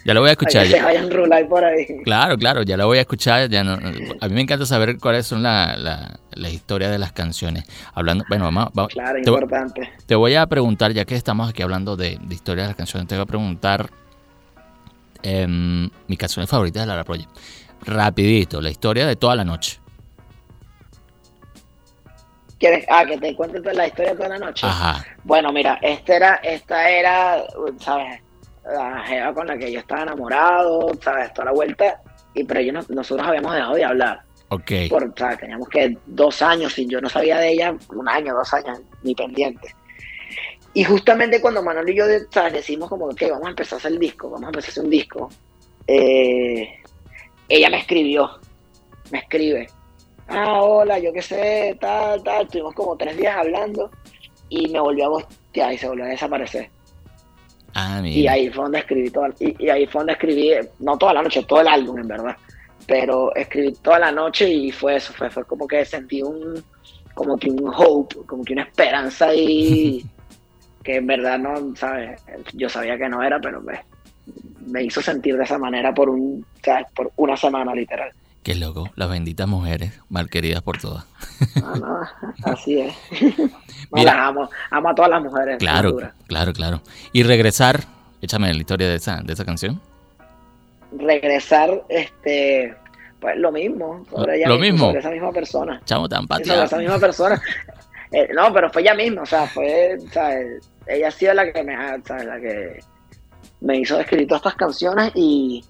Ya 0.08 0.14
lo 0.14 0.20
voy 0.20 0.30
a 0.30 0.32
escuchar. 0.32 0.64
Que 0.66 0.72
ya- 0.72 0.84
vayan 0.84 1.10
rular 1.10 1.46
por 1.48 1.64
ahí. 1.64 1.86
Claro, 2.02 2.36
claro, 2.36 2.62
ya 2.62 2.76
lo 2.76 2.86
voy 2.86 2.98
a 2.98 3.02
escuchar. 3.02 3.48
Ya 3.48 3.62
no, 3.62 3.74
a 3.74 4.28
mí 4.28 4.34
me 4.34 4.40
encanta 4.40 4.66
saber 4.66 4.98
cuáles 4.98 5.26
son 5.26 5.42
la- 5.42 5.76
la- 5.76 6.18
las 6.32 6.52
historias 6.52 6.90
de 6.90 6.98
las 6.98 7.12
canciones. 7.12 7.64
Hablando, 7.94 8.24
bueno, 8.28 8.44
vamos, 8.46 8.70
vamos- 8.72 8.92
Claro, 8.92 9.12
te, 9.22 9.30
importante. 9.30 9.92
te 10.06 10.14
voy 10.14 10.34
a 10.34 10.46
preguntar, 10.46 10.92
ya 10.92 11.04
que 11.04 11.14
estamos 11.14 11.48
aquí 11.50 11.62
hablando 11.62 11.94
de, 11.96 12.18
de 12.20 12.34
historias 12.34 12.64
de 12.64 12.68
las 12.70 12.76
canciones, 12.76 13.06
te 13.06 13.14
voy 13.14 13.22
a 13.22 13.26
preguntar 13.26 13.90
em, 15.22 15.90
mi 16.06 16.16
canción 16.16 16.46
favorita 16.46 16.80
de 16.80 16.86
Lara 16.86 17.04
Project. 17.04 17.28
Rapidito, 17.84 18.60
la 18.60 18.70
historia 18.70 19.06
de 19.06 19.16
toda 19.16 19.34
la 19.36 19.44
noche. 19.44 19.78
¿Quieres? 22.58 22.84
Ah, 22.88 23.04
que 23.06 23.18
te 23.18 23.34
cuente 23.36 23.60
la 23.72 23.86
historia 23.86 24.14
toda 24.16 24.30
la 24.30 24.38
noche. 24.38 24.66
Ajá. 24.66 25.04
Bueno, 25.22 25.52
mira, 25.52 25.78
esta 25.82 26.16
era, 26.16 26.34
esta 26.36 26.90
era, 26.90 27.44
¿sabes? 27.78 28.20
La 28.72 29.02
jeva 29.04 29.32
con 29.34 29.46
la 29.46 29.56
que 29.56 29.72
yo 29.72 29.80
estaba 29.80 30.02
enamorado, 30.02 30.90
¿sabes? 31.02 31.32
Toda 31.32 31.46
la 31.46 31.52
vuelta. 31.52 32.00
Y 32.34 32.44
pero 32.44 32.60
yo 32.60 32.72
no- 32.72 32.84
nosotros 32.88 33.26
habíamos 33.26 33.54
dejado 33.54 33.74
de 33.74 33.84
hablar. 33.84 34.20
Ok. 34.50 34.72
Por, 34.90 35.12
¿sabes? 35.16 35.38
Teníamos 35.38 35.68
que 35.68 35.96
dos 36.06 36.40
años 36.42 36.72
sin 36.72 36.88
yo 36.88 37.00
no 37.00 37.08
sabía 37.08 37.38
de 37.38 37.50
ella, 37.52 37.74
un 37.94 38.08
año, 38.08 38.34
dos 38.34 38.52
años, 38.54 38.80
ni 39.02 39.14
pendiente. 39.14 39.74
Y 40.74 40.84
justamente 40.84 41.40
cuando 41.40 41.62
Manuel 41.62 41.88
y 41.88 41.96
yo 41.96 42.04
¿sabes? 42.30 42.52
decimos 42.52 42.88
como 42.88 43.08
que 43.14 43.30
vamos 43.30 43.46
a 43.46 43.50
empezar 43.50 43.76
a 43.76 43.78
hacer 43.78 43.92
el 43.92 43.98
disco, 43.98 44.28
vamos 44.30 44.44
a 44.44 44.48
empezar 44.48 44.68
a 44.68 44.72
hacer 44.72 44.84
un 44.84 44.90
disco, 44.90 45.28
eh, 45.86 46.68
ella 47.48 47.70
me 47.70 47.78
escribió, 47.78 48.30
me 49.10 49.18
escribe, 49.18 49.66
ah, 50.28 50.62
hola, 50.62 50.98
yo 50.98 51.12
qué 51.12 51.22
sé, 51.22 51.76
tal, 51.80 52.22
tal, 52.22 52.42
estuvimos 52.44 52.74
como 52.74 52.96
tres 52.96 53.16
días 53.16 53.36
hablando 53.38 53.90
y 54.50 54.68
me 54.68 54.78
volvió 54.80 55.06
a 55.06 55.08
bostear 55.08 55.72
y 55.72 55.78
se 55.78 55.88
volvió 55.88 56.04
a 56.04 56.08
desaparecer. 56.08 56.70
Ah, 57.80 58.02
Y 58.04 58.26
ahí 58.26 58.50
fue 58.50 58.64
donde 58.64 58.80
escribí 58.80 59.08
toda, 59.10 59.28
y, 59.38 59.64
y 59.64 59.70
ahí 59.70 59.86
fue 59.86 60.00
donde 60.00 60.14
escribí, 60.14 60.50
no 60.80 60.98
toda 60.98 61.14
la 61.14 61.22
noche, 61.22 61.44
todo 61.44 61.60
el 61.60 61.68
álbum 61.68 61.98
en 61.98 62.08
verdad. 62.08 62.36
Pero 62.88 63.32
escribí 63.36 63.72
toda 63.82 64.00
la 64.00 64.10
noche 64.10 64.48
y 64.50 64.72
fue 64.72 64.96
eso, 64.96 65.12
fue, 65.12 65.30
fue 65.30 65.44
como 65.44 65.68
que 65.68 65.84
sentí 65.84 66.20
un, 66.22 66.60
como 67.14 67.36
que 67.36 67.50
un 67.50 67.68
hope, 67.68 68.16
como 68.26 68.42
que 68.42 68.54
una 68.54 68.62
esperanza 68.62 69.32
y 69.32 70.04
que 70.82 70.96
en 70.96 71.06
verdad 71.06 71.38
no, 71.38 71.76
¿sabes? 71.76 72.20
Yo 72.54 72.68
sabía 72.68 72.98
que 72.98 73.08
no 73.08 73.22
era, 73.22 73.38
pero 73.38 73.60
me, 73.60 73.80
me 74.66 74.82
hizo 74.82 75.00
sentir 75.00 75.36
de 75.36 75.44
esa 75.44 75.58
manera 75.58 75.94
por 75.94 76.08
un, 76.10 76.44
¿sabes? 76.64 76.86
Por 76.94 77.12
una 77.16 77.36
semana 77.36 77.74
literal. 77.74 78.10
Qué 78.48 78.54
loco. 78.54 78.88
Las 78.96 79.10
benditas 79.10 79.46
mujeres, 79.46 79.92
mal 80.08 80.30
queridas 80.30 80.62
por 80.62 80.78
todas. 80.78 81.04
No, 81.56 81.76
no, 81.76 82.00
así 82.44 82.80
es. 82.80 82.94
No, 83.90 83.98
Mira. 83.98 84.14
las 84.16 84.28
amo, 84.28 84.50
amo 84.70 84.88
a 84.88 84.94
todas 84.94 85.10
las 85.10 85.22
mujeres. 85.22 85.58
Claro, 85.58 85.96
claro, 86.26 86.52
claro. 86.52 86.82
Y 87.12 87.22
regresar, 87.22 87.84
échame 88.20 88.52
la 88.52 88.58
historia 88.58 88.88
de 88.88 88.96
esa, 88.96 89.20
de 89.22 89.32
esa 89.34 89.44
canción. 89.44 89.80
Regresar, 90.92 91.84
este, 91.90 92.74
pues 93.20 93.36
lo 93.36 93.52
mismo, 93.52 94.04
sobre 94.10 94.38
ella 94.38 94.48
Lo 94.48 94.58
misma, 94.58 94.72
mismo. 94.72 94.86
sobre 94.88 94.98
esa 95.00 95.10
misma 95.10 95.32
persona. 95.32 95.80
Chamo 95.84 96.08
tan 96.08 96.20
sobre 96.22 96.38
pateado. 96.38 96.64
esa 96.64 96.76
misma 96.78 96.98
persona. 96.98 97.42
Eh, 98.10 98.30
no, 98.34 98.50
pero 98.54 98.70
fue 98.70 98.80
ella 98.80 98.94
misma, 98.94 99.20
o 99.20 99.26
sea, 99.26 99.46
fue, 99.46 99.98
¿sabes? 100.10 100.66
ella 100.86 101.08
ha 101.08 101.10
sido 101.10 101.34
la 101.34 101.52
que 101.52 101.62
me. 101.62 101.76
La 101.76 102.40
que 102.40 102.80
me 103.60 103.76
hizo 103.76 104.00
escribir 104.00 104.28
todas 104.28 104.40
estas 104.40 104.54
canciones 104.54 105.12
y, 105.14 105.62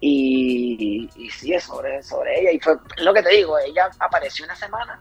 y, 0.00 1.08
y 1.16 1.30
sí, 1.30 1.52
es 1.52 1.64
sobre, 1.64 2.02
sobre 2.02 2.40
ella. 2.40 2.52
Y 2.52 2.60
fue 2.60 2.76
lo 2.98 3.12
que 3.12 3.22
te 3.22 3.30
digo, 3.30 3.58
ella 3.58 3.90
apareció 3.98 4.44
una 4.44 4.56
semana, 4.56 5.00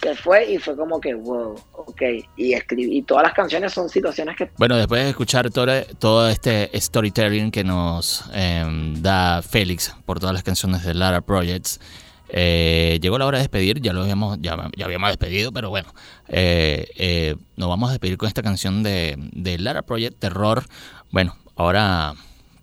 se 0.00 0.14
fue 0.14 0.52
y 0.52 0.58
fue 0.58 0.76
como 0.76 1.00
que, 1.00 1.14
wow, 1.14 1.58
ok. 1.72 2.02
Y 2.36 2.52
escribí, 2.52 2.98
y 2.98 3.02
todas 3.02 3.24
las 3.24 3.32
canciones 3.32 3.72
son 3.72 3.88
situaciones 3.88 4.36
que... 4.36 4.50
Bueno, 4.58 4.76
después 4.76 5.02
de 5.02 5.10
escuchar 5.10 5.50
todo, 5.50 5.66
todo 5.98 6.28
este 6.28 6.70
storytelling 6.78 7.50
que 7.50 7.64
nos 7.64 8.24
em, 8.32 9.00
da 9.00 9.42
Félix 9.42 9.94
por 10.04 10.20
todas 10.20 10.34
las 10.34 10.42
canciones 10.42 10.84
de 10.84 10.94
Lara 10.94 11.22
Projects, 11.22 11.80
eh, 12.28 12.98
llegó 13.00 13.18
la 13.18 13.26
hora 13.26 13.38
de 13.38 13.42
despedir, 13.42 13.80
ya 13.80 13.92
lo 13.92 14.02
habíamos, 14.02 14.38
ya, 14.40 14.52
habíamos 14.84 15.10
despedido, 15.10 15.52
pero 15.52 15.70
bueno, 15.70 15.94
eh, 16.28 16.88
eh, 16.96 17.36
nos 17.56 17.68
vamos 17.68 17.88
a 17.88 17.92
despedir 17.92 18.18
con 18.18 18.28
esta 18.28 18.42
canción 18.42 18.82
de, 18.82 19.16
de 19.32 19.58
Lara 19.58 19.82
Project, 19.82 20.18
Terror. 20.18 20.64
Bueno, 21.10 21.36
ahora 21.54 22.14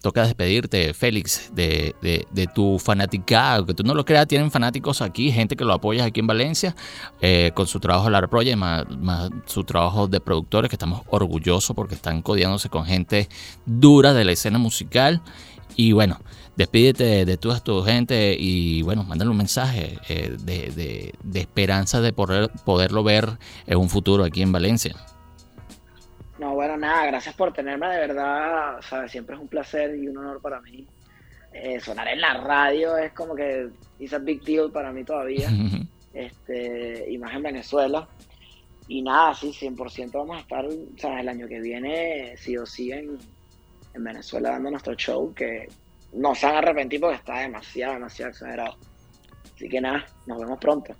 toca 0.03 0.23
despedirte, 0.23 0.93
Félix, 0.93 1.49
de, 1.55 1.95
de, 2.01 2.47
tu 2.53 2.77
fanaticado, 2.77 3.65
que 3.65 3.73
tú 3.73 3.83
no 3.83 3.95
lo 3.95 4.03
creas, 4.03 4.27
tienen 4.27 4.51
fanáticos 4.51 5.01
aquí, 5.01 5.31
gente 5.31 5.55
que 5.55 5.63
lo 5.63 5.71
apoya 5.71 6.03
aquí 6.03 6.19
en 6.19 6.27
Valencia, 6.27 6.75
con 7.53 7.67
su 7.67 7.79
trabajo 7.79 8.09
Lara 8.09 8.27
Project, 8.27 8.57
más, 8.57 8.85
más, 8.97 9.29
su 9.45 9.63
trabajo 9.63 10.09
de 10.09 10.19
productores, 10.19 10.69
que 10.69 10.75
estamos 10.75 11.03
orgullosos 11.09 11.73
porque 11.73 11.95
están 11.95 12.21
codiándose 12.21 12.67
con 12.67 12.85
gente 12.85 13.29
dura 13.65 14.13
de 14.13 14.25
la 14.25 14.33
escena 14.33 14.59
musical. 14.59 15.21
Y 15.77 15.93
bueno, 15.93 16.19
despídete 16.55 17.25
de, 17.25 17.37
toda 17.37 17.59
tu 17.59 17.81
gente 17.83 18.35
y 18.37 18.81
bueno, 18.81 19.03
mándale 19.03 19.31
un 19.31 19.37
mensaje 19.37 19.99
eh, 20.09 20.35
de, 20.43 21.13
esperanza 21.33 22.01
de 22.01 22.13
poder, 22.13 22.51
poderlo 22.65 23.03
ver 23.03 23.37
en 23.65 23.77
un 23.77 23.89
futuro 23.89 24.25
aquí 24.25 24.41
en 24.41 24.51
Valencia. 24.51 24.95
No, 26.43 26.55
bueno, 26.55 26.75
nada, 26.75 27.05
gracias 27.05 27.35
por 27.35 27.53
tenerme, 27.53 27.87
de 27.87 27.99
verdad, 27.99 28.81
sabes, 28.81 29.13
siempre 29.13 29.33
es 29.33 29.41
un 29.41 29.47
placer 29.47 29.95
y 29.95 30.09
un 30.09 30.17
honor 30.17 30.41
para 30.41 30.59
mí. 30.59 30.85
Eh, 31.53 31.79
sonar 31.79 32.05
en 32.09 32.19
la 32.19 32.33
radio 32.33 32.97
es 32.97 33.13
como 33.13 33.33
que 33.33 33.69
es 33.97 34.13
a 34.13 34.17
big 34.17 34.43
deal 34.43 34.69
para 34.69 34.91
mí 34.91 35.05
todavía, 35.05 35.47
este, 36.13 37.09
y 37.09 37.17
más 37.17 37.33
en 37.33 37.43
Venezuela. 37.43 38.09
Y 38.89 39.01
nada, 39.01 39.33
sí, 39.33 39.53
100% 39.57 40.11
vamos 40.11 40.35
a 40.35 40.41
estar, 40.41 40.65
sabes, 40.97 41.21
el 41.21 41.29
año 41.29 41.47
que 41.47 41.61
viene, 41.61 42.35
sí 42.35 42.57
o 42.57 42.65
sí, 42.65 42.91
en, 42.91 43.17
en 43.93 44.03
Venezuela 44.03 44.49
dando 44.49 44.69
nuestro 44.69 44.95
show, 44.95 45.33
que 45.33 45.69
no 46.11 46.35
se 46.35 46.45
han 46.45 46.57
arrepentido 46.57 47.03
porque 47.03 47.19
está 47.19 47.39
demasiado, 47.39 47.93
demasiado 47.93 48.31
exagerado. 48.31 48.75
Así 49.55 49.69
que 49.69 49.79
nada, 49.79 50.05
nos 50.25 50.39
vemos 50.39 50.59
pronto. 50.59 50.93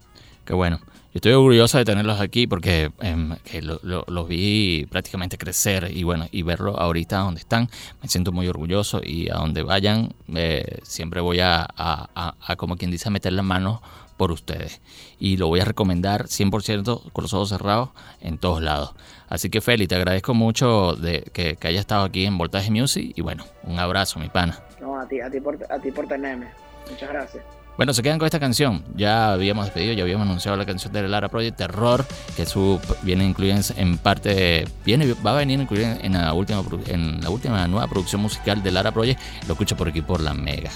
Qué 0.46 0.54
bueno. 0.54 0.80
Yo 1.14 1.20
estoy 1.20 1.34
orgulloso 1.34 1.78
de 1.78 1.86
tenerlos 1.86 2.20
aquí 2.20 2.48
porque 2.48 2.92
em, 3.00 3.36
los 3.62 4.28
vi 4.28 4.88
prácticamente 4.90 5.38
crecer 5.38 5.92
y 5.94 6.04
bueno, 6.04 6.26
y 6.32 6.42
verlo 6.42 6.76
ahorita 6.80 7.20
donde 7.20 7.40
están, 7.40 7.70
me 8.02 8.10
siento 8.10 8.32
muy 8.32 8.48
orgulloso 8.48 9.00
y 9.04 9.30
a 9.30 9.36
donde 9.36 9.62
vayan 9.62 10.16
eh, 10.34 10.80
siempre 10.82 11.22
voy 11.22 11.40
a, 11.40 11.68
como 12.58 12.78
quien 12.78 12.90
dice, 12.90 13.12
meter 13.12 13.32
las 13.34 13.46
manos 13.46 13.80
por 14.18 14.32
ustedes. 14.32 14.82
Y 15.20 15.38
lo 15.38 15.50
voy 15.50 15.60
a 15.60 15.66
recomendar 15.66 16.24
100% 16.24 17.12
con 17.12 17.22
los 17.22 17.34
ojos 17.36 17.50
cerrados 17.50 17.90
en 18.20 18.40
todos 18.40 18.64
lados. 18.64 18.96
Así 19.30 19.52
que 19.52 19.62
Feli, 19.62 19.86
te 19.86 19.94
agradezco 19.94 20.34
mucho 20.34 20.94
de 20.96 21.22
que, 21.32 21.58
que 21.58 21.68
hayas 21.68 21.82
estado 21.82 22.06
aquí 22.06 22.26
en 22.26 22.40
Voltaje 22.40 22.72
Music 22.72 23.14
y 23.16 23.22
bueno, 23.22 23.46
un 23.62 23.78
abrazo, 23.78 24.20
mi 24.20 24.30
pana. 24.30 24.60
No, 24.82 25.00
a 25.00 25.08
ti, 25.08 25.22
a 25.22 25.30
ti, 25.30 25.40
por, 25.40 25.60
a 25.70 25.78
ti 25.78 25.92
por 25.92 26.08
tenerme. 26.08 26.48
Muchas 26.90 27.10
gracias. 27.10 27.63
Bueno, 27.76 27.94
se 27.94 28.04
quedan 28.04 28.20
con 28.20 28.26
esta 28.28 28.40
canción. 28.40 28.84
Ya 28.96 29.34
habíamos 29.34 29.66
despedido, 29.66 29.94
ya 29.94 30.04
habíamos 30.04 30.28
anunciado 30.28 30.58
la 30.58 30.66
canción 30.66 30.94
de 30.94 31.08
Lara 31.08 31.30
Project 31.30 31.58
Terror, 31.58 32.06
que 32.36 32.46
su 32.46 32.80
viene 33.02 33.26
incluida 33.26 33.60
en 33.76 33.98
parte, 33.98 34.68
viene, 34.86 35.14
va 35.26 35.32
a 35.32 35.36
venir 35.36 35.60
incluida 35.60 35.98
en 36.02 36.14
la 36.14 36.34
última 36.34 36.64
en 36.88 37.22
la 37.22 37.30
última 37.30 37.68
nueva 37.68 37.88
producción 37.88 38.22
musical 38.22 38.62
de 38.62 38.72
Lara 38.72 38.92
Project. 38.92 39.20
Lo 39.48 39.54
escucho 39.54 39.76
por 39.76 39.88
aquí 39.88 40.02
por 40.02 40.22
la 40.22 40.34
Mega. 40.34 40.72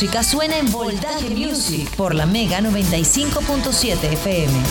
Música 0.00 0.22
suena 0.22 0.56
en 0.56 0.72
Voltaje 0.72 1.28
Music 1.28 1.94
por 1.94 2.14
la 2.14 2.24
Mega 2.24 2.60
95.7 2.60 4.12
FM. 4.14 4.62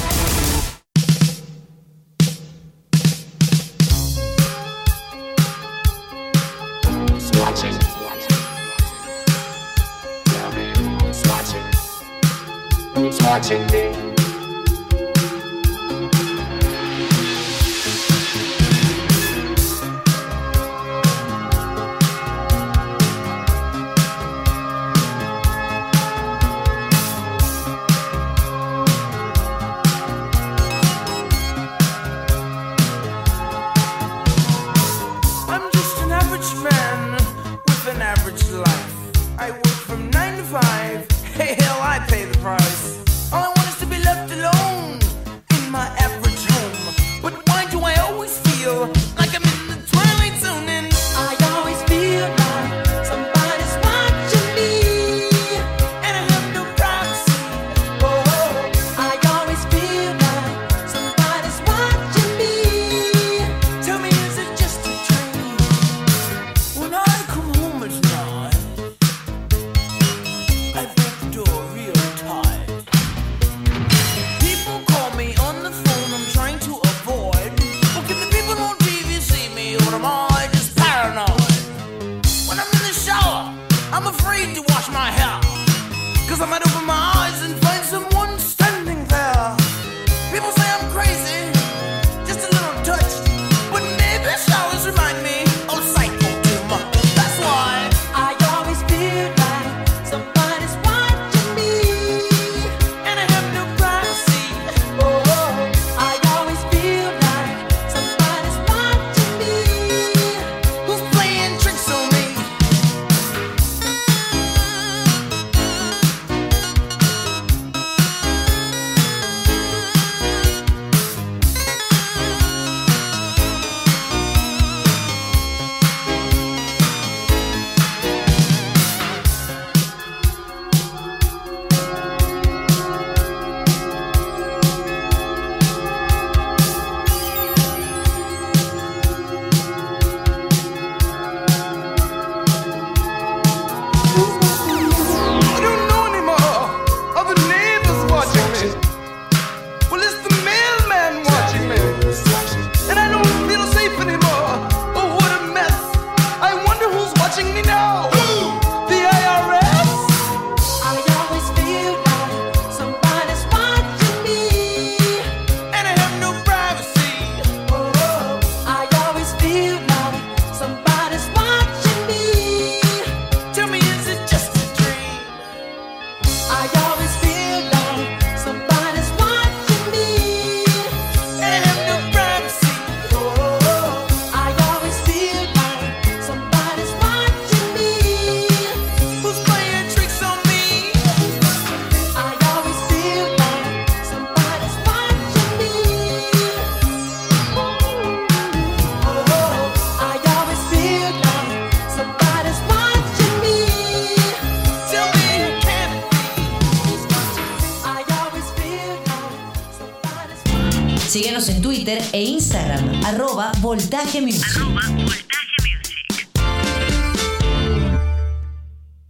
watching 13.22 13.66
me. 13.68 13.89